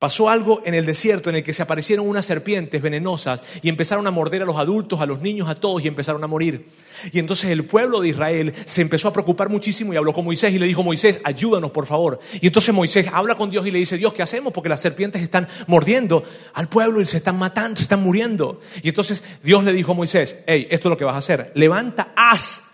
pasó 0.04 0.30
algo 0.30 0.62
en 0.66 0.74
el 0.74 0.86
desierto 0.86 1.30
en 1.30 1.38
el 1.38 1.46
que 1.46 1.54
se 1.54 1.64
aparecieron 1.64 2.06
unas 2.06 2.26
serpientes 2.26 2.82
venenosas 2.82 3.42
y 3.62 3.70
empezaron 3.70 4.06
a 4.06 4.12
morder 4.12 4.42
a 4.42 4.46
los 4.46 4.58
adultos, 4.58 5.00
a 5.00 5.06
los 5.06 5.22
niños, 5.22 5.48
a 5.48 5.56
todos 5.56 5.82
y 5.82 5.88
empezaron 5.88 6.22
a 6.26 6.28
morir. 6.28 6.68
Y 7.14 7.20
entonces 7.20 7.50
el 7.52 7.64
pueblo 7.64 8.02
de 8.02 8.10
Israel 8.10 8.54
se 8.66 8.82
empezó 8.82 9.08
a 9.08 9.14
preocupar 9.14 9.48
muchísimo 9.48 9.94
y 9.94 9.96
habló 9.96 10.12
con 10.12 10.26
Moisés 10.26 10.52
y 10.52 10.60
le 10.60 10.68
dijo, 10.68 10.84
Moisés, 10.84 11.22
ayúdanos 11.24 11.72
por 11.72 11.86
favor. 11.86 12.20
Y 12.42 12.48
entonces 12.48 12.76
Moisés 12.76 13.08
habla 13.14 13.36
con 13.36 13.50
Dios 13.50 13.66
y 13.66 13.72
le 13.72 13.80
dice, 13.80 13.96
Dios, 13.96 14.14
¿qué 14.14 14.22
hacemos? 14.22 14.52
Porque 14.52 14.68
las 14.68 14.82
serpientes 14.82 15.22
están 15.22 15.48
mordiendo 15.68 16.26
al 16.54 16.68
pueblo 16.68 17.00
y 17.00 17.06
se 17.06 17.16
están 17.16 17.40
matando, 17.40 17.78
se 17.78 17.84
están 17.84 18.04
muriendo. 18.04 18.60
Y 18.82 18.90
entonces 18.90 19.24
Dios 19.42 19.64
le 19.64 19.72
dijo 19.72 19.94
a 19.94 19.96
Moisés, 19.96 20.36
hey, 20.48 20.68
esto 20.70 20.90
es 20.90 20.90
lo 20.90 20.98
que 20.98 21.06
vas 21.06 21.16
a 21.16 21.20
hacer. 21.20 21.54
Levanta, 21.56 22.12
haz, 22.18 22.66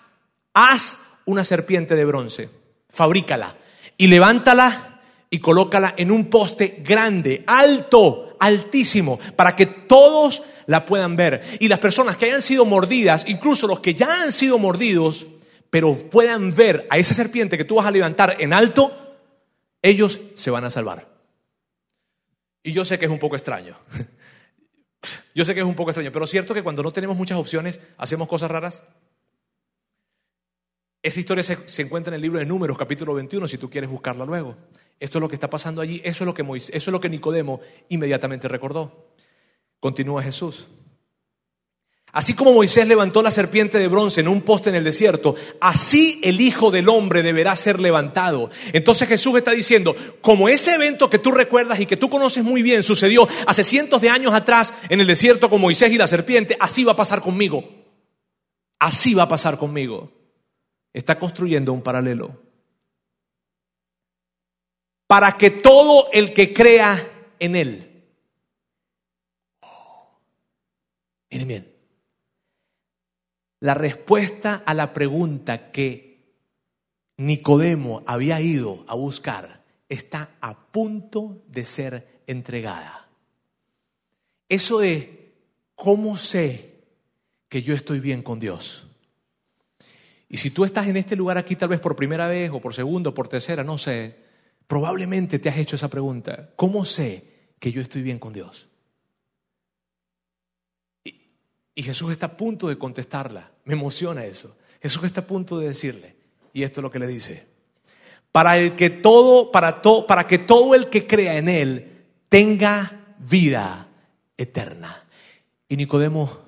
haz 0.56 0.98
una 1.30 1.44
serpiente 1.44 1.96
de 1.96 2.06
bronce, 2.06 2.50
fabrícala 2.89 3.56
y 3.98 4.08
levántala 4.08 5.02
y 5.30 5.38
colócala 5.39 5.94
en 5.96 6.12
un 6.12 6.26
poste 6.26 6.82
grande, 6.84 7.44
alto, 7.46 8.36
altísimo, 8.39 9.20
para 9.36 9.56
que 9.56 9.68
todos 9.68 10.42
la 10.65 10.88
puedan 10.88 11.15
ver. 11.15 11.42
Y 11.60 11.68
las 11.68 11.78
personas 11.78 12.18
que 12.18 12.26
hayan 12.26 12.42
sido 12.42 12.65
mordidas, 12.65 13.26
incluso 13.28 13.68
los 13.68 13.80
que 13.80 13.94
ya 13.94 14.24
han 14.24 14.32
sido 14.32 14.58
mordidos, 14.58 15.28
pero 15.70 15.94
puedan 15.96 16.56
ver 16.56 16.88
a 16.89 16.98
esa 16.98 17.13
serpiente 17.13 17.58
que 17.58 17.65
tú 17.65 17.76
vas 17.76 17.86
a 17.86 17.92
levantar 17.92 18.38
en 18.39 18.54
alto, 18.54 18.92
ellos 19.84 20.20
se 20.34 20.50
van 20.50 20.63
a 20.63 20.72
salvar. 20.72 21.08
Y 22.63 22.74
yo 22.74 22.86
sé 22.86 22.98
que 22.98 23.06
es 23.06 23.12
un 23.12 23.20
poco 23.20 23.36
extraño. 23.36 23.78
Yo 25.34 25.46
sé 25.46 25.54
que 25.54 25.62
es 25.62 25.65
un 25.65 25.76
poco 25.76 25.92
extraño, 25.92 26.12
pero 26.12 26.26
es 26.26 26.32
cierto 26.32 26.54
que 26.54 26.62
cuando 26.62 26.84
no 26.84 26.92
tenemos 26.92 27.15
muchas 27.15 27.38
opciones, 27.38 27.80
hacemos 27.98 28.28
cosas 28.28 28.52
raras. 28.52 28.84
Esa 31.01 31.19
historia 31.21 31.43
se, 31.43 31.81
encuentra 31.81 32.12
en 32.12 32.15
el 32.15 32.21
libro 32.21 32.39
de 32.39 32.45
Números, 32.45 32.77
capítulo 32.77 33.13
21, 33.13 33.47
si 33.47 33.57
tú 33.57 33.69
quieres 33.69 33.89
buscarla 33.89 34.25
luego. 34.25 34.57
Esto 34.99 35.17
es 35.17 35.21
lo 35.21 35.29
que 35.29 35.35
está 35.35 35.49
pasando 35.49 35.81
allí, 35.81 36.01
eso 36.03 36.23
es 36.23 36.25
lo 36.25 36.33
que, 36.33 36.41
eso 36.41 36.69
es 36.71 36.88
lo 36.88 36.99
que 36.99 37.09
Nicodemo 37.09 37.62
inmediatamente 37.88 38.49
recordó. 38.49 39.13
Continúa 39.79 40.21
Jesús. 40.21 40.67
Así 42.12 42.33
como 42.33 42.51
Moisés 42.51 42.85
levantó 42.85 43.21
la 43.21 43.31
serpiente 43.31 43.77
de 43.77 43.88
bronce 43.88 44.19
en 44.19 44.27
un 44.27 44.41
poste 44.41 44.69
en 44.69 44.75
el 44.75 44.83
desierto, 44.83 45.35
así 45.62 46.19
el 46.21 46.41
Hijo 46.41 46.69
del 46.69 46.89
Hombre 46.89 47.23
deberá 47.23 47.55
ser 47.55 47.79
levantado. 47.79 48.49
Entonces 48.73 49.07
Jesús 49.07 49.38
está 49.38 49.51
diciendo, 49.51 49.95
como 50.19 50.49
ese 50.49 50.73
evento 50.73 51.09
que 51.09 51.19
tú 51.19 51.31
recuerdas 51.31 51.79
y 51.79 51.85
que 51.85 51.97
tú 51.97 52.09
conoces 52.09 52.43
muy 52.43 52.62
bien 52.62 52.83
sucedió 52.83 53.25
hace 53.45 53.63
cientos 53.63 54.01
de 54.01 54.09
años 54.09 54.33
atrás 54.33 54.73
en 54.89 54.99
el 54.99 55.07
desierto 55.07 55.49
con 55.49 55.62
Moisés 55.62 55.93
y 55.93 55.97
la 55.97 56.07
serpiente, 56.07 56.57
así 56.59 56.83
va 56.83 56.91
a 56.91 56.97
pasar 56.97 57.21
conmigo. 57.21 57.63
Así 58.79 59.13
va 59.13 59.23
a 59.23 59.29
pasar 59.29 59.57
conmigo 59.57 60.18
está 60.93 61.19
construyendo 61.19 61.73
un 61.73 61.82
paralelo. 61.82 62.41
Para 65.08 65.38
que 65.38 65.49
todo 65.49 66.10
el 66.12 66.34
que 66.34 66.54
crea 66.54 67.34
en 67.39 67.56
Él. 67.56 67.86
miren 71.32 71.47
bien. 71.47 71.75
La 73.60 73.73
respuesta 73.73 74.63
a 74.65 74.73
la 74.73 74.93
pregunta 74.93 75.71
que 75.71 76.10
Nicodemo 77.17 78.04
había 78.06 78.39
ido 78.39 78.86
a 78.88 78.95
buscar 78.95 79.63
está 79.89 80.38
a 80.39 80.58
punto 80.71 81.43
de 81.47 81.65
ser 81.65 82.21
entregada. 82.28 83.10
Eso 84.47 84.80
de 84.80 85.34
cómo 85.75 86.15
sé 86.15 86.86
que 87.49 87.62
yo 87.62 87.75
estoy 87.75 87.99
bien 87.99 88.21
con 88.21 88.39
Dios. 88.39 88.88
Y 90.30 90.38
si 90.38 90.52
tú 90.52 90.63
estás 90.63 90.88
en 90.88 90.96
este 90.96 91.15
lugar 91.15 91.39
aquí 91.39 91.56
tal 91.56 91.70
vez 91.70 91.80
por 91.80 91.96
primera 91.96 92.28
vez 92.28 92.52
o 92.54 92.62
por 92.62 92.76
segunda 92.76 93.10
o 93.10 93.13
por 93.15 93.28
tercera, 93.28 93.63
no 93.63 93.80
sé, 93.80 94.15
probablemente 94.68 95.39
te 95.39 95.50
has 95.50 95.58
hecho 95.58 95.76
esa 95.76 95.88
pregunta. 95.88 96.52
¿Cómo 96.56 96.86
sé 96.86 97.26
que 97.60 97.72
yo 97.72 97.82
estoy 97.82 98.04
bien 98.04 98.20
con 98.20 98.32
Dios? 98.32 98.68
Y, 101.04 101.82
Jesús 101.82 102.12
está 102.12 102.28
a 102.28 102.38
punto 102.38 102.68
de 102.68 102.78
contestarla. 102.78 103.52
Me 103.65 103.74
emociona 103.74 104.26
eso. 104.26 104.56
Jesús 104.82 105.04
está 105.06 105.22
a 105.22 105.28
punto 105.28 105.58
de 105.58 105.70
decirle, 105.70 106.15
y 106.54 106.62
esto 106.62 106.82
es 106.82 106.84
lo 106.84 106.92
que 106.92 107.00
le 107.00 107.08
dice, 107.08 107.48
para 108.32 108.58
el 108.58 108.76
que 108.76 108.92
todo, 108.92 109.52
para, 109.52 109.82
para 109.82 110.28
que 110.28 110.38
todo 110.38 110.76
el 110.76 110.89
que 110.89 111.08
crea 111.08 111.38
en 111.38 111.50
él 111.50 112.04
tenga 112.30 113.15
vida 113.18 113.88
eterna. 114.38 115.08
Y 115.68 115.78
Nicodemo, 115.78 116.39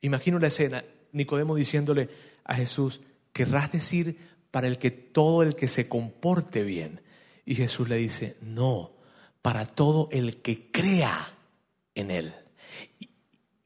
imagino 0.00 0.38
la 0.38 0.46
escena, 0.46 0.84
Nicodemo 1.12 1.54
diciéndole 1.54 2.08
a 2.44 2.54
Jesús, 2.54 3.00
querrás 3.32 3.72
decir 3.72 4.18
para 4.50 4.66
el 4.66 4.78
que 4.78 4.90
todo 4.90 5.42
el 5.42 5.54
que 5.54 5.68
se 5.68 5.88
comporte 5.88 6.62
bien. 6.62 7.02
Y 7.44 7.54
Jesús 7.54 7.88
le 7.88 7.96
dice, 7.96 8.36
no, 8.40 8.92
para 9.42 9.66
todo 9.66 10.08
el 10.12 10.42
que 10.42 10.70
crea 10.70 11.34
en 11.94 12.10
él. 12.10 12.34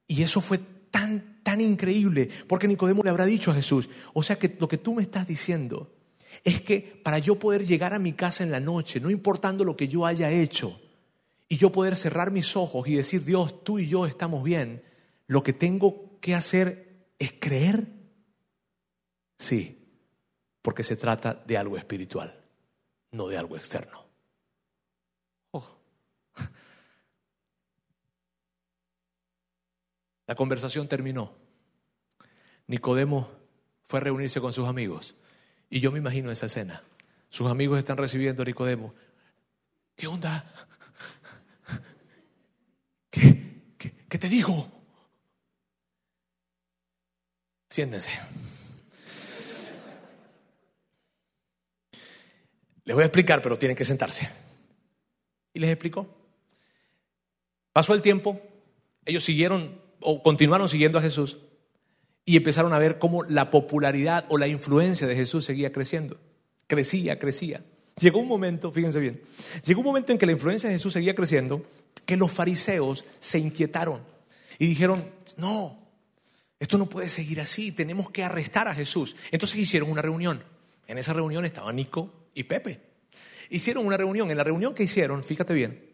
Y, 0.06 0.22
eso 0.22 0.40
fue 0.40 0.58
tan, 0.90 1.42
tan 1.42 1.60
increíble, 1.60 2.28
porque 2.46 2.68
Nicodemo 2.68 3.02
le 3.02 3.10
habrá 3.10 3.24
dicho 3.24 3.50
a 3.50 3.54
Jesús, 3.54 3.88
o 4.12 4.22
sea 4.22 4.38
que 4.38 4.56
lo 4.60 4.68
que 4.68 4.78
tú 4.78 4.94
me 4.94 5.02
estás 5.02 5.26
diciendo 5.26 5.92
es 6.44 6.60
que 6.60 7.00
para 7.02 7.18
yo 7.18 7.38
poder 7.38 7.66
llegar 7.66 7.94
a 7.94 7.98
mi 7.98 8.12
casa 8.12 8.44
en 8.44 8.50
la 8.50 8.60
noche, 8.60 9.00
no 9.00 9.10
importando 9.10 9.64
lo 9.64 9.76
que 9.76 9.88
yo 9.88 10.06
haya 10.06 10.30
hecho, 10.30 10.80
y 11.48 11.56
yo 11.56 11.72
poder 11.72 11.96
cerrar 11.96 12.30
mis 12.30 12.56
ojos 12.56 12.88
y 12.88 12.94
decir, 12.94 13.24
Dios, 13.24 13.64
tú 13.64 13.78
y 13.78 13.86
yo 13.86 14.06
estamos 14.06 14.42
bien, 14.42 14.82
lo 15.26 15.42
que 15.42 15.52
tengo 15.52 16.18
que 16.20 16.34
hacer 16.34 17.06
es 17.18 17.32
creer 17.38 17.86
Sí, 19.38 19.84
porque 20.62 20.84
se 20.84 20.96
trata 20.96 21.34
de 21.34 21.58
algo 21.58 21.76
espiritual, 21.76 22.42
no 23.10 23.28
de 23.28 23.36
algo 23.36 23.56
externo. 23.56 24.06
Oh. 25.50 25.78
La 30.26 30.34
conversación 30.34 30.88
terminó. 30.88 31.34
Nicodemo 32.66 33.30
fue 33.82 34.00
a 34.00 34.02
reunirse 34.02 34.40
con 34.40 34.52
sus 34.52 34.66
amigos. 34.66 35.14
Y 35.68 35.80
yo 35.80 35.92
me 35.92 35.98
imagino 35.98 36.30
esa 36.30 36.46
escena. 36.46 36.82
Sus 37.28 37.50
amigos 37.50 37.78
están 37.78 37.96
recibiendo 37.96 38.42
a 38.42 38.46
Nicodemo. 38.46 38.94
¿Qué 39.96 40.06
onda? 40.06 40.50
¿Qué, 43.10 43.74
qué, 43.76 44.06
qué 44.08 44.18
te 44.18 44.28
digo? 44.28 44.70
Siéntense. 47.68 48.10
Les 52.84 52.94
voy 52.94 53.02
a 53.02 53.06
explicar, 53.06 53.40
pero 53.42 53.58
tienen 53.58 53.76
que 53.76 53.84
sentarse. 53.84 54.28
Y 55.52 55.58
les 55.58 55.70
explicó. 55.70 56.06
Pasó 57.72 57.94
el 57.94 58.02
tiempo, 58.02 58.40
ellos 59.04 59.24
siguieron 59.24 59.80
o 60.00 60.22
continuaron 60.22 60.68
siguiendo 60.68 60.98
a 60.98 61.02
Jesús 61.02 61.38
y 62.24 62.36
empezaron 62.36 62.72
a 62.72 62.78
ver 62.78 62.98
cómo 62.98 63.24
la 63.24 63.50
popularidad 63.50 64.24
o 64.28 64.38
la 64.38 64.46
influencia 64.46 65.06
de 65.06 65.16
Jesús 65.16 65.44
seguía 65.44 65.72
creciendo. 65.72 66.18
Crecía, 66.66 67.18
crecía. 67.18 67.64
Llegó 68.00 68.20
un 68.20 68.28
momento, 68.28 68.72
fíjense 68.72 68.98
bien, 68.98 69.22
llegó 69.64 69.80
un 69.80 69.86
momento 69.86 70.12
en 70.12 70.18
que 70.18 70.26
la 70.26 70.32
influencia 70.32 70.68
de 70.68 70.74
Jesús 70.74 70.92
seguía 70.92 71.14
creciendo, 71.14 71.62
que 72.04 72.16
los 72.16 72.32
fariseos 72.32 73.04
se 73.20 73.38
inquietaron 73.38 74.00
y 74.58 74.66
dijeron, 74.66 75.04
no, 75.36 75.78
esto 76.58 76.76
no 76.76 76.86
puede 76.86 77.08
seguir 77.08 77.40
así, 77.40 77.70
tenemos 77.70 78.10
que 78.10 78.24
arrestar 78.24 78.66
a 78.68 78.74
Jesús. 78.74 79.14
Entonces 79.30 79.58
hicieron 79.58 79.90
una 79.90 80.02
reunión. 80.02 80.42
En 80.86 80.98
esa 80.98 81.12
reunión 81.12 81.44
estaba 81.44 81.72
Nico, 81.72 82.12
y 82.34 82.44
Pepe. 82.44 82.80
Hicieron 83.50 83.86
una 83.86 83.96
reunión. 83.96 84.30
En 84.30 84.36
la 84.36 84.44
reunión 84.44 84.74
que 84.74 84.82
hicieron, 84.82 85.22
fíjate 85.24 85.54
bien, 85.54 85.84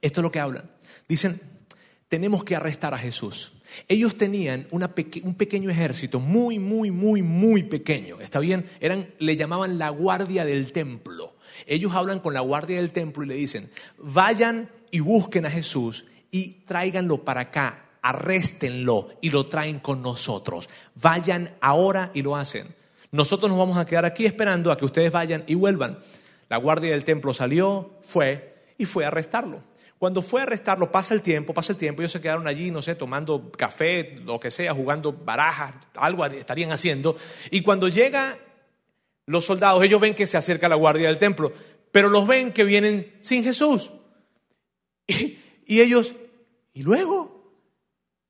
esto 0.00 0.20
es 0.20 0.22
lo 0.22 0.30
que 0.30 0.40
hablan. 0.40 0.70
Dicen, 1.08 1.40
tenemos 2.08 2.44
que 2.44 2.56
arrestar 2.56 2.94
a 2.94 2.98
Jesús. 2.98 3.52
Ellos 3.88 4.16
tenían 4.16 4.66
un 4.70 5.34
pequeño 5.34 5.70
ejército, 5.70 6.20
muy, 6.20 6.58
muy, 6.58 6.90
muy, 6.90 7.22
muy 7.22 7.64
pequeño. 7.64 8.20
¿Está 8.20 8.38
bien? 8.38 8.66
Eran, 8.80 9.12
le 9.18 9.36
llamaban 9.36 9.78
la 9.78 9.90
guardia 9.90 10.44
del 10.44 10.72
templo. 10.72 11.36
Ellos 11.66 11.92
hablan 11.94 12.20
con 12.20 12.34
la 12.34 12.40
guardia 12.40 12.76
del 12.76 12.92
templo 12.92 13.24
y 13.24 13.26
le 13.26 13.34
dicen, 13.34 13.70
vayan 13.98 14.70
y 14.90 15.00
busquen 15.00 15.46
a 15.46 15.50
Jesús 15.50 16.06
y 16.30 16.64
tráiganlo 16.66 17.24
para 17.24 17.42
acá, 17.42 17.90
arréstenlo 18.02 19.08
y 19.20 19.30
lo 19.30 19.46
traen 19.46 19.80
con 19.80 20.02
nosotros. 20.02 20.68
Vayan 20.94 21.56
ahora 21.60 22.10
y 22.14 22.22
lo 22.22 22.36
hacen. 22.36 22.74
Nosotros 23.12 23.48
nos 23.48 23.58
vamos 23.58 23.78
a 23.78 23.86
quedar 23.86 24.04
aquí 24.04 24.26
esperando 24.26 24.70
a 24.72 24.76
que 24.76 24.84
ustedes 24.84 25.12
vayan 25.12 25.44
y 25.46 25.54
vuelvan. 25.54 25.98
La 26.48 26.56
guardia 26.56 26.90
del 26.90 27.04
templo 27.04 27.34
salió, 27.34 27.90
fue 28.02 28.64
y 28.78 28.84
fue 28.84 29.04
a 29.04 29.08
arrestarlo. 29.08 29.62
Cuando 29.98 30.20
fue 30.20 30.40
a 30.40 30.44
arrestarlo, 30.44 30.92
pasa 30.92 31.14
el 31.14 31.22
tiempo, 31.22 31.54
pasa 31.54 31.72
el 31.72 31.78
tiempo, 31.78 32.02
ellos 32.02 32.12
se 32.12 32.20
quedaron 32.20 32.46
allí, 32.46 32.70
no 32.70 32.82
sé, 32.82 32.94
tomando 32.94 33.50
café, 33.50 34.20
lo 34.24 34.38
que 34.38 34.50
sea, 34.50 34.74
jugando 34.74 35.12
barajas, 35.12 35.74
algo 35.94 36.26
estarían 36.26 36.70
haciendo. 36.70 37.16
Y 37.50 37.62
cuando 37.62 37.88
llega 37.88 38.38
los 39.24 39.46
soldados, 39.46 39.82
ellos 39.82 40.00
ven 40.00 40.14
que 40.14 40.26
se 40.26 40.36
acerca 40.36 40.68
la 40.68 40.74
guardia 40.74 41.08
del 41.08 41.18
templo, 41.18 41.52
pero 41.92 42.10
los 42.10 42.26
ven 42.26 42.52
que 42.52 42.64
vienen 42.64 43.16
sin 43.20 43.44
Jesús. 43.44 43.92
Y, 45.68 45.80
ellos, 45.80 46.14
¿y 46.74 46.84
luego? 46.84 47.52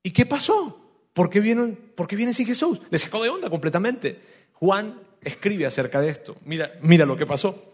¿Y 0.02 0.12
qué 0.12 0.24
pasó? 0.24 0.80
¿Por 1.12 1.28
qué, 1.28 1.40
vienen, 1.40 1.76
¿Por 1.94 2.08
qué 2.08 2.16
vienen 2.16 2.34
sin 2.34 2.46
Jesús? 2.46 2.80
Les 2.88 3.02
sacó 3.02 3.22
de 3.22 3.28
onda 3.28 3.50
completamente. 3.50 4.18
Juan 4.58 5.00
escribe 5.20 5.66
acerca 5.66 6.00
de 6.00 6.08
esto. 6.08 6.36
Mira, 6.44 6.72
mira 6.82 7.04
lo 7.04 7.16
que 7.16 7.26
pasó. 7.26 7.72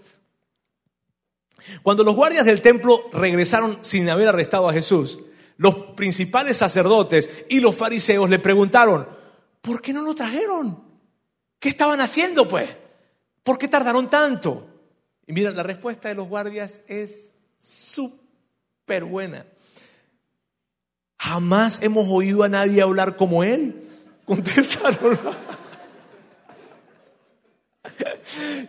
Cuando 1.82 2.02
los 2.02 2.16
guardias 2.16 2.44
del 2.44 2.60
templo 2.60 3.04
regresaron 3.12 3.78
sin 3.82 4.08
haber 4.08 4.28
arrestado 4.28 4.68
a 4.68 4.72
Jesús, 4.72 5.20
los 5.56 5.74
principales 5.96 6.56
sacerdotes 6.56 7.28
y 7.48 7.60
los 7.60 7.76
fariseos 7.76 8.28
le 8.28 8.38
preguntaron, 8.38 9.06
¿por 9.60 9.80
qué 9.80 9.92
no 9.92 10.02
lo 10.02 10.14
trajeron? 10.14 10.82
¿Qué 11.58 11.68
estaban 11.68 12.00
haciendo 12.00 12.48
pues? 12.48 12.68
¿Por 13.44 13.58
qué 13.58 13.68
tardaron 13.68 14.08
tanto? 14.08 14.66
Y 15.26 15.32
mira, 15.32 15.50
la 15.52 15.62
respuesta 15.62 16.08
de 16.08 16.16
los 16.16 16.28
guardias 16.28 16.82
es 16.88 17.30
súper 17.58 19.04
buena. 19.04 19.46
Jamás 21.18 21.80
hemos 21.82 22.06
oído 22.08 22.42
a 22.42 22.48
nadie 22.48 22.82
hablar 22.82 23.16
como 23.16 23.44
él. 23.44 23.88
Contestaron. 24.24 25.18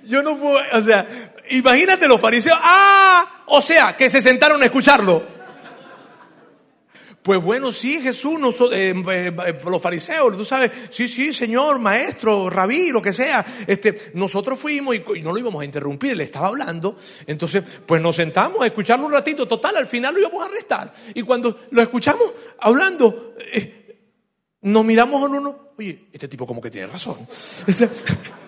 Yo 0.03 0.21
no 0.21 0.37
puedo, 0.37 0.59
o 0.73 0.81
sea, 0.81 1.33
imagínate 1.49 2.07
los 2.07 2.19
fariseos. 2.19 2.57
Ah, 2.61 3.43
o 3.47 3.61
sea, 3.61 3.95
que 3.95 4.09
se 4.09 4.21
sentaron 4.21 4.61
a 4.61 4.65
escucharlo. 4.65 5.33
Pues 7.23 7.41
bueno, 7.41 7.71
sí, 7.71 8.01
Jesús, 8.01 8.37
eh, 8.73 8.93
eh, 8.93 9.31
eh, 9.47 9.59
los 9.63 9.81
fariseos, 9.81 10.35
tú 10.35 10.43
sabes, 10.43 10.71
sí, 10.89 11.07
sí, 11.07 11.31
señor, 11.31 11.79
maestro, 11.79 12.49
rabí, 12.49 12.91
lo 12.91 13.01
que 13.01 13.13
sea. 13.13 13.45
Este, 13.65 14.11
nosotros 14.13 14.59
fuimos 14.59 14.93
y, 14.93 15.21
no 15.21 15.31
lo 15.31 15.37
íbamos 15.37 15.61
a 15.61 15.65
interrumpir, 15.65 16.17
le 16.17 16.25
estaba 16.25 16.47
hablando. 16.47 16.97
Entonces, 17.25 17.63
pues 17.85 18.01
nos 18.01 18.17
sentamos 18.17 18.61
a 18.61 18.65
escucharlo 18.65 19.05
un 19.05 19.13
ratito. 19.13 19.47
Total, 19.47 19.77
al 19.77 19.87
final 19.87 20.13
lo 20.13 20.19
íbamos 20.19 20.43
a 20.43 20.49
arrestar. 20.49 20.93
Y 21.13 21.21
cuando 21.21 21.61
lo 21.71 21.81
escuchamos 21.81 22.33
hablando, 22.59 23.35
nos 24.61 24.83
miramos 24.83 25.21
uno, 25.23 25.37
uno, 25.37 25.73
oye, 25.77 26.07
este 26.11 26.27
tipo 26.27 26.45
como 26.45 26.59
que 26.59 26.71
tiene 26.71 26.87
razón. 26.87 27.25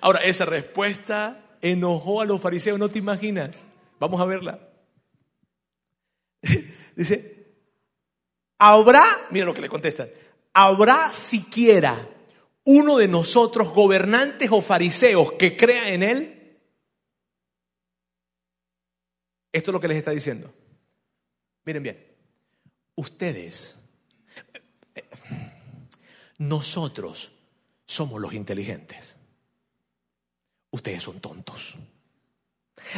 Ahora, 0.00 0.20
esa 0.24 0.44
respuesta 0.44 1.56
enojó 1.60 2.20
a 2.20 2.24
los 2.24 2.40
fariseos, 2.40 2.78
no 2.78 2.88
te 2.88 2.98
imaginas. 2.98 3.64
Vamos 3.98 4.20
a 4.20 4.24
verla. 4.24 4.68
Dice, 6.96 7.56
habrá, 8.58 9.26
mira 9.30 9.46
lo 9.46 9.54
que 9.54 9.60
le 9.60 9.68
contestan, 9.68 10.10
habrá 10.52 11.12
siquiera 11.12 12.08
uno 12.64 12.96
de 12.96 13.08
nosotros, 13.08 13.72
gobernantes 13.74 14.48
o 14.50 14.62
fariseos, 14.62 15.32
que 15.32 15.56
crea 15.56 15.90
en 15.90 16.02
él. 16.02 16.58
Esto 19.52 19.70
es 19.70 19.72
lo 19.72 19.80
que 19.80 19.88
les 19.88 19.98
está 19.98 20.10
diciendo. 20.10 20.52
Miren 21.64 21.82
bien, 21.82 22.06
ustedes, 22.96 23.78
nosotros 26.38 27.32
somos 27.86 28.20
los 28.20 28.34
inteligentes. 28.34 29.16
Ustedes 30.74 31.04
son 31.04 31.20
tontos. 31.20 31.76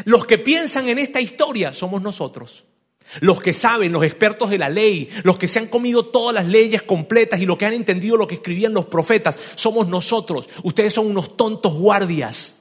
Los 0.06 0.26
que 0.26 0.38
piensan 0.38 0.88
en 0.88 0.96
esta 0.98 1.20
historia 1.20 1.74
somos 1.74 2.00
nosotros. 2.00 2.64
Los 3.20 3.42
que 3.42 3.52
saben, 3.52 3.92
los 3.92 4.02
expertos 4.02 4.48
de 4.48 4.56
la 4.56 4.70
ley, 4.70 5.10
los 5.24 5.36
que 5.36 5.46
se 5.46 5.58
han 5.58 5.66
comido 5.66 6.06
todas 6.06 6.34
las 6.34 6.46
leyes 6.46 6.80
completas 6.80 7.38
y 7.38 7.44
los 7.44 7.58
que 7.58 7.66
han 7.66 7.74
entendido 7.74 8.16
lo 8.16 8.26
que 8.26 8.36
escribían 8.36 8.72
los 8.72 8.86
profetas, 8.86 9.38
somos 9.56 9.88
nosotros. 9.88 10.48
Ustedes 10.62 10.94
son 10.94 11.06
unos 11.06 11.36
tontos 11.36 11.74
guardias. 11.74 12.60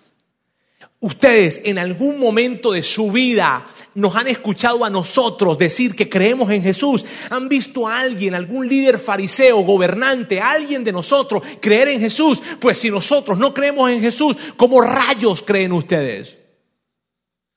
Ustedes 1.05 1.61
en 1.63 1.77
algún 1.77 2.17
momento 2.17 2.71
de 2.71 2.81
su 2.81 3.11
vida 3.11 3.63
nos 3.93 4.15
han 4.15 4.27
escuchado 4.27 4.83
a 4.83 4.89
nosotros 4.89 5.55
decir 5.55 5.95
que 5.95 6.09
creemos 6.09 6.49
en 6.49 6.63
Jesús. 6.63 7.05
Han 7.29 7.47
visto 7.47 7.87
a 7.87 7.99
alguien, 7.99 8.33
algún 8.33 8.67
líder 8.67 8.97
fariseo, 8.97 9.59
gobernante, 9.59 10.41
alguien 10.41 10.83
de 10.83 10.91
nosotros 10.91 11.43
creer 11.61 11.89
en 11.89 11.99
Jesús. 11.99 12.41
Pues 12.59 12.79
si 12.79 12.89
nosotros 12.89 13.37
no 13.37 13.53
creemos 13.53 13.91
en 13.91 14.01
Jesús, 14.01 14.35
¿cómo 14.57 14.81
rayos 14.81 15.43
creen 15.43 15.73
ustedes? 15.73 16.39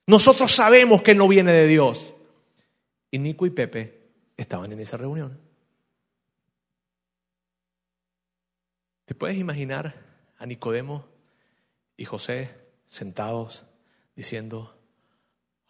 Nosotros 0.07 0.53
sabemos 0.53 1.01
que 1.01 1.15
no 1.15 1.27
viene 1.27 1.55
de 1.55 1.67
Dios. 1.67 2.13
Y 3.11 3.19
Nico 3.19 3.47
y 3.47 3.51
Pepe 3.51 4.11
estaban 4.37 4.71
en 4.73 4.81
esa 4.81 4.99
reunión. 4.99 5.41
¿Te 9.07 9.15
puedes 9.15 9.39
imaginar 9.39 9.95
a 10.37 10.45
Nicodemo 10.45 11.07
y 11.97 12.05
José 12.05 12.68
sentados 12.89 13.65
diciendo, 14.17 14.77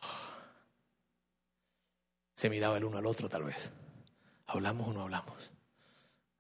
oh"? 0.01 0.07
se 2.35 2.49
miraba 2.49 2.79
el 2.79 2.85
uno 2.85 2.97
al 2.97 3.07
otro 3.07 3.29
tal 3.29 3.45
vez, 3.45 3.71
hablamos 4.47 4.89
o 4.89 4.93
no 4.95 5.03
hablamos, 5.03 5.51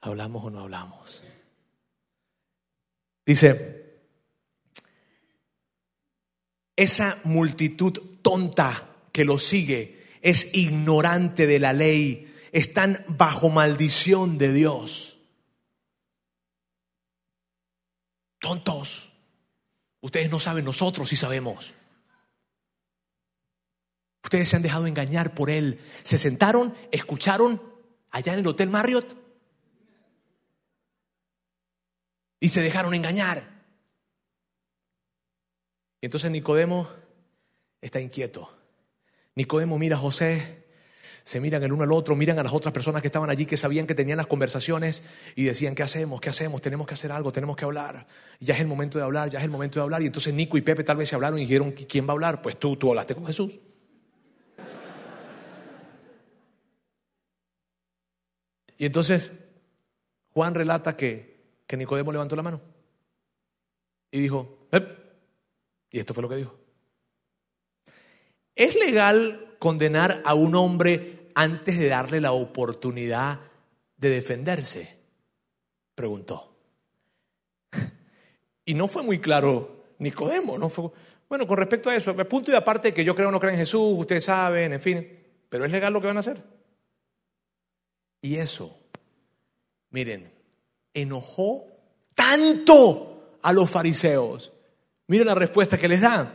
hablamos 0.00 0.44
o 0.44 0.50
no 0.50 0.60
hablamos. 0.60 1.22
Dice, 3.26 4.00
esa 6.76 7.20
multitud 7.24 8.20
tonta 8.22 8.96
que 9.12 9.24
lo 9.24 9.38
sigue 9.38 10.06
es 10.22 10.54
ignorante 10.54 11.46
de 11.46 11.58
la 11.58 11.72
ley, 11.72 12.34
están 12.52 13.04
bajo 13.08 13.50
maldición 13.50 14.38
de 14.38 14.52
Dios. 14.52 15.18
Tontos. 18.38 19.07
Ustedes 20.00 20.30
no 20.30 20.40
saben, 20.40 20.64
nosotros 20.64 21.08
sí 21.08 21.16
sabemos. 21.16 21.74
Ustedes 24.22 24.48
se 24.48 24.56
han 24.56 24.62
dejado 24.62 24.86
engañar 24.86 25.34
por 25.34 25.50
Él. 25.50 25.80
Se 26.02 26.18
sentaron, 26.18 26.74
escucharon 26.92 27.62
allá 28.10 28.34
en 28.34 28.40
el 28.40 28.46
Hotel 28.46 28.68
Marriott 28.70 29.16
y 32.40 32.48
se 32.50 32.62
dejaron 32.62 32.94
engañar. 32.94 33.58
Y 36.00 36.06
entonces 36.06 36.30
Nicodemo 36.30 36.88
está 37.80 38.00
inquieto. 38.00 38.54
Nicodemo 39.34 39.78
mira 39.78 39.96
a 39.96 40.00
José, 40.00 40.67
se 41.28 41.42
miran 41.42 41.62
el 41.62 41.74
uno 41.74 41.84
al 41.84 41.92
otro, 41.92 42.16
miran 42.16 42.38
a 42.38 42.42
las 42.42 42.54
otras 42.54 42.72
personas 42.72 43.02
que 43.02 43.08
estaban 43.08 43.28
allí 43.28 43.44
que 43.44 43.58
sabían 43.58 43.86
que 43.86 43.94
tenían 43.94 44.16
las 44.16 44.26
conversaciones 44.26 45.02
y 45.36 45.44
decían, 45.44 45.74
¿qué 45.74 45.82
hacemos? 45.82 46.22
¿Qué 46.22 46.30
hacemos? 46.30 46.62
Tenemos 46.62 46.86
que 46.86 46.94
hacer 46.94 47.12
algo, 47.12 47.32
tenemos 47.32 47.54
que 47.54 47.66
hablar. 47.66 48.06
Ya 48.40 48.54
es 48.54 48.62
el 48.62 48.66
momento 48.66 48.96
de 48.96 49.04
hablar, 49.04 49.28
ya 49.28 49.38
es 49.38 49.44
el 49.44 49.50
momento 49.50 49.78
de 49.78 49.82
hablar. 49.82 50.00
Y 50.00 50.06
entonces 50.06 50.32
Nico 50.32 50.56
y 50.56 50.62
Pepe 50.62 50.84
tal 50.84 50.96
vez 50.96 51.10
se 51.10 51.16
hablaron 51.16 51.38
y 51.38 51.42
dijeron, 51.42 51.72
¿quién 51.72 52.06
va 52.06 52.12
a 52.12 52.14
hablar? 52.14 52.40
Pues 52.40 52.58
tú, 52.58 52.76
tú 52.76 52.88
hablaste 52.88 53.14
con 53.14 53.26
Jesús. 53.26 53.60
Y 58.78 58.86
entonces 58.86 59.30
Juan 60.30 60.54
relata 60.54 60.96
que, 60.96 61.58
que 61.66 61.76
Nicodemo 61.76 62.10
levantó 62.10 62.36
la 62.36 62.42
mano 62.42 62.62
y 64.10 64.20
dijo, 64.20 64.66
y 65.90 65.98
esto 65.98 66.14
fue 66.14 66.22
lo 66.22 66.30
que 66.30 66.36
dijo. 66.36 66.58
¿Es 68.56 68.76
legal 68.76 69.44
condenar 69.58 70.22
a 70.24 70.32
un 70.34 70.54
hombre 70.54 71.17
antes 71.38 71.78
de 71.78 71.86
darle 71.86 72.20
la 72.20 72.32
oportunidad 72.32 73.38
de 73.96 74.10
defenderse? 74.10 74.98
Preguntó. 75.94 76.52
Y 78.64 78.74
no 78.74 78.88
fue 78.88 79.04
muy 79.04 79.20
claro 79.20 79.84
Nicodemo, 79.98 80.58
no 80.58 80.68
fue... 80.68 80.90
Bueno, 81.28 81.46
con 81.46 81.56
respecto 81.56 81.90
a 81.90 81.94
eso, 81.94 82.16
punto 82.28 82.50
y 82.50 82.56
aparte 82.56 82.92
que 82.92 83.04
yo 83.04 83.14
creo 83.14 83.28
o 83.28 83.30
no 83.30 83.38
creo 83.38 83.52
en 83.52 83.58
Jesús, 83.58 83.94
ustedes 83.96 84.24
saben, 84.24 84.72
en 84.72 84.80
fin, 84.80 85.16
pero 85.48 85.64
es 85.64 85.70
legal 85.70 85.92
lo 85.92 86.00
que 86.00 86.08
van 86.08 86.16
a 86.16 86.20
hacer. 86.20 86.42
Y 88.20 88.36
eso, 88.36 88.76
miren, 89.90 90.32
enojó 90.92 91.66
tanto 92.16 93.36
a 93.42 93.52
los 93.52 93.70
fariseos. 93.70 94.52
Miren 95.06 95.28
la 95.28 95.36
respuesta 95.36 95.78
que 95.78 95.86
les 95.86 96.00
dan. 96.00 96.32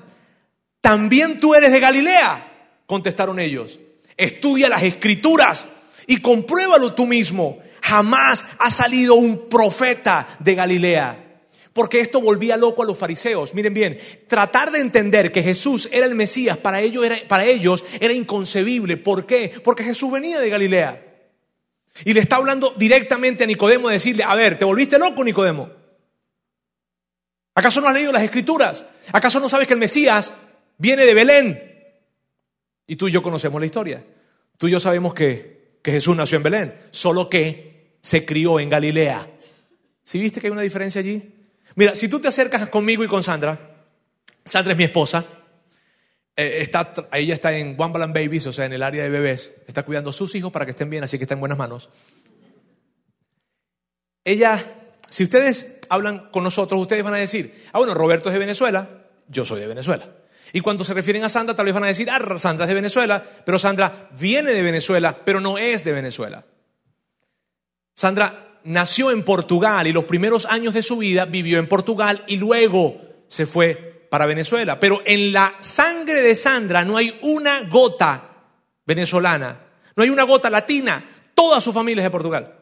¿También 0.80 1.42
tú 1.42 1.56
eres 1.56 1.74
de 1.74 1.80
Galilea? 1.82 2.82
Contestaron 2.86 3.40
ellos. 3.40 3.80
Estudia 4.18 4.70
las 4.70 4.84
escrituras 4.84 5.66
y 6.08 6.18
compruébalo 6.18 6.94
tú 6.94 7.06
mismo. 7.06 7.60
Jamás 7.82 8.46
ha 8.60 8.70
salido 8.70 9.16
un 9.16 9.50
profeta 9.50 10.28
de 10.40 10.56
Galilea. 10.56 11.20
Porque 11.74 12.00
esto 12.00 12.22
volvía 12.22 12.56
loco 12.56 12.84
a 12.84 12.86
los 12.86 12.98
fariseos. 12.98 13.54
Miren 13.54 13.74
bien, 13.74 13.98
tratar 14.28 14.72
de 14.72 14.80
entender 14.80 15.32
que 15.32 15.42
Jesús 15.42 15.90
era 15.92 16.06
el 16.06 16.14
Mesías 16.14 16.58
para 16.58 16.82
ellos 16.82 17.84
era, 18.00 18.14
inconcebible. 18.14 18.98
¿Por 18.98 19.26
qué? 19.26 19.52
Porque 19.64 19.84
Jesús 19.84 20.12
venía 20.12 20.40
de 20.40 20.50
Galilea. 20.50 21.04
Y 22.06 22.14
le 22.14 22.20
está 22.20 22.36
hablando 22.38 22.74
directamente 22.78 23.44
a 23.44 23.48
Nicodemo 23.48 23.88
de 23.88 23.96
decirle, 23.96 24.24
a 24.24 24.36
ver, 24.36 24.58
¿te 24.58 24.66
volviste 24.66 25.00
loco, 25.00 25.24
Nicodemo? 25.24 25.70
¿Acaso 27.56 27.82
no 27.82 27.88
has 27.88 27.94
leído 27.94 28.12
las 28.12 28.24
escrituras? 28.24 28.84
¿Acaso 29.12 29.40
no 29.40 29.50
sabes 29.50 29.68
que 29.68 29.74
el 29.74 29.80
Mesías 29.80 30.34
viene 30.78 31.06
de 31.06 31.14
Belén. 31.14 31.73
Y 32.88 32.96
tú 32.96 33.08
y 33.08 33.12
yo 33.12 33.22
conocemos 33.22 33.60
la 33.60 33.66
historia. 33.66 34.06
Tú 34.58 34.68
y 34.68 34.72
yo 34.72 34.80
sabemos 34.80 35.14
que, 35.14 35.78
que 35.82 35.92
Jesús 35.92 36.16
nació 36.16 36.38
en 36.38 36.44
Belén, 36.44 36.82
solo 36.92 37.30
que 37.30 37.98
se 38.02 38.26
crió 38.26 38.60
en 38.60 38.70
Galilea. 38.70 39.30
¿Sí 40.04 40.20
viste 40.20 40.42
que 40.42 40.48
hay 40.48 40.52
una 40.52 40.62
diferencia 40.62 41.00
allí? 41.00 41.34
Mira, 41.76 41.96
si 41.96 42.08
tú 42.08 42.20
te 42.20 42.28
acercas 42.28 42.68
conmigo 42.68 43.04
y 43.04 43.08
con 43.08 43.24
Sandra, 43.24 43.78
Sandra 44.46 44.74
es 44.74 44.78
mi 44.78 44.84
esposa, 44.84 45.26
eh, 46.36 46.60
está, 46.62 46.94
ella 47.14 47.34
está 47.34 47.58
en 47.58 47.76
Wambaland 47.78 48.14
Babies, 48.14 48.48
o 48.48 48.54
sea, 48.54 48.66
en 48.66 48.74
el 48.74 48.84
área 48.84 49.04
de 49.04 49.10
bebés, 49.10 49.52
está 49.68 49.84
cuidando 49.84 50.10
a 50.10 50.14
sus 50.14 50.36
hijos 50.36 50.52
para 50.52 50.66
que 50.66 50.72
estén 50.72 50.90
bien, 50.90 51.04
así 51.04 51.18
que 51.18 51.24
está 51.24 51.36
en 51.36 51.40
buenas 51.40 51.58
manos. 51.58 51.90
Ella, 54.24 54.64
si 55.10 55.24
ustedes 55.24 55.80
hablan 55.90 56.30
con 56.32 56.44
nosotros, 56.44 56.80
ustedes 56.82 57.04
van 57.04 57.14
a 57.14 57.18
decir, 57.18 57.64
ah, 57.72 57.78
bueno, 57.78 57.94
Roberto 57.94 58.30
es 58.30 58.34
de 58.34 58.40
Venezuela, 58.40 59.06
yo 59.28 59.46
soy 59.46 59.62
de 59.62 59.68
Venezuela. 59.68 60.10
Y 60.56 60.62
cuando 60.62 60.84
se 60.84 60.94
refieren 60.94 61.24
a 61.24 61.30
Sandra, 61.30 61.56
tal 61.56 61.66
vez 61.66 61.74
van 61.74 61.84
a 61.84 61.88
decir, 61.88 62.08
ah, 62.12 62.38
Sandra 62.38 62.66
es 62.66 62.70
de 62.70 62.76
Venezuela, 62.76 63.24
pero 63.44 63.58
Sandra 63.58 64.10
viene 64.18 64.52
de 64.52 64.62
Venezuela, 64.62 65.18
pero 65.26 65.40
no 65.40 65.58
es 65.58 65.84
de 65.84 65.92
Venezuela. 65.92 66.46
Sandra 67.96 68.60
nació 68.64 69.10
en 69.10 69.24
Portugal 69.24 69.88
y 69.88 69.94
los 69.94 70.06
primeros 70.06 70.46
años 70.46 70.76
de 70.76 70.84
su 70.84 70.98
vida 70.98 71.26
vivió 71.26 71.58
en 71.58 71.68
Portugal 71.68 72.24
y 72.28 72.38
luego 72.38 73.02
se 73.28 73.48
fue 73.48 74.06
para 74.12 74.28
Venezuela. 74.28 74.80
Pero 74.80 75.02
en 75.06 75.34
la 75.34 75.56
sangre 75.60 76.22
de 76.22 76.36
Sandra 76.36 76.86
no 76.86 76.98
hay 76.98 77.18
una 77.24 77.64
gota 77.64 78.30
venezolana, 78.86 79.60
no 79.96 80.04
hay 80.04 80.12
una 80.12 80.24
gota 80.24 80.52
latina, 80.52 81.04
toda 81.34 81.62
su 81.62 81.74
familia 81.74 82.02
es 82.02 82.06
de 82.06 82.12
Portugal. 82.12 82.54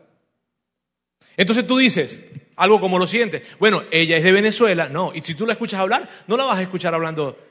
Entonces 1.35 1.67
tú 1.67 1.77
dices 1.77 2.21
algo 2.55 2.79
como 2.79 2.97
lo 2.97 3.05
siguiente, 3.05 3.43
bueno, 3.59 3.83
ella 3.91 4.15
es 4.15 4.23
de 4.23 4.31
Venezuela, 4.31 4.87
no, 4.87 5.11
y 5.13 5.19
si 5.21 5.35
tú 5.35 5.45
la 5.45 5.53
escuchas 5.53 5.81
hablar, 5.81 6.07
no 6.27 6.37
la 6.37 6.45
vas 6.45 6.59
a 6.59 6.61
escuchar 6.61 6.93
hablando 6.93 7.50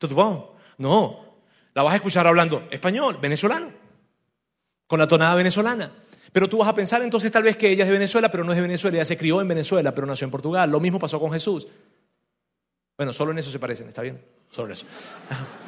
tutupón, 0.00 0.46
no, 0.78 1.36
la 1.74 1.82
vas 1.84 1.92
a 1.92 1.96
escuchar 1.96 2.26
hablando 2.26 2.66
español, 2.70 3.18
venezolano, 3.20 3.72
con 4.86 4.98
la 4.98 5.06
tonada 5.06 5.36
venezolana. 5.36 5.92
Pero 6.32 6.48
tú 6.48 6.58
vas 6.58 6.68
a 6.68 6.74
pensar 6.74 7.02
entonces 7.02 7.30
tal 7.30 7.42
vez 7.42 7.56
que 7.56 7.70
ella 7.70 7.84
es 7.84 7.88
de 7.88 7.92
Venezuela, 7.92 8.30
pero 8.30 8.44
no 8.44 8.52
es 8.52 8.56
de 8.56 8.62
Venezuela, 8.62 8.96
ella 8.96 9.04
se 9.04 9.16
crió 9.16 9.40
en 9.40 9.48
Venezuela, 9.48 9.94
pero 9.94 10.06
nació 10.06 10.24
en 10.24 10.30
Portugal. 10.30 10.70
Lo 10.70 10.80
mismo 10.80 10.98
pasó 10.98 11.20
con 11.20 11.30
Jesús. 11.32 11.68
Bueno, 12.96 13.12
solo 13.12 13.32
en 13.32 13.38
eso 13.38 13.50
se 13.50 13.58
parecen, 13.58 13.88
¿está 13.88 14.02
bien? 14.02 14.22
Solo 14.50 14.68
en 14.68 14.72
eso. 14.72 14.86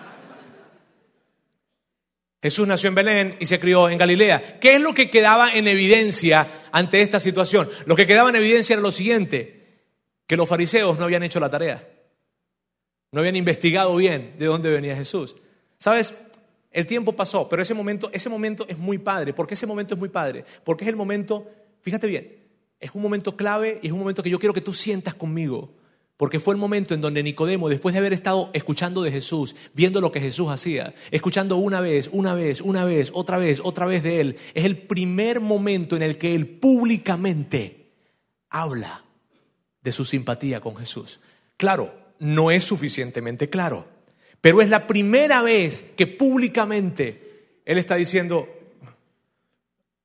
Jesús 2.42 2.66
nació 2.66 2.88
en 2.88 2.94
Belén 2.94 3.36
y 3.38 3.46
se 3.46 3.60
crió 3.60 3.88
en 3.88 3.98
Galilea. 3.98 4.58
¿Qué 4.58 4.74
es 4.74 4.80
lo 4.80 4.94
que 4.94 5.10
quedaba 5.10 5.52
en 5.52 5.68
evidencia 5.68 6.48
ante 6.72 7.00
esta 7.00 7.20
situación? 7.20 7.68
Lo 7.86 7.94
que 7.94 8.06
quedaba 8.06 8.30
en 8.30 8.36
evidencia 8.36 8.74
era 8.74 8.82
lo 8.82 8.90
siguiente, 8.90 9.84
que 10.26 10.36
los 10.36 10.48
fariseos 10.48 10.98
no 10.98 11.04
habían 11.04 11.22
hecho 11.22 11.38
la 11.38 11.50
tarea, 11.50 11.88
no 13.12 13.20
habían 13.20 13.36
investigado 13.36 13.94
bien 13.94 14.34
de 14.38 14.46
dónde 14.46 14.70
venía 14.70 14.96
Jesús. 14.96 15.36
¿Sabes? 15.78 16.14
El 16.70 16.86
tiempo 16.86 17.12
pasó, 17.12 17.48
pero 17.48 17.62
ese 17.62 17.74
momento, 17.74 18.10
ese 18.12 18.30
momento 18.30 18.64
es 18.66 18.78
muy 18.78 18.96
padre. 18.96 19.34
¿Por 19.34 19.46
qué 19.46 19.54
ese 19.54 19.66
momento 19.66 19.94
es 19.94 20.00
muy 20.00 20.08
padre? 20.08 20.44
Porque 20.64 20.84
es 20.84 20.88
el 20.88 20.96
momento, 20.96 21.46
fíjate 21.82 22.06
bien, 22.06 22.38
es 22.80 22.90
un 22.94 23.02
momento 23.02 23.36
clave 23.36 23.78
y 23.82 23.88
es 23.88 23.92
un 23.92 23.98
momento 23.98 24.22
que 24.22 24.30
yo 24.30 24.38
quiero 24.38 24.54
que 24.54 24.62
tú 24.62 24.72
sientas 24.72 25.14
conmigo. 25.14 25.74
Porque 26.16 26.40
fue 26.40 26.54
el 26.54 26.60
momento 26.60 26.94
en 26.94 27.00
donde 27.00 27.22
Nicodemo, 27.22 27.68
después 27.68 27.92
de 27.92 27.98
haber 27.98 28.12
estado 28.12 28.48
escuchando 28.54 29.02
de 29.02 29.10
Jesús, 29.10 29.54
viendo 29.74 30.00
lo 30.00 30.12
que 30.12 30.20
Jesús 30.20 30.48
hacía, 30.50 30.94
escuchando 31.10 31.56
una 31.56 31.80
vez, 31.80 32.08
una 32.12 32.32
vez, 32.32 32.60
una 32.60 32.84
vez, 32.84 33.10
otra 33.12 33.38
vez, 33.38 33.60
otra 33.62 33.86
vez 33.86 34.02
de 34.02 34.20
él, 34.20 34.36
es 34.54 34.64
el 34.64 34.78
primer 34.78 35.40
momento 35.40 35.96
en 35.96 36.02
el 36.02 36.16
que 36.16 36.34
él 36.34 36.46
públicamente 36.46 37.90
habla 38.48 39.04
de 39.82 39.92
su 39.92 40.04
simpatía 40.04 40.60
con 40.60 40.76
Jesús. 40.76 41.20
Claro, 41.56 42.01
no 42.22 42.52
es 42.52 42.62
suficientemente 42.62 43.50
claro, 43.50 43.84
pero 44.40 44.62
es 44.62 44.68
la 44.68 44.86
primera 44.86 45.42
vez 45.42 45.84
que 45.96 46.06
públicamente 46.06 47.58
él 47.64 47.78
está 47.78 47.96
diciendo 47.96 48.48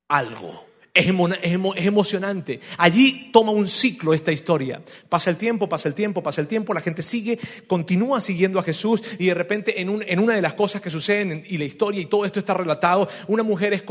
algo 0.07 0.65
es, 0.97 1.85
emocionante. 1.85 2.59
Allí 2.77 3.29
toma 3.31 3.51
un 3.51 3.67
ciclo 3.67 4.13
esta 4.13 4.31
historia. 4.31 4.81
Pasa 5.09 5.29
el 5.29 5.37
tiempo, 5.37 5.69
pasa 5.69 5.87
el 5.87 5.95
tiempo, 5.95 6.23
pasa 6.23 6.41
el 6.41 6.47
tiempo, 6.47 6.73
la 6.73 6.81
gente 6.81 7.01
sigue, 7.01 7.39
continúa 7.67 8.21
siguiendo 8.21 8.59
a 8.59 8.63
Jesús 8.63 9.01
y 9.19 9.27
de 9.27 9.33
repente 9.33 9.81
en, 9.81 9.89
una 9.89 10.35
de 10.35 10.41
las 10.41 10.53
cosas 10.55 10.81
que 10.81 10.89
suceden 10.89 11.43
y 11.47 11.57
la 11.57 11.65
historia 11.65 12.01
y 12.01 12.05
todo 12.05 12.25
esto 12.25 12.39
está 12.39 12.53
relatado, 12.53 13.07
una 13.27 13.43
mujer 13.43 13.73
es, 13.73 13.83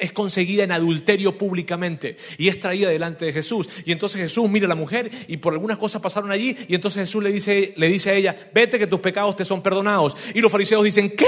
es 0.00 0.12
conseguida 0.12 0.64
en 0.64 0.72
adulterio 0.72 1.38
públicamente 1.38 2.16
y 2.38 2.48
es 2.48 2.58
traída 2.58 2.90
delante 2.90 3.24
de 3.24 3.32
Jesús. 3.32 3.68
Y 3.84 3.92
entonces 3.92 4.20
Jesús 4.20 4.48
mira 4.50 4.66
a 4.66 4.68
la 4.68 4.74
mujer 4.74 5.10
y 5.28 5.36
por 5.36 5.52
algunas 5.52 5.78
cosas 5.78 6.02
pasaron 6.02 6.30
allí 6.30 6.56
y 6.68 6.74
entonces 6.74 7.02
Jesús 7.02 7.22
le 7.22 7.32
dice, 7.32 7.74
le 7.76 7.88
dice 7.88 8.10
a 8.10 8.14
ella, 8.14 8.50
vete 8.52 8.78
que 8.78 8.86
tus 8.86 9.00
pecados 9.00 9.36
te 9.36 9.44
son 9.44 9.62
perdonados. 9.62 10.16
Y 10.34 10.40
los 10.40 10.50
fariseos 10.50 10.84
dicen, 10.84 11.10
¿qué? 11.10 11.26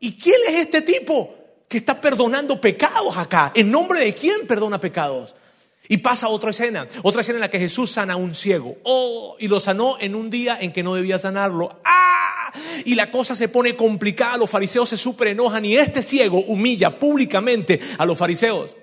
¿Y 0.00 0.12
quién 0.12 0.40
es 0.48 0.60
este 0.60 0.80
tipo? 0.82 1.39
Que 1.70 1.78
está 1.78 2.00
perdonando 2.00 2.60
pecados 2.60 3.16
acá. 3.16 3.52
¿En 3.54 3.70
nombre 3.70 4.00
de 4.00 4.12
quién 4.12 4.44
perdona 4.44 4.80
pecados? 4.80 5.36
Y 5.88 5.98
pasa 5.98 6.26
otra 6.26 6.50
escena, 6.50 6.88
otra 7.04 7.20
escena 7.20 7.36
en 7.36 7.42
la 7.42 7.48
que 7.48 7.60
Jesús 7.60 7.92
sana 7.92 8.14
a 8.14 8.16
un 8.16 8.34
ciego. 8.34 8.78
Oh, 8.82 9.36
y 9.38 9.46
lo 9.46 9.60
sanó 9.60 9.96
en 10.00 10.16
un 10.16 10.30
día 10.30 10.58
en 10.60 10.72
que 10.72 10.82
no 10.82 10.96
debía 10.96 11.16
sanarlo. 11.16 11.80
¡Ah! 11.84 12.52
Y 12.84 12.96
la 12.96 13.12
cosa 13.12 13.36
se 13.36 13.46
pone 13.46 13.76
complicada, 13.76 14.36
los 14.36 14.50
fariseos 14.50 14.88
se 14.88 14.96
super 14.96 15.28
enojan 15.28 15.64
y 15.64 15.76
este 15.76 16.02
ciego 16.02 16.40
humilla 16.40 16.98
públicamente 16.98 17.78
a 17.98 18.04
los 18.04 18.18
fariseos. 18.18 18.74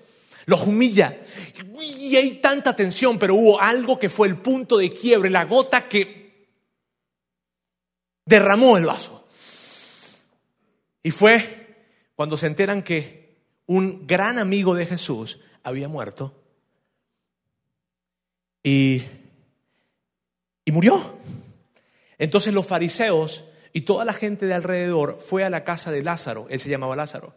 Los 0.45 0.65
humilla. 0.65 1.19
Y 1.81 2.15
hay 2.15 2.35
tanta 2.35 2.73
tensión, 2.73 3.19
pero 3.19 3.35
hubo 3.35 3.59
algo 3.59 3.99
que 3.99 4.07
fue 4.07 4.29
el 4.29 4.37
punto 4.37 4.77
de 4.77 4.93
quiebre, 4.93 5.29
la 5.29 5.43
gota 5.43 5.89
que 5.89 6.47
derramó 8.25 8.77
el 8.77 8.85
vaso. 8.85 9.27
Y 11.03 11.11
fue 11.11 11.66
cuando 12.17 12.35
se 12.35 12.47
enteran 12.47 12.81
que 12.81 13.37
un 13.67 14.07
gran 14.07 14.39
amigo 14.39 14.73
de 14.73 14.87
Jesús 14.87 15.39
había 15.61 15.87
muerto 15.87 16.33
y, 18.63 19.03
y 20.65 20.71
murió. 20.71 21.19
Entonces 22.17 22.55
los 22.55 22.65
fariseos 22.65 23.45
y 23.71 23.81
toda 23.81 24.03
la 24.03 24.13
gente 24.13 24.47
de 24.47 24.55
alrededor 24.55 25.19
fue 25.23 25.43
a 25.43 25.51
la 25.51 25.63
casa 25.63 25.91
de 25.91 26.01
Lázaro, 26.01 26.47
él 26.49 26.59
se 26.59 26.69
llamaba 26.69 26.95
Lázaro, 26.95 27.35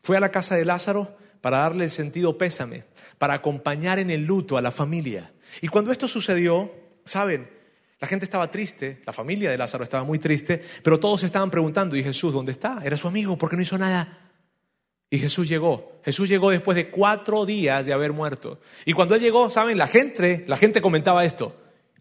fue 0.00 0.16
a 0.16 0.20
la 0.20 0.30
casa 0.30 0.56
de 0.56 0.64
Lázaro 0.64 1.14
para 1.42 1.58
darle 1.58 1.84
el 1.84 1.90
sentido 1.90 2.38
pésame, 2.38 2.84
para 3.18 3.34
acompañar 3.34 3.98
en 3.98 4.10
el 4.10 4.24
luto 4.24 4.56
a 4.56 4.62
la 4.62 4.70
familia. 4.70 5.30
Y 5.60 5.68
cuando 5.68 5.92
esto 5.92 6.08
sucedió, 6.08 6.72
saben, 7.04 7.50
la 8.00 8.08
gente 8.08 8.24
estaba 8.24 8.50
triste, 8.50 9.02
la 9.04 9.12
familia 9.12 9.50
de 9.50 9.58
Lázaro 9.58 9.84
estaba 9.84 10.04
muy 10.04 10.18
triste, 10.18 10.62
pero 10.82 10.98
todos 10.98 11.22
estaban 11.22 11.50
preguntando, 11.50 11.96
¿y 11.96 12.02
Jesús 12.02 12.32
dónde 12.32 12.52
está? 12.52 12.80
Era 12.82 12.96
su 12.96 13.08
amigo, 13.08 13.36
¿por 13.36 13.50
qué 13.50 13.56
no 13.56 13.62
hizo 13.62 13.76
nada? 13.76 14.21
Y 15.12 15.18
Jesús 15.18 15.46
llegó. 15.46 16.00
Jesús 16.06 16.26
llegó 16.26 16.48
después 16.48 16.74
de 16.74 16.88
cuatro 16.88 17.44
días 17.44 17.84
de 17.84 17.92
haber 17.92 18.14
muerto. 18.14 18.58
Y 18.86 18.94
cuando 18.94 19.14
él 19.14 19.20
llegó, 19.20 19.50
saben, 19.50 19.76
la 19.76 19.86
gente, 19.86 20.42
la 20.48 20.56
gente 20.56 20.80
comentaba 20.80 21.26
esto. 21.26 21.54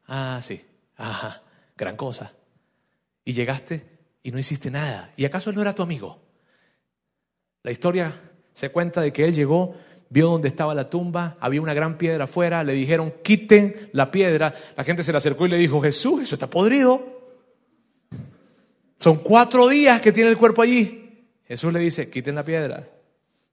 Ah, 0.07 0.39
sí, 0.41 0.62
ajá, 0.95 1.41
gran 1.76 1.97
cosa. 1.97 2.34
Y 3.26 3.34
llegaste 3.34 3.86
y 4.24 4.32
no 4.32 4.39
hiciste 4.39 4.72
nada. 4.72 5.12
¿Y 5.18 5.26
acaso 5.26 5.51
no 5.51 5.62
era 5.62 5.76
tu 5.76 5.84
amigo? 5.84 6.22
La 7.64 7.72
historia 7.72 8.18
se 8.53 8.70
cuenta 8.70 9.01
de 9.01 9.12
que 9.12 9.26
él 9.26 9.36
llegó, 9.36 9.76
vio 10.07 10.28
dónde 10.28 10.47
estaba 10.47 10.74
la 10.74 10.89
tumba, 10.89 11.36
había 11.41 11.62
una 11.62 11.74
gran 11.74 11.97
piedra 11.97 12.24
afuera, 12.24 12.64
le 12.64 12.72
dijeron, 12.72 13.14
quiten 13.22 13.89
la 13.91 14.09
piedra. 14.09 14.53
La 14.78 14.86
gente 14.86 15.03
se 15.03 15.12
le 15.12 15.18
acercó 15.18 15.45
y 15.47 15.49
le 15.49 15.57
dijo, 15.57 15.82
Jesús, 15.82 16.24
eso 16.24 16.36
está 16.36 16.49
podrido. 16.49 17.05
Son 18.97 19.18
cuatro 19.18 19.68
días 19.68 19.99
que 19.99 20.14
tiene 20.14 20.30
el 20.30 20.38
cuerpo 20.38 20.62
allí. 20.62 21.28
Jesús 21.45 21.74
le 21.74 21.80
dice, 21.80 22.09
quiten 22.09 22.36
la 22.36 22.45
piedra. 22.45 22.88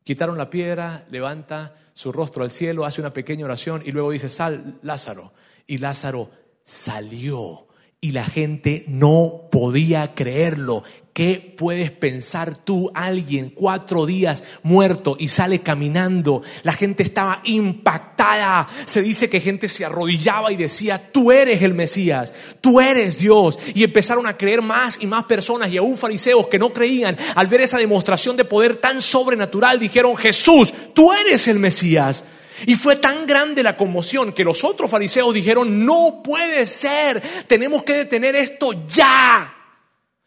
Quitaron 0.09 0.39
la 0.39 0.49
piedra, 0.49 1.05
levanta 1.11 1.75
su 1.93 2.13
rostro 2.13 2.43
al 2.43 2.51
cielo, 2.51 2.87
hace 2.87 3.03
una 3.03 3.13
pequeña 3.13 3.45
oración 3.45 3.83
y 3.85 3.93
luego 3.93 4.11
dice, 4.11 4.31
sal 4.31 4.79
Lázaro. 4.81 5.35
Y 5.67 5.77
Lázaro 5.77 6.31
salió 6.63 7.67
y 8.01 8.13
la 8.13 8.25
gente 8.25 8.87
no 8.89 9.51
podía 9.53 10.15
creerlo. 10.15 10.83
¿Qué 11.19 11.53
puedes 11.57 11.91
pensar 11.91 12.55
tú, 12.55 12.93
alguien 12.95 13.51
cuatro 13.51 14.07
días 14.07 14.45
muerto 14.63 15.17
y 15.19 15.27
sale 15.27 15.63
caminando? 15.63 16.43
La 16.63 16.75
gente 16.75 17.03
estaba 17.03 17.43
impactada. 17.43 18.69
Se 18.85 19.03
dice 19.03 19.29
que 19.29 19.41
gente 19.41 19.69
se 19.69 19.85
arrodillaba 19.85 20.53
y 20.53 20.57
decía, 20.57 21.11
tú 21.11 21.33
eres 21.33 21.61
el 21.63 21.75
Mesías, 21.75 22.33
tú 22.61 22.81
eres 22.81 23.19
Dios. 23.19 23.59
Y 23.75 23.83
empezaron 23.83 24.29
a 24.29 24.37
creer 24.37 24.63
más 24.63 24.99
y 25.01 25.09
más 25.09 25.25
personas 25.25 25.73
y 25.73 25.79
aún 25.79 25.99
fariseos 25.99 26.47
que 26.47 26.61
no 26.61 26.73
creían 26.73 27.17
al 27.35 27.49
ver 27.49 27.63
esa 27.63 27.79
demostración 27.79 28.37
de 28.37 28.45
poder 28.45 28.77
tan 28.77 29.03
sobrenatural 29.03 29.81
dijeron, 29.81 30.17
Jesús, 30.17 30.73
tú 30.95 31.13
eres 31.13 31.49
el 31.49 31.59
Mesías. 31.59 32.23
Y 32.65 32.77
fue 32.77 32.95
tan 32.95 33.27
grande 33.27 33.65
la 33.65 33.77
conmoción 33.77 34.33
que 34.33 34.45
los 34.45 34.63
otros 34.63 34.89
fariseos 34.89 35.35
dijeron, 35.35 35.85
no 35.85 36.21
puede 36.23 36.65
ser, 36.65 37.21
tenemos 37.49 37.83
que 37.83 37.95
detener 37.95 38.37
esto 38.37 38.87
ya, 38.89 39.53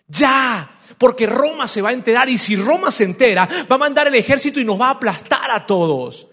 ya, 0.10 0.70
porque 1.02 1.26
Roma 1.26 1.68
se 1.68 1.82
va 1.82 1.90
a 1.90 1.94
enterar 1.94 2.30
y 2.30 2.38
si 2.38 2.56
Roma 2.56 2.92
se 2.92 3.06
entera, 3.06 3.50
va 3.70 3.76
a 3.76 3.80
mandar 3.80 4.06
el 4.06 4.14
ejército 4.14 4.60
y 4.60 4.66
nos 4.66 4.80
va 4.80 4.90
a 4.90 4.92
aplastar 4.92 5.50
a 5.50 5.66
todos. 5.66 6.28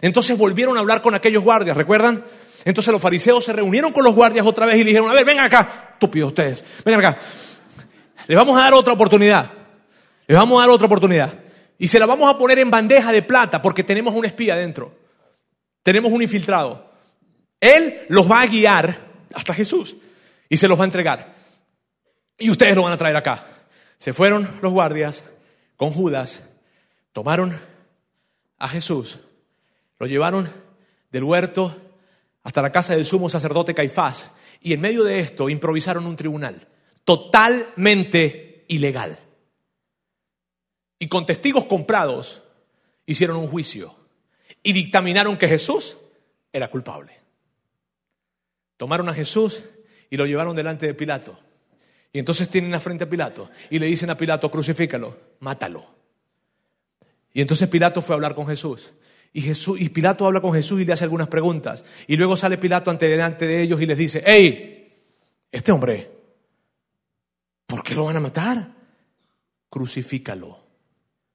Entonces 0.00 0.38
volvieron 0.38 0.78
a 0.78 0.80
hablar 0.80 1.02
con 1.02 1.14
aquellos 1.14 1.44
guardias, 1.44 1.76
¿recuerdan? 1.76 2.24
Entonces 2.64 2.90
los 2.90 3.02
fariseos 3.02 3.44
se 3.44 3.52
reunieron 3.52 3.92
con 3.92 4.02
los 4.02 4.14
guardias 4.14 4.46
otra 4.46 4.64
vez 4.64 4.76
y 4.76 4.78
le 4.78 4.86
dijeron, 4.86 5.10
a 5.10 5.12
ver, 5.12 5.26
vengan 5.26 5.44
acá, 5.44 5.90
estúpidos 5.92 6.28
ustedes, 6.28 6.64
vengan 6.86 7.04
acá, 7.04 7.18
les 8.26 8.34
vamos 8.34 8.58
a 8.58 8.62
dar 8.62 8.72
otra 8.72 8.94
oportunidad, 8.94 9.50
les 10.26 10.38
vamos 10.38 10.58
a 10.58 10.62
dar 10.62 10.70
otra 10.70 10.86
oportunidad. 10.86 11.34
Y 11.76 11.88
se 11.88 11.98
la 11.98 12.06
vamos 12.06 12.34
a 12.34 12.38
poner 12.38 12.58
en 12.60 12.70
bandeja 12.70 13.12
de 13.12 13.20
plata 13.20 13.60
porque 13.60 13.84
tenemos 13.84 14.14
un 14.14 14.24
espía 14.24 14.56
dentro. 14.56 14.94
Tenemos 15.82 16.10
un 16.10 16.22
infiltrado. 16.22 16.90
Él 17.60 18.06
los 18.08 18.30
va 18.30 18.40
a 18.40 18.46
guiar 18.46 18.96
hasta 19.34 19.52
Jesús 19.52 19.96
y 20.48 20.56
se 20.56 20.66
los 20.66 20.78
va 20.78 20.84
a 20.84 20.86
entregar. 20.86 21.34
Y 22.38 22.48
ustedes 22.48 22.74
lo 22.74 22.84
van 22.84 22.94
a 22.94 22.96
traer 22.96 23.16
acá. 23.16 23.53
Se 24.04 24.12
fueron 24.12 24.58
los 24.60 24.70
guardias 24.70 25.24
con 25.78 25.90
Judas, 25.90 26.46
tomaron 27.14 27.58
a 28.58 28.68
Jesús, 28.68 29.18
lo 29.98 30.06
llevaron 30.06 30.46
del 31.10 31.24
huerto 31.24 31.74
hasta 32.42 32.60
la 32.60 32.70
casa 32.70 32.94
del 32.94 33.06
sumo 33.06 33.30
sacerdote 33.30 33.74
Caifás, 33.74 34.30
y 34.60 34.74
en 34.74 34.82
medio 34.82 35.04
de 35.04 35.20
esto 35.20 35.48
improvisaron 35.48 36.04
un 36.04 36.16
tribunal 36.16 36.68
totalmente 37.06 38.66
ilegal. 38.68 39.18
Y 40.98 41.08
con 41.08 41.24
testigos 41.24 41.64
comprados 41.64 42.42
hicieron 43.06 43.38
un 43.38 43.48
juicio 43.48 43.96
y 44.62 44.74
dictaminaron 44.74 45.38
que 45.38 45.48
Jesús 45.48 45.96
era 46.52 46.68
culpable. 46.68 47.18
Tomaron 48.76 49.08
a 49.08 49.14
Jesús 49.14 49.62
y 50.10 50.18
lo 50.18 50.26
llevaron 50.26 50.54
delante 50.54 50.84
de 50.84 50.92
Pilato. 50.92 51.38
Y 52.14 52.20
entonces 52.20 52.48
tienen 52.48 52.72
a 52.74 52.80
frente 52.80 53.02
a 53.02 53.10
Pilato 53.10 53.50
y 53.70 53.80
le 53.80 53.86
dicen 53.86 54.08
a 54.08 54.16
Pilato, 54.16 54.48
crucifícalo, 54.48 55.18
mátalo. 55.40 55.84
Y 57.32 57.40
entonces 57.40 57.68
Pilato 57.68 58.02
fue 58.02 58.14
a 58.14 58.16
hablar 58.16 58.36
con 58.36 58.46
Jesús. 58.46 58.92
Y, 59.32 59.40
Jesús, 59.40 59.80
y 59.80 59.88
Pilato 59.88 60.24
habla 60.24 60.40
con 60.40 60.52
Jesús 60.52 60.80
y 60.80 60.84
le 60.84 60.92
hace 60.92 61.02
algunas 61.02 61.26
preguntas. 61.26 61.84
Y 62.06 62.16
luego 62.16 62.36
sale 62.36 62.56
Pilato 62.56 62.92
ante 62.92 63.08
delante 63.08 63.48
de 63.48 63.60
ellos 63.60 63.82
y 63.82 63.86
les 63.86 63.98
dice, 63.98 64.22
hey, 64.24 64.94
este 65.50 65.72
hombre, 65.72 66.08
¿por 67.66 67.82
qué 67.82 67.96
lo 67.96 68.04
van 68.04 68.16
a 68.16 68.20
matar? 68.20 68.70
Crucifícalo. 69.68 70.60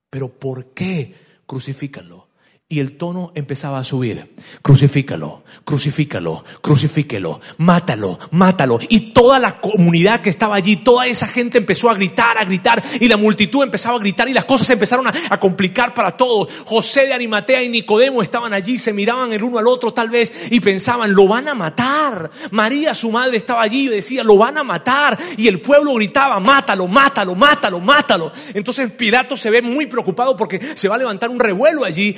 Pero 0.10 0.30
¿por 0.30 0.68
qué 0.68 1.14
crucifícalo? 1.46 2.30
Y 2.72 2.82
el 2.82 2.98
tono 2.98 3.32
empezaba 3.34 3.80
a 3.80 3.84
subir. 3.84 4.36
Crucifícalo, 4.62 5.42
crucifícalo, 5.66 6.46
crucifíquelo, 6.62 7.42
mátalo, 7.58 8.20
mátalo. 8.30 8.78
Y 8.88 9.12
toda 9.12 9.40
la 9.40 9.60
comunidad 9.60 10.22
que 10.22 10.30
estaba 10.30 10.56
allí, 10.56 10.76
toda 10.76 11.08
esa 11.08 11.26
gente 11.26 11.58
empezó 11.58 11.90
a 11.90 11.96
gritar, 11.96 12.38
a 12.38 12.46
gritar. 12.46 12.84
Y 13.00 13.08
la 13.08 13.18
multitud 13.18 13.64
empezaba 13.64 13.96
a 13.96 14.00
gritar 14.00 14.30
y 14.30 14.34
las 14.34 14.46
cosas 14.46 14.70
empezaron 14.70 15.08
a, 15.08 15.40
complicar 15.40 15.96
para 15.96 16.16
todos. 16.16 16.48
José 16.66 17.08
de 17.08 17.14
Arimatea 17.14 17.64
y 17.64 17.70
Nicodemo 17.70 18.22
estaban 18.22 18.54
allí, 18.54 18.78
se 18.78 18.94
miraban 18.94 19.34
el 19.34 19.42
uno 19.42 19.58
al 19.58 19.68
otro 19.68 19.92
tal 19.92 20.10
vez 20.10 20.32
y 20.52 20.60
pensaban, 20.60 21.16
lo 21.16 21.28
van 21.28 21.48
a 21.48 21.56
matar. 21.56 22.30
María, 22.52 22.94
su 22.94 23.10
madre, 23.10 23.38
estaba 23.38 23.64
allí 23.64 23.88
y 23.88 23.96
decía, 23.96 24.24
lo 24.24 24.38
van 24.38 24.60
a 24.60 24.64
matar. 24.64 25.18
Y 25.38 25.48
el 25.48 25.60
pueblo 25.60 25.96
gritaba, 25.96 26.40
mátalo, 26.40 26.88
mátalo, 26.88 27.34
mátalo, 27.34 27.80
mátalo. 27.80 28.32
Entonces 28.54 28.92
Pilato 28.92 29.36
se 29.36 29.50
ve 29.50 29.64
muy 29.64 29.88
preocupado 29.88 30.38
porque 30.38 30.60
se 30.76 30.88
va 30.88 30.94
a 30.94 31.00
levantar 31.00 31.32
un 31.32 31.40
revuelo 31.40 31.84
allí. 31.84 32.16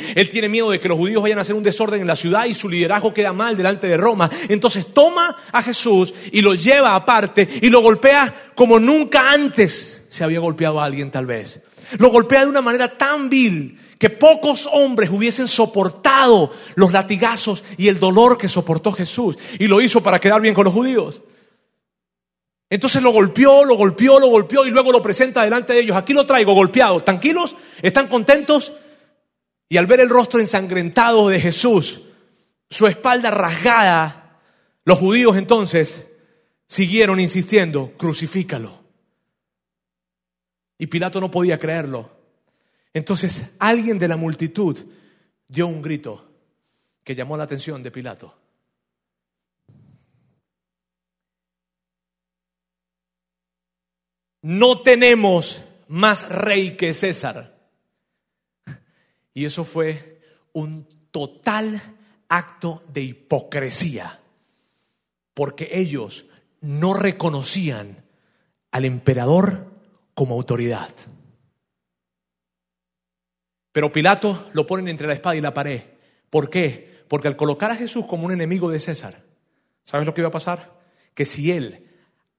Miedo 0.49 0.71
de 0.71 0.79
que 0.79 0.87
los 0.87 0.97
judíos 0.97 1.21
vayan 1.21 1.37
a 1.37 1.41
hacer 1.41 1.55
un 1.55 1.63
desorden 1.63 2.01
en 2.01 2.07
la 2.07 2.15
ciudad 2.15 2.45
y 2.45 2.53
su 2.53 2.69
liderazgo 2.69 3.13
queda 3.13 3.33
mal 3.33 3.57
delante 3.57 3.87
de 3.87 3.97
Roma. 3.97 4.29
Entonces 4.49 4.93
toma 4.93 5.37
a 5.51 5.63
Jesús 5.63 6.13
y 6.31 6.41
lo 6.41 6.55
lleva 6.55 6.95
aparte 6.95 7.47
y 7.61 7.69
lo 7.69 7.81
golpea 7.81 8.51
como 8.55 8.79
nunca 8.79 9.31
antes 9.31 10.05
se 10.09 10.23
había 10.23 10.39
golpeado 10.39 10.81
a 10.81 10.85
alguien 10.85 11.11
tal 11.11 11.25
vez. 11.25 11.61
Lo 11.97 12.09
golpea 12.09 12.41
de 12.41 12.47
una 12.47 12.61
manera 12.61 12.97
tan 12.97 13.29
vil 13.29 13.77
que 13.97 14.09
pocos 14.09 14.67
hombres 14.71 15.09
hubiesen 15.09 15.47
soportado 15.47 16.51
los 16.75 16.91
latigazos 16.91 17.63
y 17.77 17.87
el 17.87 17.99
dolor 17.99 18.37
que 18.37 18.49
soportó 18.49 18.91
Jesús. 18.91 19.37
Y 19.59 19.67
lo 19.67 19.81
hizo 19.81 20.01
para 20.01 20.19
quedar 20.19 20.41
bien 20.41 20.53
con 20.53 20.65
los 20.65 20.73
judíos. 20.73 21.21
Entonces 22.69 23.03
lo 23.03 23.11
golpeó, 23.11 23.65
lo 23.65 23.75
golpeó, 23.75 24.17
lo 24.17 24.27
golpeó 24.27 24.65
y 24.65 24.71
luego 24.71 24.93
lo 24.93 25.01
presenta 25.01 25.43
delante 25.43 25.73
de 25.73 25.81
ellos. 25.81 25.97
Aquí 25.97 26.13
lo 26.13 26.25
traigo 26.25 26.53
golpeado. 26.53 27.03
¿Tranquilos? 27.03 27.55
¿Están 27.81 28.07
contentos? 28.07 28.71
Y 29.71 29.77
al 29.77 29.87
ver 29.87 30.01
el 30.01 30.09
rostro 30.09 30.41
ensangrentado 30.41 31.29
de 31.29 31.39
Jesús, 31.39 32.01
su 32.69 32.87
espalda 32.87 33.31
rasgada, 33.31 34.41
los 34.83 34.99
judíos 34.99 35.37
entonces 35.37 36.07
siguieron 36.67 37.21
insistiendo, 37.21 37.93
crucifícalo. 37.97 38.83
Y 40.77 40.87
Pilato 40.87 41.21
no 41.21 41.31
podía 41.31 41.57
creerlo. 41.57 42.11
Entonces 42.93 43.45
alguien 43.59 43.97
de 43.97 44.09
la 44.09 44.17
multitud 44.17 44.77
dio 45.47 45.67
un 45.67 45.81
grito 45.81 46.29
que 47.05 47.15
llamó 47.15 47.37
la 47.37 47.45
atención 47.45 47.81
de 47.81 47.91
Pilato. 47.91 48.37
No 54.41 54.81
tenemos 54.81 55.61
más 55.87 56.27
rey 56.27 56.75
que 56.75 56.93
César. 56.93 57.50
Y 59.33 59.45
eso 59.45 59.63
fue 59.63 60.21
un 60.53 60.87
total 61.11 61.81
acto 62.27 62.83
de 62.93 63.01
hipocresía, 63.01 64.19
porque 65.33 65.69
ellos 65.71 66.25
no 66.61 66.93
reconocían 66.93 68.05
al 68.71 68.85
emperador 68.85 69.71
como 70.13 70.35
autoridad. 70.35 70.89
Pero 73.71 73.91
Pilato 73.91 74.49
lo 74.53 74.67
ponen 74.67 74.87
entre 74.87 75.07
la 75.07 75.13
espada 75.13 75.35
y 75.35 75.41
la 75.41 75.53
pared. 75.53 75.83
¿Por 76.29 76.49
qué? 76.49 77.03
Porque 77.07 77.27
al 77.27 77.37
colocar 77.37 77.71
a 77.71 77.75
Jesús 77.75 78.05
como 78.05 78.25
un 78.25 78.31
enemigo 78.31 78.69
de 78.69 78.79
César, 78.79 79.23
¿sabes 79.83 80.05
lo 80.05 80.13
que 80.13 80.21
iba 80.21 80.29
a 80.29 80.31
pasar? 80.31 80.79
Que 81.13 81.25
si 81.25 81.51
él 81.51 81.87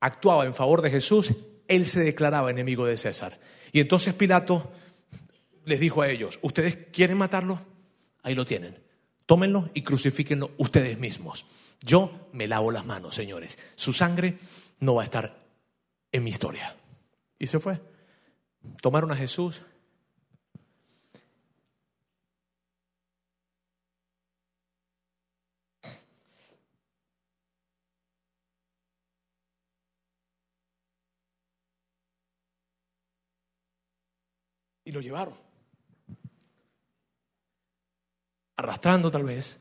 actuaba 0.01 0.47
en 0.47 0.55
favor 0.55 0.82
de 0.82 0.90
Jesús, 0.90 1.34
él 1.68 1.86
se 1.86 2.01
declaraba 2.01 2.51
enemigo 2.51 2.86
de 2.86 2.97
César. 2.97 3.38
Y 3.72 3.80
entonces 3.80 4.14
Pilato 4.14 4.72
les 5.65 5.81
dijo 5.81 6.03
a 6.03 6.11
ellos, 6.11 6.39
¿ustedes 6.43 6.77
quieren 6.93 7.19
matarlo? 7.19 7.61
Ahí 8.23 8.35
lo 8.35 8.47
tienen. 8.47 8.83
Tómenlo 9.27 9.71
y 9.75 9.83
crucifíquenlo 9.83 10.53
ustedes 10.57 10.99
mismos. 10.99 11.47
Yo 11.81 12.29
me 12.33 12.49
lavo 12.49 12.71
las 12.71 12.87
manos, 12.87 13.15
señores. 13.15 13.59
Su 13.75 13.93
sangre 13.93 14.39
no 14.81 14.95
va 14.95 15.03
a 15.03 15.05
estar 15.05 15.43
en 16.13 16.25
mi 16.25 16.31
historia. 16.31 16.77
Y 17.39 17.47
se 17.47 17.59
fue. 17.59 17.81
Tomaron 18.81 19.11
a 19.13 19.17
Jesús. 19.17 19.63
Y 34.85 34.91
lo 34.91 35.01
llevaron. 35.01 35.52
Arrastrando 38.57 39.11
tal 39.11 39.25
vez, 39.25 39.59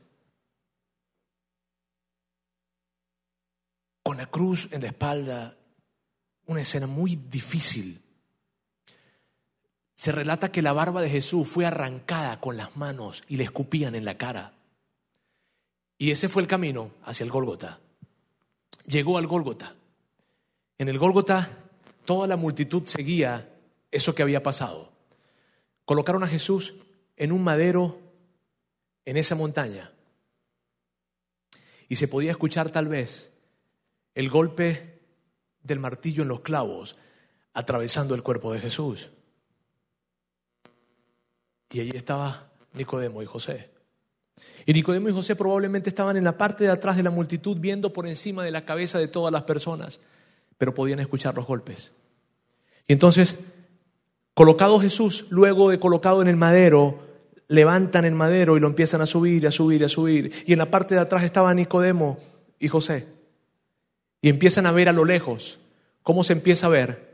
con 4.02 4.16
la 4.16 4.26
cruz 4.26 4.68
en 4.72 4.82
la 4.82 4.88
espalda, 4.88 5.56
una 6.46 6.60
escena 6.60 6.86
muy 6.86 7.16
difícil. 7.16 8.02
Se 9.94 10.12
relata 10.12 10.50
que 10.50 10.62
la 10.62 10.72
barba 10.72 11.00
de 11.00 11.10
Jesús 11.10 11.48
fue 11.48 11.64
arrancada 11.64 12.40
con 12.40 12.56
las 12.56 12.76
manos 12.76 13.22
y 13.28 13.36
le 13.36 13.44
escupían 13.44 13.94
en 13.94 14.04
la 14.04 14.18
cara. 14.18 14.54
Y 15.96 16.10
ese 16.10 16.28
fue 16.28 16.42
el 16.42 16.48
camino 16.48 16.90
hacia 17.04 17.22
el 17.22 17.30
Gólgota. 17.30 17.78
Llegó 18.86 19.18
al 19.18 19.28
Gólgota. 19.28 19.76
En 20.78 20.88
el 20.88 20.98
Gólgota 20.98 21.58
toda 22.04 22.26
la 22.26 22.36
multitud 22.36 22.86
seguía 22.86 23.54
eso 23.92 24.14
que 24.14 24.22
había 24.22 24.42
pasado. 24.42 24.90
Colocaron 25.84 26.24
a 26.24 26.26
Jesús 26.26 26.74
en 27.16 27.30
un 27.30 27.44
madero 27.44 28.00
en 29.04 29.16
esa 29.16 29.34
montaña. 29.34 29.92
Y 31.88 31.96
se 31.96 32.08
podía 32.08 32.30
escuchar 32.30 32.70
tal 32.70 32.88
vez 32.88 33.30
el 34.14 34.30
golpe 34.30 35.00
del 35.62 35.78
martillo 35.78 36.22
en 36.22 36.28
los 36.28 36.40
clavos 36.40 36.96
atravesando 37.54 38.14
el 38.14 38.22
cuerpo 38.22 38.52
de 38.52 38.60
Jesús. 38.60 39.10
Y 41.70 41.80
allí 41.80 41.92
estaba 41.94 42.50
Nicodemo 42.74 43.22
y 43.22 43.26
José. 43.26 43.70
Y 44.66 44.72
Nicodemo 44.72 45.08
y 45.08 45.12
José 45.12 45.36
probablemente 45.36 45.90
estaban 45.90 46.16
en 46.16 46.24
la 46.24 46.38
parte 46.38 46.64
de 46.64 46.70
atrás 46.70 46.96
de 46.96 47.02
la 47.02 47.10
multitud 47.10 47.56
viendo 47.58 47.92
por 47.92 48.06
encima 48.06 48.44
de 48.44 48.50
la 48.50 48.64
cabeza 48.64 48.98
de 48.98 49.08
todas 49.08 49.32
las 49.32 49.42
personas, 49.42 50.00
pero 50.58 50.74
podían 50.74 51.00
escuchar 51.00 51.34
los 51.34 51.46
golpes. 51.46 51.92
Y 52.86 52.92
entonces, 52.92 53.36
colocado 54.34 54.78
Jesús, 54.80 55.26
luego 55.30 55.70
de 55.70 55.80
colocado 55.80 56.22
en 56.22 56.28
el 56.28 56.36
madero, 56.36 57.11
levantan 57.52 58.06
el 58.06 58.14
madero 58.14 58.56
y 58.56 58.60
lo 58.60 58.66
empiezan 58.66 59.02
a 59.02 59.06
subir, 59.06 59.46
a 59.46 59.52
subir, 59.52 59.84
a 59.84 59.88
subir. 59.88 60.32
Y 60.46 60.54
en 60.54 60.58
la 60.58 60.70
parte 60.70 60.94
de 60.94 61.02
atrás 61.02 61.22
estaba 61.22 61.52
Nicodemo 61.52 62.18
y 62.58 62.68
José. 62.68 63.06
Y 64.22 64.30
empiezan 64.30 64.64
a 64.64 64.72
ver 64.72 64.88
a 64.88 64.92
lo 64.92 65.04
lejos 65.04 65.58
cómo 66.02 66.24
se 66.24 66.32
empieza 66.32 66.66
a 66.66 66.70
ver 66.70 67.12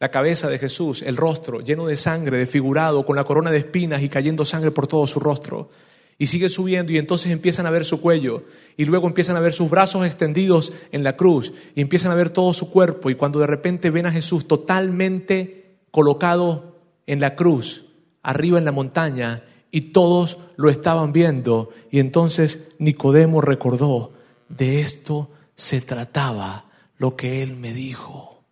la 0.00 0.10
cabeza 0.10 0.48
de 0.48 0.58
Jesús, 0.58 1.02
el 1.02 1.16
rostro 1.16 1.60
lleno 1.60 1.86
de 1.86 1.96
sangre, 1.96 2.38
desfigurado, 2.38 3.06
con 3.06 3.14
la 3.14 3.22
corona 3.22 3.52
de 3.52 3.58
espinas 3.58 4.02
y 4.02 4.08
cayendo 4.08 4.44
sangre 4.44 4.72
por 4.72 4.88
todo 4.88 5.06
su 5.06 5.20
rostro. 5.20 5.70
Y 6.18 6.26
sigue 6.26 6.48
subiendo 6.48 6.90
y 6.90 6.98
entonces 6.98 7.30
empiezan 7.30 7.66
a 7.66 7.70
ver 7.70 7.84
su 7.84 8.00
cuello 8.00 8.42
y 8.76 8.84
luego 8.84 9.06
empiezan 9.06 9.36
a 9.36 9.40
ver 9.40 9.52
sus 9.52 9.70
brazos 9.70 10.04
extendidos 10.04 10.72
en 10.90 11.04
la 11.04 11.16
cruz 11.16 11.52
y 11.76 11.82
empiezan 11.82 12.10
a 12.10 12.16
ver 12.16 12.30
todo 12.30 12.52
su 12.52 12.70
cuerpo 12.70 13.10
y 13.10 13.14
cuando 13.14 13.38
de 13.38 13.46
repente 13.46 13.90
ven 13.90 14.06
a 14.06 14.10
Jesús 14.10 14.48
totalmente 14.48 15.76
colocado 15.92 16.80
en 17.06 17.20
la 17.20 17.36
cruz, 17.36 17.86
arriba 18.22 18.58
en 18.58 18.64
la 18.64 18.72
montaña, 18.72 19.44
y 19.70 19.92
todos 19.92 20.38
lo 20.56 20.70
estaban 20.70 21.12
viendo. 21.12 21.70
Y 21.90 21.98
entonces 21.98 22.60
Nicodemo 22.78 23.40
recordó, 23.40 24.12
de 24.48 24.80
esto 24.80 25.30
se 25.54 25.80
trataba 25.80 26.66
lo 26.96 27.16
que 27.16 27.42
él 27.42 27.56
me 27.56 27.72
dijo. 27.72 28.44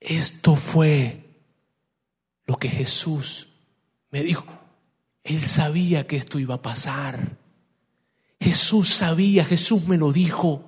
Esto 0.00 0.56
fue 0.56 1.24
lo 2.46 2.56
que 2.56 2.68
Jesús 2.68 3.48
me 4.10 4.22
dijo. 4.22 4.46
Él 5.22 5.42
sabía 5.42 6.06
que 6.06 6.16
esto 6.16 6.38
iba 6.38 6.56
a 6.56 6.62
pasar. 6.62 7.36
Jesús 8.40 8.88
sabía, 8.88 9.44
Jesús 9.44 9.86
me 9.86 9.98
lo 9.98 10.12
dijo. 10.12 10.64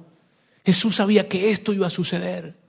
Jesús 0.65 0.97
sabía 0.97 1.29
que 1.29 1.51
esto 1.51 1.73
iba 1.73 1.87
a 1.87 1.91
suceder. 1.91 2.62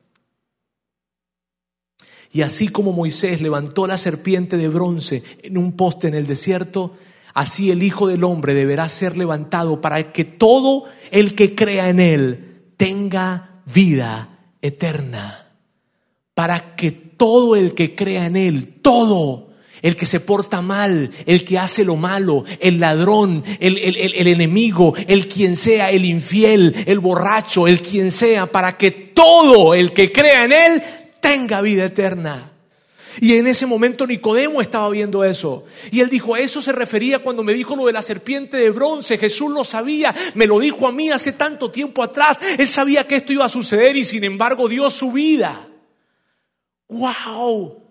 Y 2.34 2.42
así 2.42 2.68
como 2.68 2.94
Moisés 2.94 3.42
levantó 3.42 3.86
la 3.86 4.00
serpiente 4.00 4.58
de 4.58 4.68
bronce 4.68 5.22
en 5.44 5.56
un 5.56 5.74
poste 5.74 6.08
en 6.08 6.16
el 6.16 6.26
desierto, 6.26 6.96
así 7.36 7.70
el 7.70 7.84
Hijo 7.84 8.08
del 8.08 8.24
Hombre 8.24 8.56
deberá 8.56 8.90
ser 8.90 9.16
levantado 9.16 9.82
para 9.82 10.12
que 10.12 10.26
todo 10.26 10.86
el 11.12 11.36
que 11.36 11.54
crea 11.54 11.90
en 11.90 12.00
Él 12.00 12.64
tenga 12.76 13.62
vida 13.72 14.40
eterna. 14.64 15.52
Para 16.34 16.76
que 16.76 16.92
todo 16.92 17.56
el 17.56 17.76
que 17.76 17.94
crea 17.94 18.26
en 18.26 18.36
Él, 18.36 18.80
todo, 18.82 19.50
el 19.84 19.96
que 19.96 20.08
se 20.08 20.20
porta 20.20 20.64
mal, 20.64 21.12
el 21.28 21.46
que 21.46 21.60
hace 21.60 21.86
lo 21.86 21.98
malo, 21.98 22.46
el 22.60 22.80
ladrón, 22.80 23.44
el, 23.60 23.78
el, 23.78 24.28
enemigo, 24.28 24.96
el 25.08 25.28
quien 25.28 25.56
sea, 25.56 25.92
el 25.92 26.04
infiel, 26.06 26.74
el 26.88 26.98
borracho, 26.98 27.68
el 27.68 27.80
quien 27.84 28.12
sea, 28.12 28.48
para 28.48 28.76
que 28.76 28.90
todo 28.90 29.76
el 29.76 29.94
que 29.94 30.12
crea 30.12 30.46
en 30.46 30.52
Él 30.54 30.84
tenga 31.24 31.62
vida 31.62 31.86
eterna. 31.86 32.52
Y 33.22 33.36
en 33.36 33.48
ese 33.48 33.66
momento 33.66 34.06
Nicodemo 34.06 34.62
estaba 34.62 34.90
viendo 34.90 35.24
eso. 35.24 35.64
Y 35.90 36.02
él 36.02 36.10
dijo, 36.10 36.36
a 36.36 36.40
eso 36.40 36.62
se 36.62 36.74
refería 36.74 37.20
cuando 37.20 37.44
me 37.44 37.54
dijo 37.54 37.78
lo 37.78 37.86
de 37.86 37.94
la 37.94 38.02
serpiente 38.02 38.58
de 38.58 38.72
bronce. 38.72 39.18
Jesús 39.18 39.50
lo 39.52 39.64
sabía, 39.64 40.14
me 40.36 40.48
lo 40.48 40.60
dijo 40.60 40.86
a 40.86 40.92
mí 40.92 41.10
hace 41.10 41.32
tanto 41.32 41.72
tiempo 41.72 42.04
atrás. 42.04 42.40
Él 42.58 42.68
sabía 42.68 43.08
que 43.08 43.16
esto 43.16 43.32
iba 43.32 43.46
a 43.46 43.50
suceder 43.50 43.96
y 43.96 44.04
sin 44.04 44.26
embargo 44.26 44.68
dio 44.68 44.90
su 44.90 45.14
vida. 45.14 45.70
¡Wow! 46.90 47.82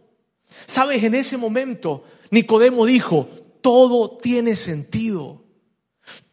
Sabes, 0.66 1.03
en 1.03 1.14
ese 1.14 1.39
momento 1.39 2.05
Nicodemo 2.30 2.85
dijo, 2.85 3.28
todo 3.62 4.18
tiene 4.18 4.57
sentido. 4.57 5.43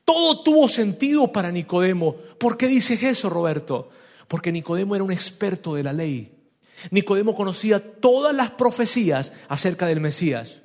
Todo 0.04 0.43
tuvo 0.43 0.68
sentido 0.68 1.32
para 1.32 1.52
Nicodemo. 1.52 2.16
¿Por 2.38 2.58
qué 2.58 2.68
dices 2.68 3.02
eso, 3.04 3.30
Roberto? 3.30 3.89
Porque 4.28 4.52
Nicodemo 4.52 4.95
era 4.95 5.04
un 5.04 5.12
experto 5.12 5.76
de 5.76 5.84
la 5.84 5.93
ley. 5.93 6.38
Nicodemo 6.91 7.36
conocía 7.36 7.80
todas 7.80 8.36
las 8.36 8.51
profecías 8.51 9.34
acerca 9.47 9.88
del 9.88 10.01
Mesías. 10.01 10.61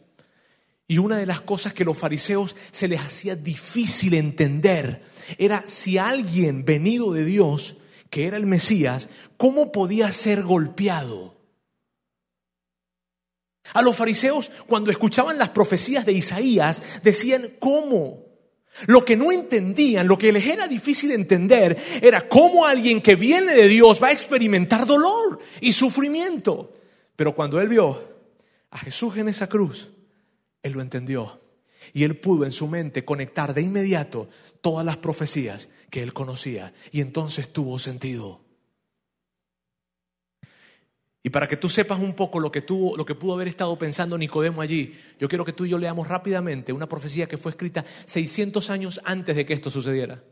Y 0.86 0.98
una 0.98 1.16
de 1.16 1.26
las 1.26 1.40
cosas 1.40 1.72
que 1.72 1.84
los 1.84 1.96
fariseos 1.96 2.54
se 2.70 2.88
les 2.88 3.00
hacía 3.00 3.36
difícil 3.36 4.14
entender 4.14 5.02
era 5.38 5.64
si 5.66 5.98
alguien 5.98 6.64
venido 6.64 7.12
de 7.12 7.24
Dios, 7.24 7.76
que 8.10 8.26
era 8.26 8.36
el 8.36 8.46
Mesías, 8.46 9.08
¿cómo 9.36 9.72
podía 9.72 10.12
ser 10.12 10.42
golpeado? 10.42 11.34
A 13.72 13.80
los 13.80 13.96
fariseos, 13.96 14.50
cuando 14.66 14.90
escuchaban 14.90 15.38
las 15.38 15.48
profecías 15.50 16.04
de 16.04 16.12
Isaías, 16.12 16.82
decían, 17.02 17.54
¿cómo? 17.58 18.23
Lo 18.86 19.04
que 19.04 19.16
no 19.16 19.30
entendían, 19.30 20.08
lo 20.08 20.18
que 20.18 20.32
les 20.32 20.46
era 20.46 20.66
difícil 20.66 21.12
entender, 21.12 21.76
era 22.02 22.28
cómo 22.28 22.66
alguien 22.66 23.00
que 23.00 23.14
viene 23.16 23.54
de 23.54 23.68
Dios 23.68 24.02
va 24.02 24.08
a 24.08 24.12
experimentar 24.12 24.86
dolor 24.86 25.38
y 25.60 25.72
sufrimiento. 25.72 26.72
Pero 27.16 27.34
cuando 27.34 27.60
él 27.60 27.68
vio 27.68 28.02
a 28.70 28.78
Jesús 28.78 29.16
en 29.16 29.28
esa 29.28 29.48
cruz, 29.48 29.90
él 30.62 30.72
lo 30.72 30.82
entendió. 30.82 31.40
Y 31.92 32.02
él 32.02 32.16
pudo 32.16 32.44
en 32.44 32.52
su 32.52 32.66
mente 32.66 33.04
conectar 33.04 33.54
de 33.54 33.62
inmediato 33.62 34.28
todas 34.60 34.84
las 34.84 34.96
profecías 34.96 35.68
que 35.90 36.02
él 36.02 36.12
conocía. 36.12 36.72
Y 36.90 37.00
entonces 37.00 37.52
tuvo 37.52 37.78
sentido. 37.78 38.43
Y 41.26 41.30
para 41.30 41.48
que 41.48 41.56
tú 41.56 41.70
sepas 41.70 41.98
un 41.98 42.12
poco 42.12 42.38
lo 42.38 42.52
que, 42.52 42.60
tuvo, 42.60 42.98
lo 42.98 43.06
que 43.06 43.14
pudo 43.14 43.32
haber 43.32 43.48
estado 43.48 43.76
pensando 43.78 44.18
Nicodemo 44.18 44.60
allí, 44.60 44.94
yo 45.18 45.26
quiero 45.26 45.42
que 45.42 45.54
tú 45.54 45.64
y 45.64 45.70
yo 45.70 45.78
leamos 45.78 46.06
rápidamente 46.06 46.74
una 46.74 46.86
profecía 46.86 47.26
que 47.26 47.38
fue 47.38 47.50
escrita 47.50 47.86
600 48.04 48.68
años 48.68 49.00
antes 49.04 49.34
de 49.34 49.46
que 49.46 49.54
esto 49.54 49.70
sucediera. 49.70 50.22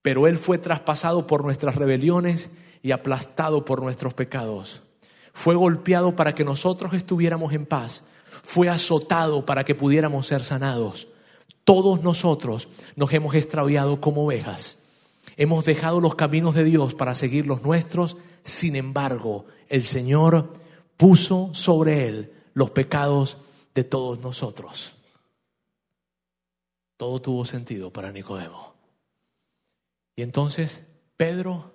Pero 0.00 0.26
Él 0.26 0.38
fue 0.38 0.56
traspasado 0.56 1.26
por 1.26 1.44
nuestras 1.44 1.74
rebeliones 1.74 2.48
y 2.80 2.92
aplastado 2.92 3.66
por 3.66 3.82
nuestros 3.82 4.14
pecados. 4.14 4.82
Fue 5.34 5.54
golpeado 5.54 6.16
para 6.16 6.34
que 6.34 6.46
nosotros 6.46 6.94
estuviéramos 6.94 7.52
en 7.52 7.66
paz. 7.66 8.04
Fue 8.24 8.70
azotado 8.70 9.44
para 9.44 9.64
que 9.64 9.74
pudiéramos 9.74 10.26
ser 10.26 10.44
sanados. 10.44 11.08
Todos 11.64 12.02
nosotros 12.02 12.70
nos 12.96 13.12
hemos 13.12 13.34
extraviado 13.34 14.00
como 14.00 14.24
ovejas 14.24 14.81
Hemos 15.36 15.64
dejado 15.64 16.00
los 16.00 16.14
caminos 16.14 16.54
de 16.54 16.64
Dios 16.64 16.94
para 16.94 17.14
seguir 17.14 17.46
los 17.46 17.62
nuestros, 17.62 18.16
sin 18.42 18.76
embargo, 18.76 19.46
el 19.68 19.82
Señor 19.82 20.52
puso 20.96 21.50
sobre 21.54 22.08
él 22.08 22.32
los 22.54 22.70
pecados 22.70 23.38
de 23.74 23.84
todos 23.84 24.20
nosotros. 24.20 24.96
Todo 26.96 27.20
tuvo 27.20 27.44
sentido 27.44 27.92
para 27.92 28.12
Nicodemo. 28.12 28.74
Y 30.14 30.22
entonces 30.22 30.82
Pedro, 31.16 31.74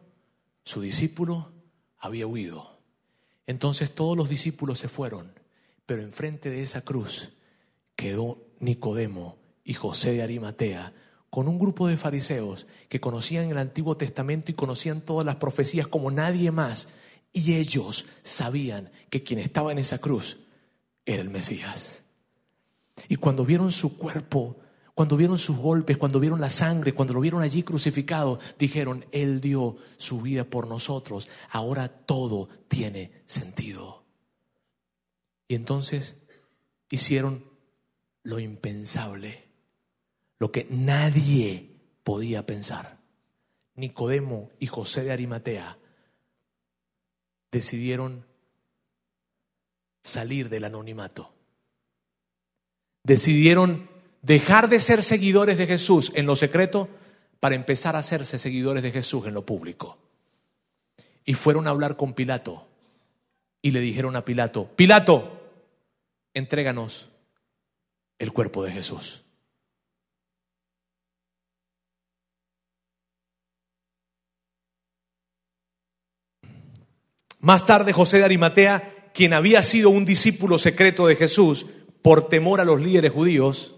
su 0.63 0.81
discípulo, 0.81 1.51
había 1.97 2.27
huido. 2.27 2.79
Entonces 3.47 3.93
todos 3.93 4.15
los 4.15 4.29
discípulos 4.29 4.79
se 4.79 4.89
fueron, 4.89 5.33
pero 5.85 6.01
enfrente 6.01 6.49
de 6.49 6.63
esa 6.63 6.81
cruz 6.81 7.31
quedó 7.95 8.37
Nicodemo 8.59 9.37
y 9.63 9.73
José 9.73 10.13
de 10.13 10.23
Arimatea 10.23 10.93
con 11.29 11.47
un 11.47 11.59
grupo 11.59 11.87
de 11.87 11.97
fariseos 11.97 12.67
que 12.89 12.99
conocían 12.99 13.49
el 13.49 13.57
Antiguo 13.57 13.97
Testamento 13.97 14.51
y 14.51 14.55
conocían 14.55 15.01
todas 15.01 15.25
las 15.25 15.35
profecías 15.35 15.87
como 15.87 16.11
nadie 16.11 16.51
más. 16.51 16.87
Y 17.33 17.55
ellos 17.55 18.05
sabían 18.23 18.91
que 19.09 19.23
quien 19.23 19.39
estaba 19.39 19.71
en 19.71 19.79
esa 19.79 19.99
cruz 19.99 20.37
era 21.05 21.21
el 21.21 21.29
Mesías. 21.29 22.03
Y 23.09 23.17
cuando 23.17 23.45
vieron 23.45 23.71
su 23.71 23.97
cuerpo, 23.97 24.57
cuando 24.93 25.17
vieron 25.17 25.37
sus 25.37 25.57
golpes, 25.57 25.97
cuando 25.97 26.19
vieron 26.19 26.41
la 26.41 26.49
sangre, 26.49 26.93
cuando 26.93 27.13
lo 27.13 27.21
vieron 27.21 27.43
allí 27.43 27.61
crucificado, 27.61 28.39
dijeron, 28.57 29.05
Él 29.11 29.41
dio 29.41 29.77
su 29.97 30.21
vida 30.21 30.43
por 30.43 30.67
nosotros, 30.67 31.29
ahora 31.51 31.87
todo 31.87 32.49
tiene 32.67 33.11
sentido. 33.25 34.05
Y 35.47 35.55
entonces 35.55 36.17
hicieron 36.89 37.45
lo 38.23 38.39
impensable 38.39 39.46
lo 40.39 40.51
que 40.51 40.67
nadie 40.69 41.69
podía 42.03 42.45
pensar. 42.45 42.97
Nicodemo 43.75 44.49
y 44.59 44.67
José 44.67 45.03
de 45.03 45.11
Arimatea 45.11 45.77
decidieron 47.51 48.25
salir 50.03 50.49
del 50.49 50.63
anonimato. 50.63 51.33
Decidieron 53.03 53.89
dejar 54.21 54.69
de 54.69 54.79
ser 54.79 55.03
seguidores 55.03 55.57
de 55.57 55.67
Jesús 55.67 56.11
en 56.15 56.25
lo 56.25 56.35
secreto 56.35 56.89
para 57.39 57.55
empezar 57.55 57.95
a 57.95 57.99
hacerse 57.99 58.39
seguidores 58.39 58.83
de 58.83 58.91
Jesús 58.91 59.27
en 59.27 59.33
lo 59.33 59.45
público. 59.45 59.97
Y 61.23 61.33
fueron 61.33 61.67
a 61.67 61.71
hablar 61.71 61.97
con 61.97 62.13
Pilato 62.13 62.67
y 63.61 63.71
le 63.71 63.79
dijeron 63.79 64.15
a 64.15 64.25
Pilato, 64.25 64.69
Pilato, 64.75 65.39
entréganos 66.33 67.09
el 68.17 68.33
cuerpo 68.33 68.63
de 68.63 68.71
Jesús. 68.71 69.23
Más 77.39 77.65
tarde 77.65 77.93
José 77.93 78.17
de 78.17 78.25
Arimatea, 78.25 79.09
quien 79.13 79.33
había 79.33 79.63
sido 79.63 79.89
un 79.89 80.05
discípulo 80.05 80.57
secreto 80.57 81.07
de 81.07 81.15
Jesús 81.15 81.65
por 82.01 82.29
temor 82.29 82.61
a 82.61 82.65
los 82.65 82.81
líderes 82.81 83.11
judíos, 83.11 83.75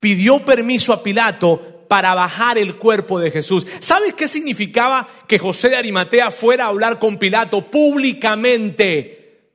pidió 0.00 0.44
permiso 0.44 0.92
a 0.92 1.02
Pilato 1.02 1.86
para 1.88 2.14
bajar 2.14 2.58
el 2.58 2.76
cuerpo 2.76 3.20
de 3.20 3.30
Jesús. 3.30 3.66
¿Sabes 3.80 4.14
qué 4.14 4.26
significaba 4.26 5.08
que 5.26 5.38
José 5.38 5.68
de 5.68 5.76
Arimatea 5.76 6.30
fuera 6.30 6.64
a 6.64 6.68
hablar 6.68 6.98
con 6.98 7.18
Pilato 7.18 7.70
públicamente 7.70 9.50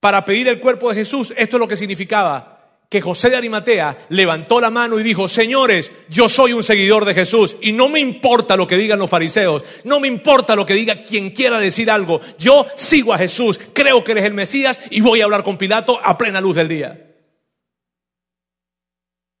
para 0.00 0.24
pedir 0.24 0.48
el 0.48 0.60
cuerpo 0.60 0.90
de 0.90 0.96
Jesús? 0.96 1.32
Esto 1.36 1.56
es 1.56 1.60
lo 1.60 1.68
que 1.68 1.76
significaba 1.76 2.55
que 2.88 3.00
José 3.00 3.30
de 3.30 3.36
Arimatea 3.36 3.96
levantó 4.10 4.60
la 4.60 4.70
mano 4.70 4.98
y 5.00 5.02
dijo, 5.02 5.28
señores, 5.28 5.90
yo 6.08 6.28
soy 6.28 6.52
un 6.52 6.62
seguidor 6.62 7.04
de 7.04 7.14
Jesús 7.14 7.56
y 7.60 7.72
no 7.72 7.88
me 7.88 7.98
importa 7.98 8.56
lo 8.56 8.66
que 8.66 8.76
digan 8.76 8.98
los 8.98 9.10
fariseos, 9.10 9.64
no 9.84 9.98
me 9.98 10.08
importa 10.08 10.54
lo 10.54 10.64
que 10.64 10.74
diga 10.74 11.02
quien 11.02 11.30
quiera 11.30 11.58
decir 11.58 11.90
algo, 11.90 12.20
yo 12.38 12.66
sigo 12.76 13.12
a 13.12 13.18
Jesús, 13.18 13.58
creo 13.72 14.04
que 14.04 14.12
eres 14.12 14.24
el 14.24 14.34
Mesías 14.34 14.80
y 14.90 15.00
voy 15.00 15.20
a 15.20 15.24
hablar 15.24 15.42
con 15.42 15.58
Pilato 15.58 15.98
a 16.02 16.16
plena 16.16 16.40
luz 16.40 16.56
del 16.56 16.68
día. 16.68 17.02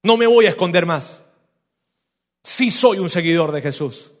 No 0.02 0.16
me 0.16 0.26
voy 0.26 0.46
a 0.46 0.50
esconder 0.50 0.86
más. 0.86 1.20
Sí 2.42 2.70
soy 2.70 2.98
un 2.98 3.10
seguidor 3.10 3.52
de 3.52 3.62
Jesús. 3.62 4.12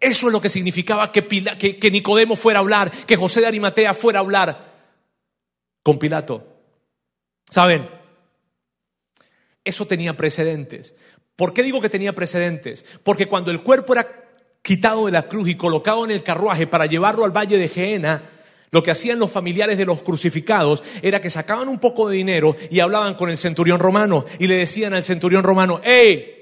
Eso 0.00 0.26
es 0.28 0.32
lo 0.32 0.40
que 0.40 0.48
significaba 0.48 1.10
que, 1.10 1.26
que 1.26 1.90
Nicodemo 1.90 2.36
fuera 2.36 2.60
a 2.60 2.62
hablar, 2.62 2.90
que 2.90 3.16
José 3.16 3.40
de 3.40 3.46
Arimatea 3.46 3.94
fuera 3.94 4.20
a 4.20 4.22
hablar 4.22 4.68
con 5.82 5.98
Pilato. 5.98 6.46
¿Saben? 7.50 7.97
Eso 9.68 9.86
tenía 9.86 10.16
precedentes. 10.16 10.94
¿Por 11.36 11.52
qué 11.52 11.62
digo 11.62 11.82
que 11.82 11.90
tenía 11.90 12.14
precedentes? 12.14 12.86
Porque 13.02 13.26
cuando 13.26 13.50
el 13.50 13.62
cuerpo 13.62 13.92
era 13.92 14.08
quitado 14.62 15.04
de 15.04 15.12
la 15.12 15.28
cruz 15.28 15.46
y 15.46 15.56
colocado 15.56 16.06
en 16.06 16.10
el 16.10 16.22
carruaje 16.22 16.66
para 16.66 16.86
llevarlo 16.86 17.22
al 17.26 17.36
valle 17.36 17.58
de 17.58 17.68
Geena, 17.68 18.30
Lo 18.70 18.82
que 18.82 18.90
hacían 18.90 19.18
los 19.18 19.30
familiares 19.30 19.76
de 19.76 19.84
los 19.84 20.02
crucificados 20.02 20.82
era 21.02 21.20
que 21.20 21.30
sacaban 21.30 21.68
un 21.68 21.78
poco 21.78 22.08
de 22.08 22.16
dinero 22.16 22.56
y 22.70 22.80
hablaban 22.80 23.14
con 23.14 23.28
el 23.30 23.38
centurión 23.38 23.78
romano 23.78 24.24
y 24.38 24.46
le 24.46 24.56
decían 24.56 24.94
al 24.94 25.02
centurión 25.02 25.42
romano, 25.42 25.80
¡Ey! 25.84 26.34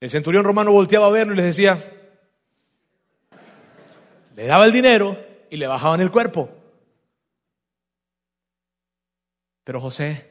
El 0.00 0.10
centurión 0.10 0.44
romano 0.44 0.72
volteaba 0.72 1.06
a 1.06 1.10
verlo 1.10 1.32
y 1.32 1.36
les 1.36 1.46
decía, 1.46 1.82
le 4.36 4.46
daba 4.46 4.66
el 4.66 4.72
dinero 4.72 5.18
y 5.50 5.56
le 5.56 5.66
bajaban 5.66 6.00
el 6.00 6.10
cuerpo. 6.10 6.55
Pero 9.66 9.80
José 9.80 10.30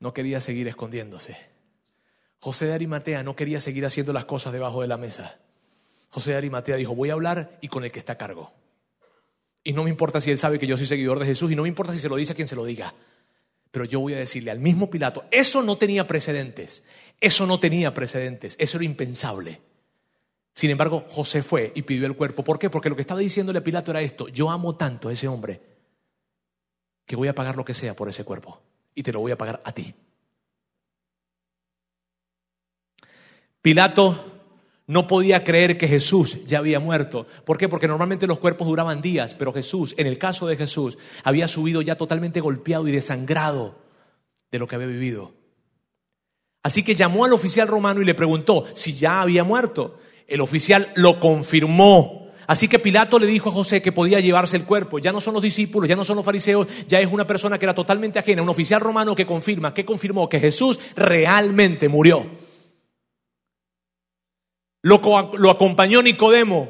no 0.00 0.12
quería 0.12 0.40
seguir 0.40 0.66
escondiéndose. 0.66 1.36
José 2.40 2.66
de 2.66 2.72
Arimatea 2.72 3.22
no 3.22 3.36
quería 3.36 3.60
seguir 3.60 3.86
haciendo 3.86 4.12
las 4.12 4.24
cosas 4.24 4.52
debajo 4.52 4.82
de 4.82 4.88
la 4.88 4.96
mesa. 4.96 5.38
José 6.08 6.32
de 6.32 6.38
Arimatea 6.38 6.74
dijo, 6.74 6.92
voy 6.92 7.10
a 7.10 7.12
hablar 7.12 7.56
y 7.60 7.68
con 7.68 7.84
el 7.84 7.92
que 7.92 8.00
está 8.00 8.14
a 8.14 8.18
cargo. 8.18 8.52
Y 9.62 9.74
no 9.74 9.84
me 9.84 9.90
importa 9.90 10.20
si 10.20 10.32
él 10.32 10.38
sabe 10.38 10.58
que 10.58 10.66
yo 10.66 10.76
soy 10.76 10.86
seguidor 10.86 11.20
de 11.20 11.26
Jesús 11.26 11.52
y 11.52 11.54
no 11.54 11.62
me 11.62 11.68
importa 11.68 11.92
si 11.92 12.00
se 12.00 12.08
lo 12.08 12.16
dice 12.16 12.32
a 12.32 12.34
quien 12.34 12.48
se 12.48 12.56
lo 12.56 12.64
diga. 12.64 12.92
Pero 13.70 13.84
yo 13.84 14.00
voy 14.00 14.14
a 14.14 14.18
decirle 14.18 14.50
al 14.50 14.58
mismo 14.58 14.90
Pilato, 14.90 15.24
eso 15.30 15.62
no 15.62 15.78
tenía 15.78 16.08
precedentes, 16.08 16.82
eso 17.20 17.46
no 17.46 17.60
tenía 17.60 17.94
precedentes, 17.94 18.56
eso 18.58 18.78
era 18.78 18.86
impensable. 18.86 19.60
Sin 20.52 20.70
embargo, 20.70 21.04
José 21.10 21.44
fue 21.44 21.70
y 21.76 21.82
pidió 21.82 22.06
el 22.06 22.16
cuerpo. 22.16 22.42
¿Por 22.42 22.58
qué? 22.58 22.70
Porque 22.70 22.90
lo 22.90 22.96
que 22.96 23.02
estaba 23.02 23.20
diciéndole 23.20 23.60
a 23.60 23.64
Pilato 23.64 23.92
era 23.92 24.02
esto, 24.02 24.26
yo 24.26 24.50
amo 24.50 24.74
tanto 24.74 25.10
a 25.10 25.12
ese 25.12 25.28
hombre 25.28 25.73
que 27.06 27.16
voy 27.16 27.28
a 27.28 27.34
pagar 27.34 27.56
lo 27.56 27.64
que 27.64 27.74
sea 27.74 27.94
por 27.94 28.08
ese 28.08 28.24
cuerpo 28.24 28.60
y 28.94 29.02
te 29.02 29.12
lo 29.12 29.20
voy 29.20 29.32
a 29.32 29.38
pagar 29.38 29.60
a 29.64 29.72
ti. 29.72 29.94
Pilato 33.60 34.32
no 34.86 35.06
podía 35.06 35.44
creer 35.44 35.78
que 35.78 35.88
Jesús 35.88 36.44
ya 36.44 36.58
había 36.58 36.80
muerto. 36.80 37.26
¿Por 37.44 37.56
qué? 37.56 37.68
Porque 37.68 37.88
normalmente 37.88 38.26
los 38.26 38.38
cuerpos 38.38 38.68
duraban 38.68 39.00
días, 39.00 39.34
pero 39.34 39.52
Jesús, 39.52 39.94
en 39.96 40.06
el 40.06 40.18
caso 40.18 40.46
de 40.46 40.56
Jesús, 40.56 40.98
había 41.22 41.48
subido 41.48 41.80
ya 41.80 41.96
totalmente 41.96 42.40
golpeado 42.40 42.86
y 42.86 42.92
desangrado 42.92 43.76
de 44.50 44.58
lo 44.58 44.68
que 44.68 44.74
había 44.74 44.88
vivido. 44.88 45.32
Así 46.62 46.82
que 46.82 46.94
llamó 46.94 47.24
al 47.24 47.32
oficial 47.32 47.68
romano 47.68 48.00
y 48.00 48.04
le 48.04 48.14
preguntó 48.14 48.64
si 48.74 48.94
ya 48.94 49.22
había 49.22 49.44
muerto. 49.44 49.98
El 50.26 50.40
oficial 50.40 50.92
lo 50.96 51.20
confirmó. 51.20 52.23
Así 52.46 52.68
que 52.68 52.78
Pilato 52.78 53.18
le 53.18 53.26
dijo 53.26 53.50
a 53.50 53.52
José 53.52 53.80
que 53.80 53.92
podía 53.92 54.20
llevarse 54.20 54.56
el 54.56 54.64
cuerpo. 54.64 54.98
Ya 54.98 55.12
no 55.12 55.20
son 55.20 55.34
los 55.34 55.42
discípulos, 55.42 55.88
ya 55.88 55.96
no 55.96 56.04
son 56.04 56.16
los 56.16 56.24
fariseos, 56.24 56.66
ya 56.86 57.00
es 57.00 57.10
una 57.10 57.26
persona 57.26 57.58
que 57.58 57.66
era 57.66 57.74
totalmente 57.74 58.18
ajena, 58.18 58.42
un 58.42 58.48
oficial 58.48 58.80
romano 58.80 59.14
que 59.14 59.26
confirma, 59.26 59.72
que 59.72 59.84
confirmó 59.84 60.28
que 60.28 60.40
Jesús 60.40 60.78
realmente 60.96 61.88
murió. 61.88 62.26
Lo, 64.82 65.00
lo 65.38 65.50
acompañó 65.50 66.02
Nicodemo, 66.02 66.68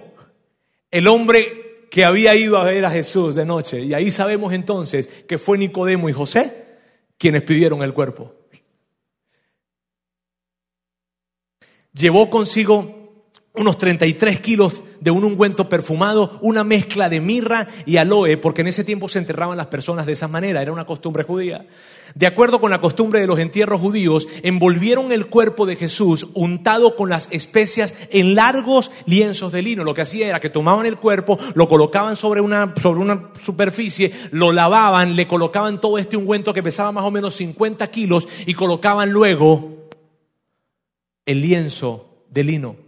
el 0.91 1.09
hombre 1.09 1.89
que 1.91 2.05
había 2.05 2.35
ido 2.35 2.59
a 2.59 2.65
ver 2.65 2.85
a 2.85 2.91
Jesús 2.91 3.35
de 3.35 3.45
noche. 3.45 3.81
Y 3.81 3.95
ahí 3.95 4.11
sabemos 4.11 4.53
entonces 4.53 5.09
que 5.29 5.39
fue 5.39 5.59
Nicodemo 5.59 6.09
y 6.09 6.13
José 6.13 6.65
quienes 7.19 7.43
pidieron 7.43 7.83
el 7.83 7.95
cuerpo. 7.95 8.35
Llevó 11.93 12.29
consigo 12.31 13.04
unos 13.57 13.79
33 13.79 14.41
kilos 14.41 14.83
de 15.01 15.13
un 15.13 15.23
ungüento 15.23 15.69
perfumado, 15.69 16.39
una 16.43 16.65
mezcla 16.65 17.09
de 17.09 17.21
mirra 17.21 17.69
y 17.87 17.99
aloe, 17.99 18.37
porque 18.37 18.63
en 18.63 18.67
ese 18.67 18.83
tiempo 18.83 19.09
se 19.09 19.21
enterraban 19.21 19.57
las 19.57 19.69
personas 19.69 20.07
de 20.07 20.13
esa 20.13 20.27
manera, 20.27 20.61
era 20.61 20.73
una 20.73 20.87
costumbre 20.87 21.23
judía. 21.23 21.65
De 22.17 22.27
acuerdo 22.27 22.61
con 22.61 22.71
la 22.71 22.81
costumbre 22.81 23.21
de 23.21 23.29
los 23.29 23.39
entierros 23.39 23.81
judíos, 23.81 24.27
envolvieron 24.43 25.13
el 25.13 25.27
cuerpo 25.27 25.67
de 25.67 25.77
Jesús 25.77 26.27
untado 26.35 26.97
con 26.97 27.09
las 27.11 27.29
especias 27.31 27.95
en 28.11 28.35
largos 28.35 28.91
lienzos 29.07 29.53
de 29.53 29.63
lino. 29.63 29.85
Lo 29.85 29.95
que 29.95 30.03
hacía 30.03 30.27
era 30.27 30.41
que 30.41 30.51
tomaban 30.51 30.87
el 30.87 30.99
cuerpo, 30.99 31.39
lo 31.55 31.69
colocaban 31.69 32.17
sobre 32.17 32.41
una, 32.41 32.75
sobre 32.83 33.01
una 33.01 33.31
superficie, 33.41 34.13
lo 34.33 34.51
lavaban, 34.51 35.15
le 35.15 35.29
colocaban 35.29 35.81
todo 35.81 35.99
este 35.99 36.17
ungüento 36.17 36.53
que 36.53 36.63
pesaba 36.63 36.91
más 36.91 37.05
o 37.05 37.11
menos 37.13 37.37
50 37.37 37.89
kilos 37.91 38.29
y 38.47 38.55
colocaban 38.55 39.11
luego 39.11 39.89
el 41.25 41.41
lienzo 41.41 42.25
de 42.31 42.45
lino 42.45 42.84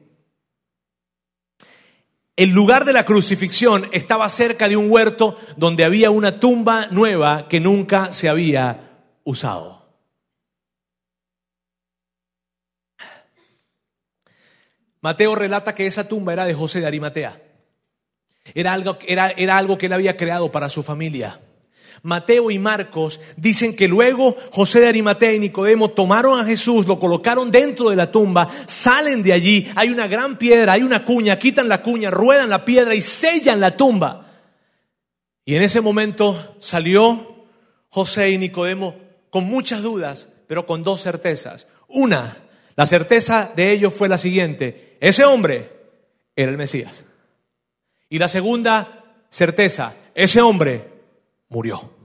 el 2.36 2.50
lugar 2.50 2.84
de 2.84 2.92
la 2.92 3.06
crucifixión 3.06 3.88
estaba 3.92 4.28
cerca 4.28 4.68
de 4.68 4.76
un 4.76 4.90
huerto 4.90 5.38
donde 5.56 5.84
había 5.84 6.10
una 6.10 6.38
tumba 6.38 6.86
nueva 6.90 7.48
que 7.48 7.60
nunca 7.60 8.12
se 8.12 8.28
había 8.28 8.90
usado. 9.24 9.86
Mateo 15.00 15.34
relata 15.34 15.74
que 15.74 15.86
esa 15.86 16.08
tumba 16.08 16.34
era 16.34 16.44
de 16.44 16.54
José 16.54 16.80
de 16.80 16.86
Arimatea. 16.86 17.40
Era 18.54 18.72
algo, 18.72 18.98
era, 19.06 19.30
era 19.30 19.56
algo 19.56 19.78
que 19.78 19.86
él 19.86 19.92
había 19.92 20.16
creado 20.16 20.52
para 20.52 20.68
su 20.68 20.82
familia. 20.82 21.40
Mateo 22.02 22.50
y 22.50 22.58
Marcos 22.58 23.20
dicen 23.36 23.74
que 23.74 23.88
luego 23.88 24.36
José 24.50 24.80
de 24.80 24.88
Arimatea 24.88 25.32
y 25.32 25.38
Nicodemo 25.38 25.90
tomaron 25.90 26.38
a 26.38 26.44
Jesús, 26.44 26.86
lo 26.86 26.98
colocaron 26.98 27.50
dentro 27.50 27.90
de 27.90 27.96
la 27.96 28.10
tumba, 28.10 28.48
salen 28.66 29.22
de 29.22 29.32
allí, 29.32 29.70
hay 29.74 29.90
una 29.90 30.06
gran 30.06 30.38
piedra, 30.38 30.74
hay 30.74 30.82
una 30.82 31.04
cuña, 31.04 31.38
quitan 31.38 31.68
la 31.68 31.82
cuña, 31.82 32.10
ruedan 32.10 32.50
la 32.50 32.64
piedra 32.64 32.94
y 32.94 33.00
sellan 33.00 33.60
la 33.60 33.76
tumba. 33.76 34.26
Y 35.44 35.54
en 35.54 35.62
ese 35.62 35.80
momento 35.80 36.56
salió 36.58 37.46
José 37.88 38.30
y 38.30 38.38
Nicodemo 38.38 38.96
con 39.30 39.44
muchas 39.44 39.82
dudas, 39.82 40.28
pero 40.46 40.66
con 40.66 40.82
dos 40.82 41.02
certezas. 41.02 41.66
Una, 41.88 42.36
la 42.74 42.86
certeza 42.86 43.52
de 43.54 43.72
ellos 43.72 43.94
fue 43.94 44.08
la 44.08 44.18
siguiente, 44.18 44.96
ese 45.00 45.24
hombre 45.24 45.70
era 46.34 46.50
el 46.50 46.58
Mesías. 46.58 47.04
Y 48.08 48.18
la 48.18 48.28
segunda 48.28 49.04
certeza, 49.30 49.94
ese 50.14 50.40
hombre 50.40 50.95
murió. 51.48 51.96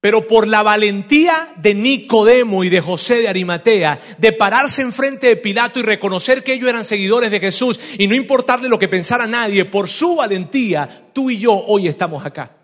Pero 0.00 0.28
por 0.28 0.46
la 0.46 0.62
valentía 0.62 1.54
de 1.56 1.74
Nicodemo 1.74 2.62
y 2.62 2.68
de 2.68 2.82
José 2.82 3.22
de 3.22 3.28
Arimatea, 3.28 3.98
de 4.18 4.32
pararse 4.32 4.82
enfrente 4.82 5.28
de 5.28 5.36
Pilato 5.36 5.80
y 5.80 5.82
reconocer 5.82 6.44
que 6.44 6.52
ellos 6.52 6.68
eran 6.68 6.84
seguidores 6.84 7.30
de 7.30 7.40
Jesús 7.40 7.80
y 7.96 8.06
no 8.06 8.14
importarle 8.14 8.68
lo 8.68 8.78
que 8.78 8.88
pensara 8.88 9.26
nadie, 9.26 9.64
por 9.64 9.88
su 9.88 10.16
valentía, 10.16 11.08
tú 11.14 11.30
y 11.30 11.38
yo 11.38 11.54
hoy 11.54 11.88
estamos 11.88 12.26
acá. 12.26 12.54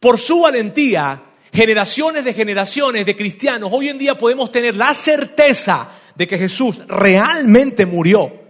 Por 0.00 0.18
su 0.18 0.40
valentía, 0.40 1.22
generaciones 1.52 2.24
de 2.24 2.32
generaciones 2.32 3.04
de 3.04 3.14
cristianos, 3.14 3.70
hoy 3.74 3.90
en 3.90 3.98
día 3.98 4.16
podemos 4.16 4.50
tener 4.50 4.74
la 4.74 4.94
certeza 4.94 5.90
de 6.14 6.26
que 6.26 6.38
Jesús 6.38 6.80
realmente 6.88 7.84
murió 7.84 8.41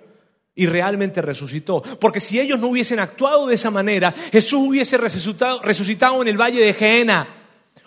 y 0.55 0.67
realmente 0.67 1.23
resucitó. 1.23 1.83
Porque 2.01 2.21
si 2.21 2.39
ellos 2.39 2.59
no 2.59 2.69
hubiesen 2.69 2.99
actuado 2.99 3.47
de 3.47 3.55
esa 3.55 3.71
manera, 3.71 4.13
Jesús 4.33 4.69
hubiese 4.69 4.99
resucitado, 4.99 5.63
resucitado 5.63 6.21
en 6.23 6.29
el 6.29 6.41
valle 6.41 6.61
de 6.61 6.75
Gehenna, 6.75 7.29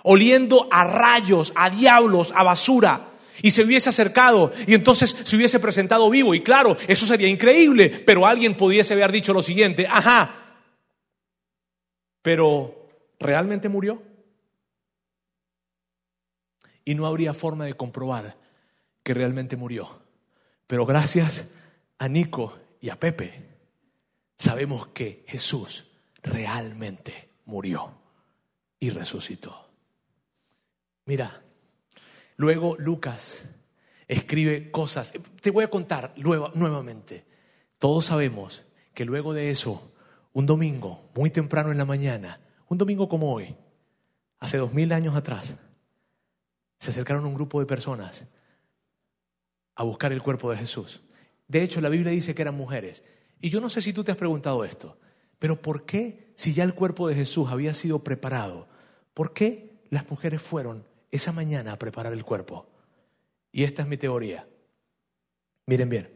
oliendo 0.04 0.68
a 0.72 0.84
rayos, 0.84 1.54
a 1.56 1.70
diablos, 1.70 2.32
a 2.36 2.44
basura. 2.44 3.12
Y 3.42 3.52
se 3.52 3.64
hubiese 3.64 3.90
acercado 3.90 4.52
y 4.66 4.74
entonces 4.74 5.16
se 5.24 5.36
hubiese 5.36 5.60
presentado 5.60 6.10
vivo. 6.10 6.34
Y 6.34 6.42
claro, 6.42 6.78
eso 6.88 7.06
sería 7.06 7.28
increíble, 7.28 7.90
pero 7.90 8.26
alguien 8.26 8.56
pudiese 8.56 8.94
haber 8.94 9.12
dicho 9.12 9.34
lo 9.34 9.42
siguiente, 9.42 9.86
ajá, 9.90 10.46
pero 12.22 12.90
¿realmente 13.20 13.70
murió? 13.70 14.02
Y 16.86 16.96
no 16.96 17.06
habría 17.06 17.34
forma 17.34 17.66
de 17.66 17.76
comprobar 17.76 18.38
que 19.04 19.14
realmente 19.14 19.58
murió. 19.58 20.00
Pero 20.66 20.86
gracias 20.86 21.46
a 21.98 22.08
Nico 22.08 22.58
y 22.82 22.90
a 22.90 23.00
Pepe, 23.00 23.58
sabemos 24.38 24.88
que 24.88 25.26
Jesús 25.28 25.92
realmente 26.22 27.30
murió 27.46 27.92
y 28.80 28.90
resucitó. 28.90 29.70
Mira, 31.06 31.44
luego 32.36 32.76
Lucas 32.78 33.48
escribe 34.08 34.72
cosas. 34.72 35.14
Te 35.42 35.52
voy 35.52 35.64
a 35.64 35.70
contar 35.70 36.14
nuevamente. 36.18 37.26
Todos 37.78 38.06
sabemos 38.06 38.66
que 38.94 39.06
luego 39.06 39.34
de 39.34 39.52
eso, 39.52 39.92
un 40.34 40.46
domingo, 40.46 41.10
muy 41.16 41.30
temprano 41.30 41.72
en 41.72 41.78
la 41.78 41.86
mañana, 41.86 42.40
un 42.68 42.78
domingo 42.78 43.08
como 43.08 43.34
hoy, 43.34 43.56
hace 44.40 44.58
dos 44.58 44.74
mil 44.74 44.92
años 44.92 45.16
atrás, 45.16 45.56
se 46.80 46.90
acercaron 46.90 47.26
un 47.26 47.34
grupo 47.34 47.60
de 47.60 47.66
personas 47.66 48.26
a 49.76 49.84
buscar 49.84 50.12
el 50.12 50.22
cuerpo 50.22 50.52
de 50.52 50.58
Jesús. 50.58 51.02
De 51.48 51.64
hecho, 51.64 51.82
la 51.82 51.90
Biblia 51.90 52.12
dice 52.12 52.34
que 52.34 52.42
eran 52.42 52.56
mujeres. 52.56 53.04
Y 53.40 53.50
yo 53.50 53.62
no 53.62 53.70
sé 53.70 53.82
si 53.82 53.94
tú 53.94 54.04
te 54.04 54.12
has 54.12 54.18
preguntado 54.18 54.64
esto, 54.66 54.98
pero 55.40 55.62
¿por 55.62 55.86
qué, 55.86 56.32
si 56.36 56.54
ya 56.54 56.64
el 56.64 56.74
cuerpo 56.74 57.08
de 57.08 57.16
Jesús 57.16 57.50
había 57.50 57.74
sido 57.74 58.04
preparado, 58.04 58.68
por 59.14 59.34
qué 59.34 59.84
las 59.90 60.10
mujeres 60.10 60.42
fueron 60.42 60.88
esa 61.12 61.32
mañana 61.32 61.74
a 61.74 61.80
preparar 61.80 62.14
el 62.14 62.24
cuerpo? 62.24 62.68
Y 63.52 63.64
esta 63.64 63.84
es 63.84 63.88
mi 63.88 63.98
teoría. 63.98 64.48
Miren 65.66 65.90
bien. 65.90 66.10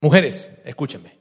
Mujeres, 0.00 0.48
escúchenme. 0.64 1.18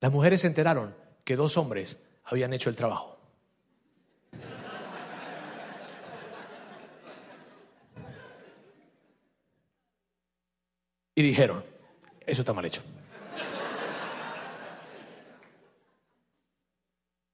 Las 0.00 0.12
mujeres 0.12 0.42
se 0.42 0.46
enteraron 0.46 0.94
que 1.24 1.36
dos 1.36 1.56
hombres 1.56 1.98
habían 2.24 2.52
hecho 2.52 2.70
el 2.70 2.76
trabajo. 2.76 3.17
Y 11.18 11.22
dijeron, 11.22 11.64
eso 12.24 12.42
está 12.42 12.52
mal 12.52 12.64
hecho. 12.64 12.80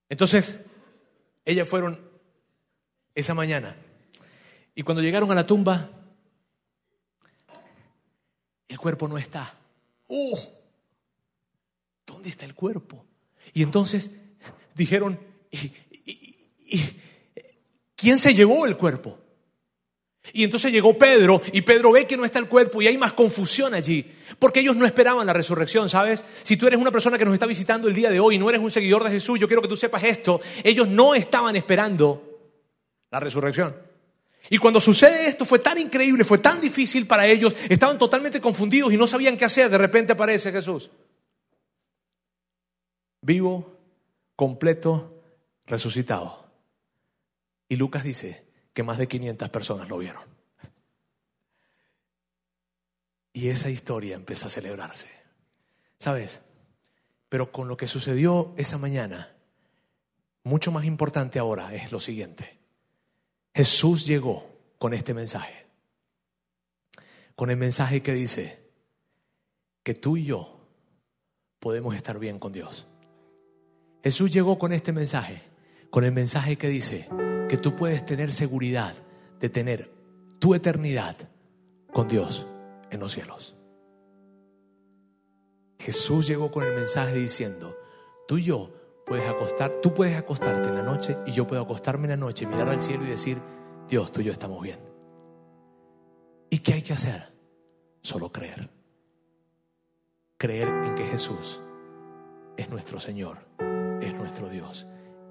Entonces, 0.09 0.59
ellas 1.45 1.69
fueron 1.69 2.01
esa 3.15 3.35
mañana 3.35 3.77
y 4.75 4.83
cuando 4.85 5.03
llegaron 5.03 5.31
a 5.31 5.35
la 5.35 5.47
tumba, 5.47 5.91
el 8.69 8.79
cuerpo 8.79 9.07
no 9.07 9.19
está. 9.19 9.55
¡Uh! 10.09 10.39
¿Dónde 12.07 12.31
está 12.31 12.47
el 12.47 12.55
cuerpo? 12.55 13.05
Y 13.53 13.63
entonces 13.63 14.11
dijeron, 14.75 15.21
quién 17.97 18.19
se 18.19 18.33
llevó 18.33 18.65
el 18.65 18.79
cuerpo? 18.79 19.19
Y 20.33 20.43
entonces 20.43 20.73
llegó 20.73 20.97
Pedro 20.97 21.43
y 21.53 21.63
Pedro 21.63 21.93
ve 21.93 22.07
que 22.07 22.17
no 22.17 22.25
está 22.25 22.39
el 22.39 22.49
cuerpo 22.49 22.81
y 22.81 22.87
hay 22.87 22.97
más 22.97 23.13
confusión 23.13 23.75
allí, 23.75 24.11
porque 24.39 24.61
ellos 24.61 24.75
no 24.75 24.87
esperaban 24.87 25.27
la 25.27 25.33
resurrección, 25.35 25.89
¿sabes? 25.89 26.25
Si 26.43 26.57
tú 26.57 26.67
eres 26.67 26.81
una 26.81 26.91
persona 26.91 27.19
que 27.19 27.25
nos 27.25 27.35
está 27.35 27.47
visitando 27.47 27.89
el 27.89 27.95
día 27.95 28.11
de 28.11 28.21
hoy 28.21 28.37
y 28.37 28.39
no 28.39 28.49
eres 28.49 28.63
un 28.63 28.71
seguidor 28.71 29.05
de 29.05 29.11
Jesús, 29.11 29.39
yo 29.39 29.47
quiero 29.47 29.61
que 29.61 29.69
tú 29.69 29.77
sepas 29.77 30.03
esto, 30.03 30.41
ellos 30.63 30.89
no 30.89 31.15
estaban 31.15 31.57
esperando 31.57 32.23
la 33.11 33.21
resurrección. 33.21 33.77
Y 34.51 34.59
cuando 34.59 34.81
sucede 34.81 35.29
esto 35.29 35.45
fue 35.45 35.59
tan 35.59 35.79
increíble, 35.79 36.25
fue 36.25 36.39
tan 36.39 36.61
difícil 36.61 37.07
para 37.07 37.27
ellos, 37.27 37.55
estaban 37.69 37.99
totalmente 37.99 38.41
confundidos 38.41 38.93
y 38.93 38.97
no 38.97 39.07
sabían 39.07 39.37
qué 39.37 39.45
hacer, 39.45 39.71
de 39.71 39.79
repente 39.79 40.13
aparece 40.13 40.53
Jesús. 40.53 40.91
Vivo, 43.21 43.79
completo, 44.37 45.23
resucitado. 45.67 46.47
Y 47.69 47.77
Lucas 47.77 48.05
dice 48.05 48.44
que 48.75 48.83
más 48.83 48.99
de 48.99 49.09
500 49.09 49.49
personas 49.49 49.89
lo 49.89 49.97
vieron. 49.97 50.23
Y 53.33 53.49
esa 53.49 53.71
historia 53.71 54.17
empieza 54.17 54.49
a 54.49 54.51
celebrarse. 54.51 55.09
¿Sabes? 55.99 56.41
Pero 57.29 57.51
con 57.51 57.69
lo 57.69 57.77
que 57.77 57.87
sucedió 57.89 58.53
esa 58.57 58.77
mañana, 58.79 59.33
mucho 60.43 60.71
más 60.71 60.85
importante 60.85 61.39
ahora 61.39 61.75
es 61.75 61.91
lo 61.91 62.01
siguiente. 62.01 62.59
Jesús 63.55 64.07
llegó 64.07 64.47
con 64.79 64.93
este 64.93 65.15
mensaje. 65.15 65.67
Con 67.35 67.51
el 67.51 67.57
mensaje 67.57 68.03
que 68.03 68.13
dice 68.13 68.61
que 69.83 69.95
tú 69.95 70.17
y 70.17 70.25
yo 70.25 70.61
podemos 71.61 71.95
estar 71.95 72.19
bien 72.19 72.39
con 72.39 72.53
Dios. 72.53 72.87
Jesús 74.03 74.33
llegó 74.33 74.59
con 74.59 74.73
este 74.73 74.93
mensaje, 74.93 75.43
con 75.91 76.05
el 76.05 76.13
mensaje 76.13 76.57
que 76.57 76.69
dice 76.69 77.09
que 77.49 77.57
tú 77.57 77.75
puedes 77.77 78.05
tener 78.05 78.33
seguridad 78.33 78.95
de 79.41 79.49
tener 79.49 79.93
tu 80.39 80.55
eternidad 80.55 81.17
con 81.93 82.09
Dios 82.09 82.47
en 82.91 83.01
los 83.01 83.13
cielos. 83.13 83.57
Jesús 85.79 86.27
llegó 86.27 86.51
con 86.51 86.65
el 86.65 86.75
mensaje 86.75 87.15
diciendo, 87.15 87.77
tú 88.27 88.39
y 88.39 88.45
yo 88.45 88.71
puedes 89.05 89.29
acostar, 89.29 89.81
tú 89.83 89.93
puedes 89.93 90.17
acostarte 90.17 90.69
en 90.69 90.77
la 90.77 90.83
noche 90.83 91.19
y 91.27 91.33
yo 91.33 91.47
puedo 91.47 91.63
acostarme 91.63 92.05
en 92.05 92.11
la 92.11 92.17
noche, 92.17 92.47
mirar 92.47 92.69
al 92.69 92.83
cielo 92.83 93.05
y 93.05 93.11
decir, 93.11 93.39
Dios, 93.89 94.11
tú 94.11 94.21
y 94.21 94.25
yo 94.25 94.33
estamos 94.33 94.63
bien. 94.63 94.79
¿Y 96.49 96.59
qué 96.59 96.75
hay 96.75 96.83
que 96.83 96.95
hacer? 96.95 97.35
Solo 98.01 98.33
creer. 98.33 98.71
Creer 100.39 100.69
en 100.69 100.95
que 100.95 101.05
Jesús 101.05 101.61
es 102.57 102.71
nuestro 102.71 103.01
Señor, 103.01 103.39
es 104.01 104.15
nuestro 104.15 104.49
Dios, 104.49 104.87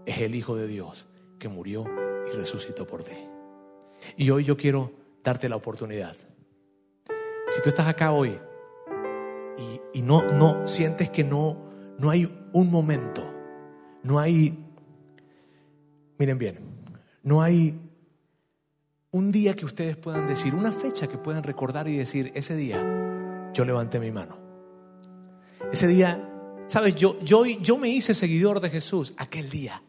es 0.06 0.20
el 0.20 0.36
Hijo 0.36 0.56
de 0.56 0.68
Dios 0.68 1.08
que 1.40 1.48
murió 1.48 1.86
y 2.32 2.36
resucitó 2.36 2.86
por 2.88 3.04
ti. 3.04 3.16
Y 4.18 4.30
hoy 4.30 4.44
yo 4.44 4.58
quiero 4.58 4.92
darte 5.24 5.50
la 5.50 5.56
oportunidad. 5.56 6.16
Si 7.50 7.62
tú 7.62 7.70
estás 7.70 7.88
acá 7.88 8.12
hoy 8.12 8.38
y, 9.94 10.02
no, 10.02 10.24
no 10.24 10.68
sientes 10.68 11.10
que 11.10 11.24
no, 11.24 11.70
no 11.98 12.10
hay 12.10 12.32
un 12.52 12.72
momento, 12.72 13.24
no 14.02 14.20
hay, 14.20 14.58
miren 16.18 16.38
bien, 16.38 16.60
no 17.22 17.42
hay 17.42 17.80
un 19.12 19.32
día 19.32 19.56
que 19.56 19.66
ustedes 19.66 19.96
puedan 19.96 20.28
decir, 20.28 20.56
una 20.56 20.72
fecha 20.72 21.08
que 21.08 21.18
puedan 21.18 21.44
recordar 21.44 21.88
y 21.88 21.98
decir, 21.98 22.32
ese 22.34 22.56
día 22.56 23.52
yo 23.54 23.64
levanté 23.64 24.00
mi 24.00 24.12
mano. 24.12 24.38
Ese 25.72 25.88
día, 25.88 26.30
sabes, 26.68 26.96
yo, 26.96 27.20
yo, 27.20 27.46
yo 27.46 27.78
me 27.78 27.90
hice 27.90 28.16
seguidor 28.16 28.60
de 28.60 28.72
Jesús 28.72 29.14
aquel 29.18 29.50
día. 29.50 29.84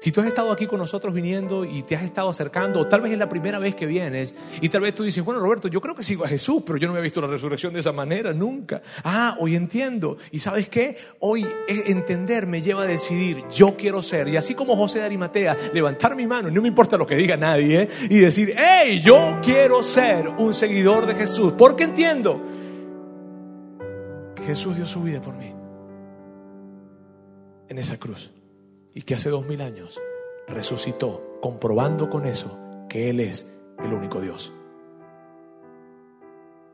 Si 0.00 0.12
tú 0.12 0.22
has 0.22 0.28
estado 0.28 0.50
aquí 0.50 0.66
con 0.66 0.78
nosotros 0.78 1.12
viniendo 1.12 1.66
y 1.66 1.82
te 1.82 1.94
has 1.94 2.02
estado 2.02 2.30
acercando, 2.30 2.80
o 2.80 2.86
tal 2.86 3.02
vez 3.02 3.12
es 3.12 3.18
la 3.18 3.28
primera 3.28 3.58
vez 3.58 3.74
que 3.74 3.84
vienes, 3.84 4.34
y 4.62 4.70
tal 4.70 4.80
vez 4.80 4.94
tú 4.94 5.02
dices, 5.02 5.22
bueno, 5.22 5.42
Roberto, 5.42 5.68
yo 5.68 5.82
creo 5.82 5.94
que 5.94 6.02
sigo 6.02 6.24
a 6.24 6.28
Jesús, 6.28 6.62
pero 6.64 6.78
yo 6.78 6.88
no 6.88 6.96
he 6.96 7.02
visto 7.02 7.20
la 7.20 7.26
resurrección 7.26 7.74
de 7.74 7.80
esa 7.80 7.92
manera, 7.92 8.32
nunca. 8.32 8.80
Ah, 9.04 9.36
hoy 9.38 9.56
entiendo. 9.56 10.16
¿Y 10.30 10.38
sabes 10.38 10.70
qué? 10.70 10.96
Hoy 11.18 11.46
entender 11.68 12.46
me 12.46 12.62
lleva 12.62 12.84
a 12.84 12.86
decidir, 12.86 13.44
yo 13.50 13.76
quiero 13.76 14.00
ser, 14.00 14.28
y 14.28 14.38
así 14.38 14.54
como 14.54 14.74
José 14.74 15.00
de 15.00 15.04
Arimatea, 15.04 15.54
levantar 15.74 16.16
mi 16.16 16.26
mano, 16.26 16.50
no 16.50 16.62
me 16.62 16.68
importa 16.68 16.96
lo 16.96 17.06
que 17.06 17.16
diga 17.16 17.36
nadie, 17.36 17.86
y 18.08 18.20
decir, 18.20 18.54
hey, 18.56 19.02
yo 19.04 19.38
quiero 19.42 19.82
ser 19.82 20.28
un 20.28 20.54
seguidor 20.54 21.04
de 21.04 21.14
Jesús, 21.14 21.52
porque 21.58 21.84
entiendo 21.84 22.40
Jesús 24.46 24.76
dio 24.76 24.86
su 24.86 25.02
vida 25.02 25.20
por 25.20 25.34
mí 25.34 25.52
en 27.68 27.78
esa 27.78 27.98
cruz 27.98 28.30
y 28.94 29.02
que 29.02 29.14
hace 29.14 29.30
dos 29.30 29.46
mil 29.46 29.60
años 29.60 30.00
resucitó, 30.46 31.38
comprobando 31.40 32.10
con 32.10 32.26
eso 32.26 32.58
que 32.88 33.10
Él 33.10 33.20
es 33.20 33.48
el 33.82 33.92
único 33.92 34.20
Dios. 34.20 34.52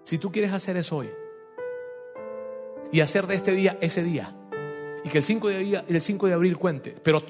Si 0.05 0.19
tú 0.19 0.31
quieres 0.31 0.53
hacer 0.53 0.77
eso 0.77 0.99
hoy 0.99 1.11
y 2.93 3.01
hacer 3.01 3.27
de 3.27 3.35
este 3.35 3.53
día 3.53 3.77
ese 3.81 4.03
día, 4.03 4.35
y 5.05 5.09
que 5.09 5.19
el 5.19 5.25
5 5.25 5.49
de, 5.49 5.85
el 5.87 6.01
5 6.01 6.27
de 6.27 6.33
abril 6.33 6.57
cuente, 6.57 6.95
pero 7.01 7.23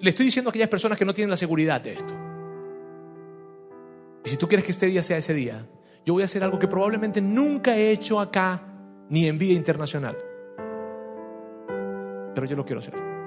le 0.00 0.10
estoy 0.10 0.26
diciendo 0.26 0.48
a 0.48 0.50
aquellas 0.50 0.68
personas 0.68 0.96
que 0.96 1.04
no 1.04 1.12
tienen 1.12 1.30
la 1.30 1.36
seguridad 1.36 1.80
de 1.80 1.92
esto. 1.92 2.14
Y 4.24 4.28
si 4.30 4.36
tú 4.38 4.48
quieres 4.48 4.64
que 4.64 4.72
este 4.72 4.86
día 4.86 5.02
sea 5.02 5.18
ese 5.18 5.34
día, 5.34 5.66
yo 6.06 6.14
voy 6.14 6.22
a 6.22 6.26
hacer 6.26 6.42
algo 6.42 6.58
que 6.58 6.68
probablemente 6.68 7.20
nunca 7.20 7.76
he 7.76 7.90
hecho 7.90 8.18
acá 8.18 8.62
ni 9.10 9.26
en 9.26 9.36
vía 9.36 9.54
internacional. 9.54 10.16
Pero 12.34 12.46
yo 12.46 12.56
lo 12.56 12.64
quiero 12.64 12.80
hacer. 12.80 13.17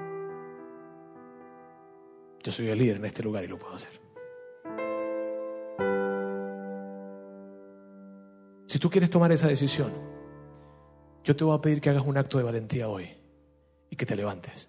Yo 2.42 2.50
soy 2.50 2.68
el 2.70 2.78
líder 2.78 2.96
en 2.96 3.04
este 3.04 3.22
lugar 3.22 3.44
y 3.44 3.46
lo 3.46 3.58
puedo 3.58 3.74
hacer. 3.74 3.90
Si 8.66 8.78
tú 8.78 8.90
quieres 8.90 9.10
tomar 9.10 9.30
esa 9.30 9.46
decisión, 9.46 9.92
yo 11.22 11.36
te 11.36 11.44
voy 11.44 11.56
a 11.56 11.60
pedir 11.60 11.80
que 11.80 11.90
hagas 11.90 12.04
un 12.04 12.16
acto 12.16 12.38
de 12.38 12.44
valentía 12.44 12.88
hoy 12.88 13.08
y 13.90 13.96
que 13.96 14.06
te 14.06 14.16
levantes. 14.16 14.68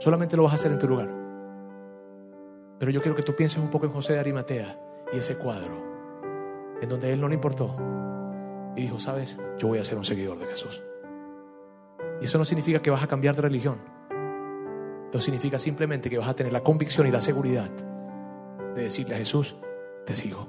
Solamente 0.00 0.36
lo 0.36 0.42
vas 0.42 0.52
a 0.52 0.56
hacer 0.56 0.72
en 0.72 0.78
tu 0.78 0.88
lugar. 0.88 1.08
Pero 2.80 2.90
yo 2.90 3.00
quiero 3.00 3.14
que 3.14 3.22
tú 3.22 3.36
pienses 3.36 3.62
un 3.62 3.70
poco 3.70 3.86
en 3.86 3.92
José 3.92 4.14
de 4.14 4.18
Arimatea 4.18 4.80
y 5.12 5.18
ese 5.18 5.38
cuadro, 5.38 5.80
en 6.80 6.88
donde 6.88 7.12
él 7.12 7.20
no 7.20 7.28
le 7.28 7.36
importó 7.36 7.76
y 8.74 8.82
dijo, 8.82 8.98
sabes, 8.98 9.36
yo 9.58 9.68
voy 9.68 9.78
a 9.78 9.84
ser 9.84 9.96
un 9.96 10.04
seguidor 10.04 10.38
de 10.38 10.46
Jesús. 10.46 10.82
Y 12.20 12.24
eso 12.24 12.36
no 12.36 12.44
significa 12.44 12.82
que 12.82 12.90
vas 12.90 13.02
a 13.02 13.06
cambiar 13.06 13.36
de 13.36 13.42
religión 13.42 13.93
significa 15.20 15.58
simplemente 15.58 16.10
que 16.10 16.18
vas 16.18 16.28
a 16.28 16.34
tener 16.34 16.52
la 16.52 16.62
convicción 16.62 17.06
y 17.06 17.10
la 17.10 17.20
seguridad 17.20 17.70
de 18.74 18.82
decirle 18.82 19.14
a 19.14 19.18
Jesús, 19.18 19.56
te 20.04 20.14
sigo. 20.14 20.48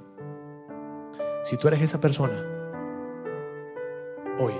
Si 1.43 1.57
tú 1.57 1.67
eres 1.67 1.81
esa 1.83 1.99
persona, 1.99 2.35
hoy 4.39 4.53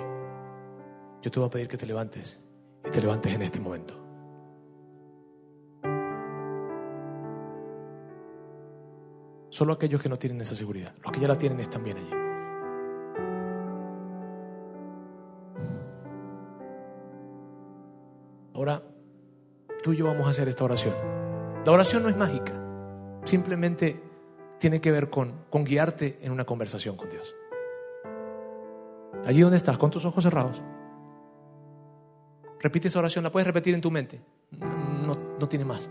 yo 1.21 1.31
te 1.31 1.39
voy 1.39 1.47
a 1.47 1.49
pedir 1.49 1.67
que 1.67 1.77
te 1.77 1.87
levantes 1.87 2.39
y 2.85 2.91
te 2.91 3.01
levantes 3.01 3.33
en 3.33 3.41
este 3.41 3.59
momento. 3.59 3.99
Solo 9.49 9.73
aquellos 9.73 10.01
que 10.01 10.09
no 10.09 10.17
tienen 10.17 10.39
esa 10.41 10.53
seguridad, 10.53 10.93
los 11.01 11.11
que 11.11 11.19
ya 11.19 11.27
la 11.27 11.37
tienen 11.37 11.59
están 11.61 11.83
bien 11.83 11.97
allí. 11.97 12.11
Ahora 18.53 18.83
tú 19.85 19.93
y 19.93 19.97
yo 19.97 20.07
vamos 20.07 20.25
a 20.25 20.31
hacer 20.31 20.49
esta 20.49 20.63
oración. 20.63 20.95
La 21.63 21.71
oración 21.71 22.01
no 22.01 22.09
es 22.09 22.17
mágica, 22.17 22.53
simplemente 23.23 24.01
tiene 24.57 24.81
que 24.81 24.89
ver 24.89 25.11
con, 25.11 25.45
guiarte 25.51 26.17
en 26.21 26.31
una 26.31 26.43
conversación 26.43 26.97
con 26.97 27.07
Dios. 27.07 27.35
Allí 29.25 29.41
donde 29.41 29.57
estás, 29.57 29.77
con 29.77 29.91
tus 29.91 30.03
ojos 30.03 30.23
cerrados. 30.23 30.59
Repite 32.59 32.87
esa 32.87 32.97
oración, 32.97 33.23
la 33.23 33.31
puedes 33.31 33.45
repetir 33.45 33.75
en 33.75 33.81
tu 33.81 33.91
mente. 33.91 34.19
No, 35.05 35.15
no 35.39 35.47
tiene 35.47 35.65
más. 35.65 35.87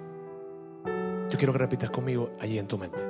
Yo 1.30 1.38
quiero 1.38 1.52
que 1.52 1.60
repitas 1.60 1.90
conmigo 1.90 2.32
allí 2.40 2.58
en 2.58 2.66
tu 2.66 2.76
mente. 2.76 3.04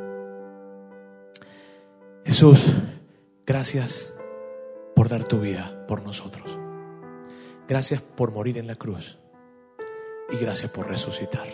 Jesús, 2.26 2.62
gracias 3.46 4.12
por 4.94 5.08
dar 5.08 5.24
tu 5.24 5.40
vida 5.40 5.86
por 5.88 6.02
nosotros. 6.02 6.58
Gracias 7.66 8.02
por 8.02 8.32
morir 8.32 8.58
en 8.58 8.66
la 8.66 8.74
cruz 8.74 9.18
y 10.30 10.36
gracias 10.38 10.70
por 10.70 10.88
resucitar. 10.88 11.46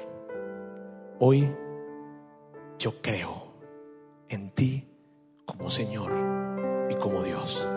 Hoy 1.19 1.55
yo 2.79 3.03
creo 3.03 3.53
en 4.29 4.51
ti 4.51 4.89
como 5.45 5.71
Señor 5.71 6.13
y 6.89 6.95
como 6.95 7.23
Dios. 7.23 7.69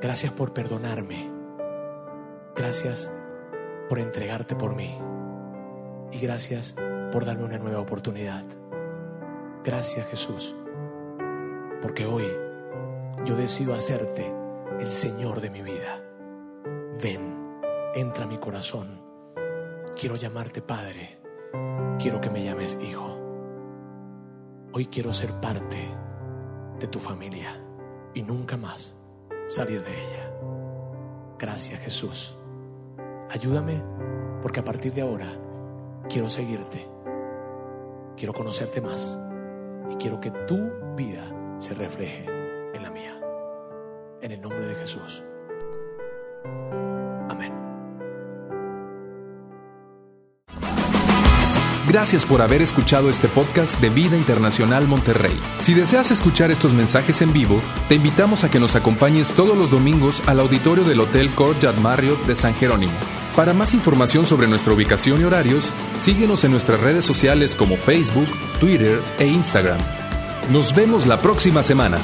Gracias 0.00 0.32
por 0.32 0.52
perdonarme. 0.52 1.30
Gracias 2.56 3.12
por 3.88 3.98
entregarte 3.98 4.56
por 4.56 4.74
mí. 4.74 4.98
Y 6.12 6.18
gracias 6.18 6.74
por 7.12 7.24
darme 7.24 7.44
una 7.44 7.58
nueva 7.58 7.80
oportunidad. 7.80 8.44
Gracias 9.64 10.08
Jesús. 10.08 10.56
Porque 11.82 12.06
hoy 12.06 12.26
yo 13.24 13.36
decido 13.36 13.74
hacerte 13.74 14.32
el 14.80 14.90
Señor 14.90 15.40
de 15.40 15.50
mi 15.50 15.62
vida. 15.62 16.02
Ven, 17.02 17.60
entra 17.94 18.24
a 18.24 18.28
mi 18.28 18.38
corazón. 18.38 19.05
Quiero 19.98 20.16
llamarte 20.16 20.60
Padre. 20.60 21.18
Quiero 21.98 22.20
que 22.20 22.28
me 22.28 22.44
llames 22.44 22.76
Hijo. 22.82 23.18
Hoy 24.74 24.86
quiero 24.86 25.14
ser 25.14 25.32
parte 25.40 25.78
de 26.78 26.86
tu 26.86 26.98
familia 26.98 27.58
y 28.12 28.22
nunca 28.22 28.58
más 28.58 28.94
salir 29.46 29.82
de 29.82 29.90
ella. 29.90 30.30
Gracias 31.38 31.80
Jesús. 31.80 32.36
Ayúdame 33.30 33.82
porque 34.42 34.60
a 34.60 34.64
partir 34.64 34.92
de 34.92 35.00
ahora 35.00 35.28
quiero 36.10 36.28
seguirte. 36.28 36.86
Quiero 38.18 38.34
conocerte 38.34 38.82
más 38.82 39.18
y 39.90 39.94
quiero 39.94 40.20
que 40.20 40.30
tu 40.30 40.58
vida 40.94 41.56
se 41.58 41.72
refleje 41.72 42.26
en 42.74 42.82
la 42.82 42.90
mía. 42.90 43.18
En 44.20 44.30
el 44.30 44.42
nombre 44.42 44.66
de 44.66 44.74
Jesús. 44.74 45.24
Gracias 51.88 52.26
por 52.26 52.42
haber 52.42 52.62
escuchado 52.62 53.08
este 53.08 53.28
podcast 53.28 53.80
de 53.80 53.90
Vida 53.90 54.16
Internacional 54.16 54.88
Monterrey. 54.88 55.38
Si 55.60 55.72
deseas 55.72 56.10
escuchar 56.10 56.50
estos 56.50 56.72
mensajes 56.72 57.22
en 57.22 57.32
vivo, 57.32 57.60
te 57.88 57.94
invitamos 57.94 58.42
a 58.42 58.50
que 58.50 58.58
nos 58.58 58.74
acompañes 58.74 59.32
todos 59.32 59.56
los 59.56 59.70
domingos 59.70 60.20
al 60.26 60.40
auditorio 60.40 60.82
del 60.82 60.98
Hotel 60.98 61.30
Courtyard 61.30 61.78
Marriott 61.78 62.20
de 62.26 62.34
San 62.34 62.54
Jerónimo. 62.54 62.94
Para 63.36 63.52
más 63.52 63.72
información 63.72 64.26
sobre 64.26 64.48
nuestra 64.48 64.72
ubicación 64.72 65.20
y 65.20 65.24
horarios, 65.24 65.70
síguenos 65.96 66.42
en 66.42 66.50
nuestras 66.50 66.80
redes 66.80 67.04
sociales 67.04 67.54
como 67.54 67.76
Facebook, 67.76 68.28
Twitter 68.58 69.00
e 69.20 69.26
Instagram. 69.28 69.78
Nos 70.50 70.74
vemos 70.74 71.06
la 71.06 71.22
próxima 71.22 71.62
semana. 71.62 71.98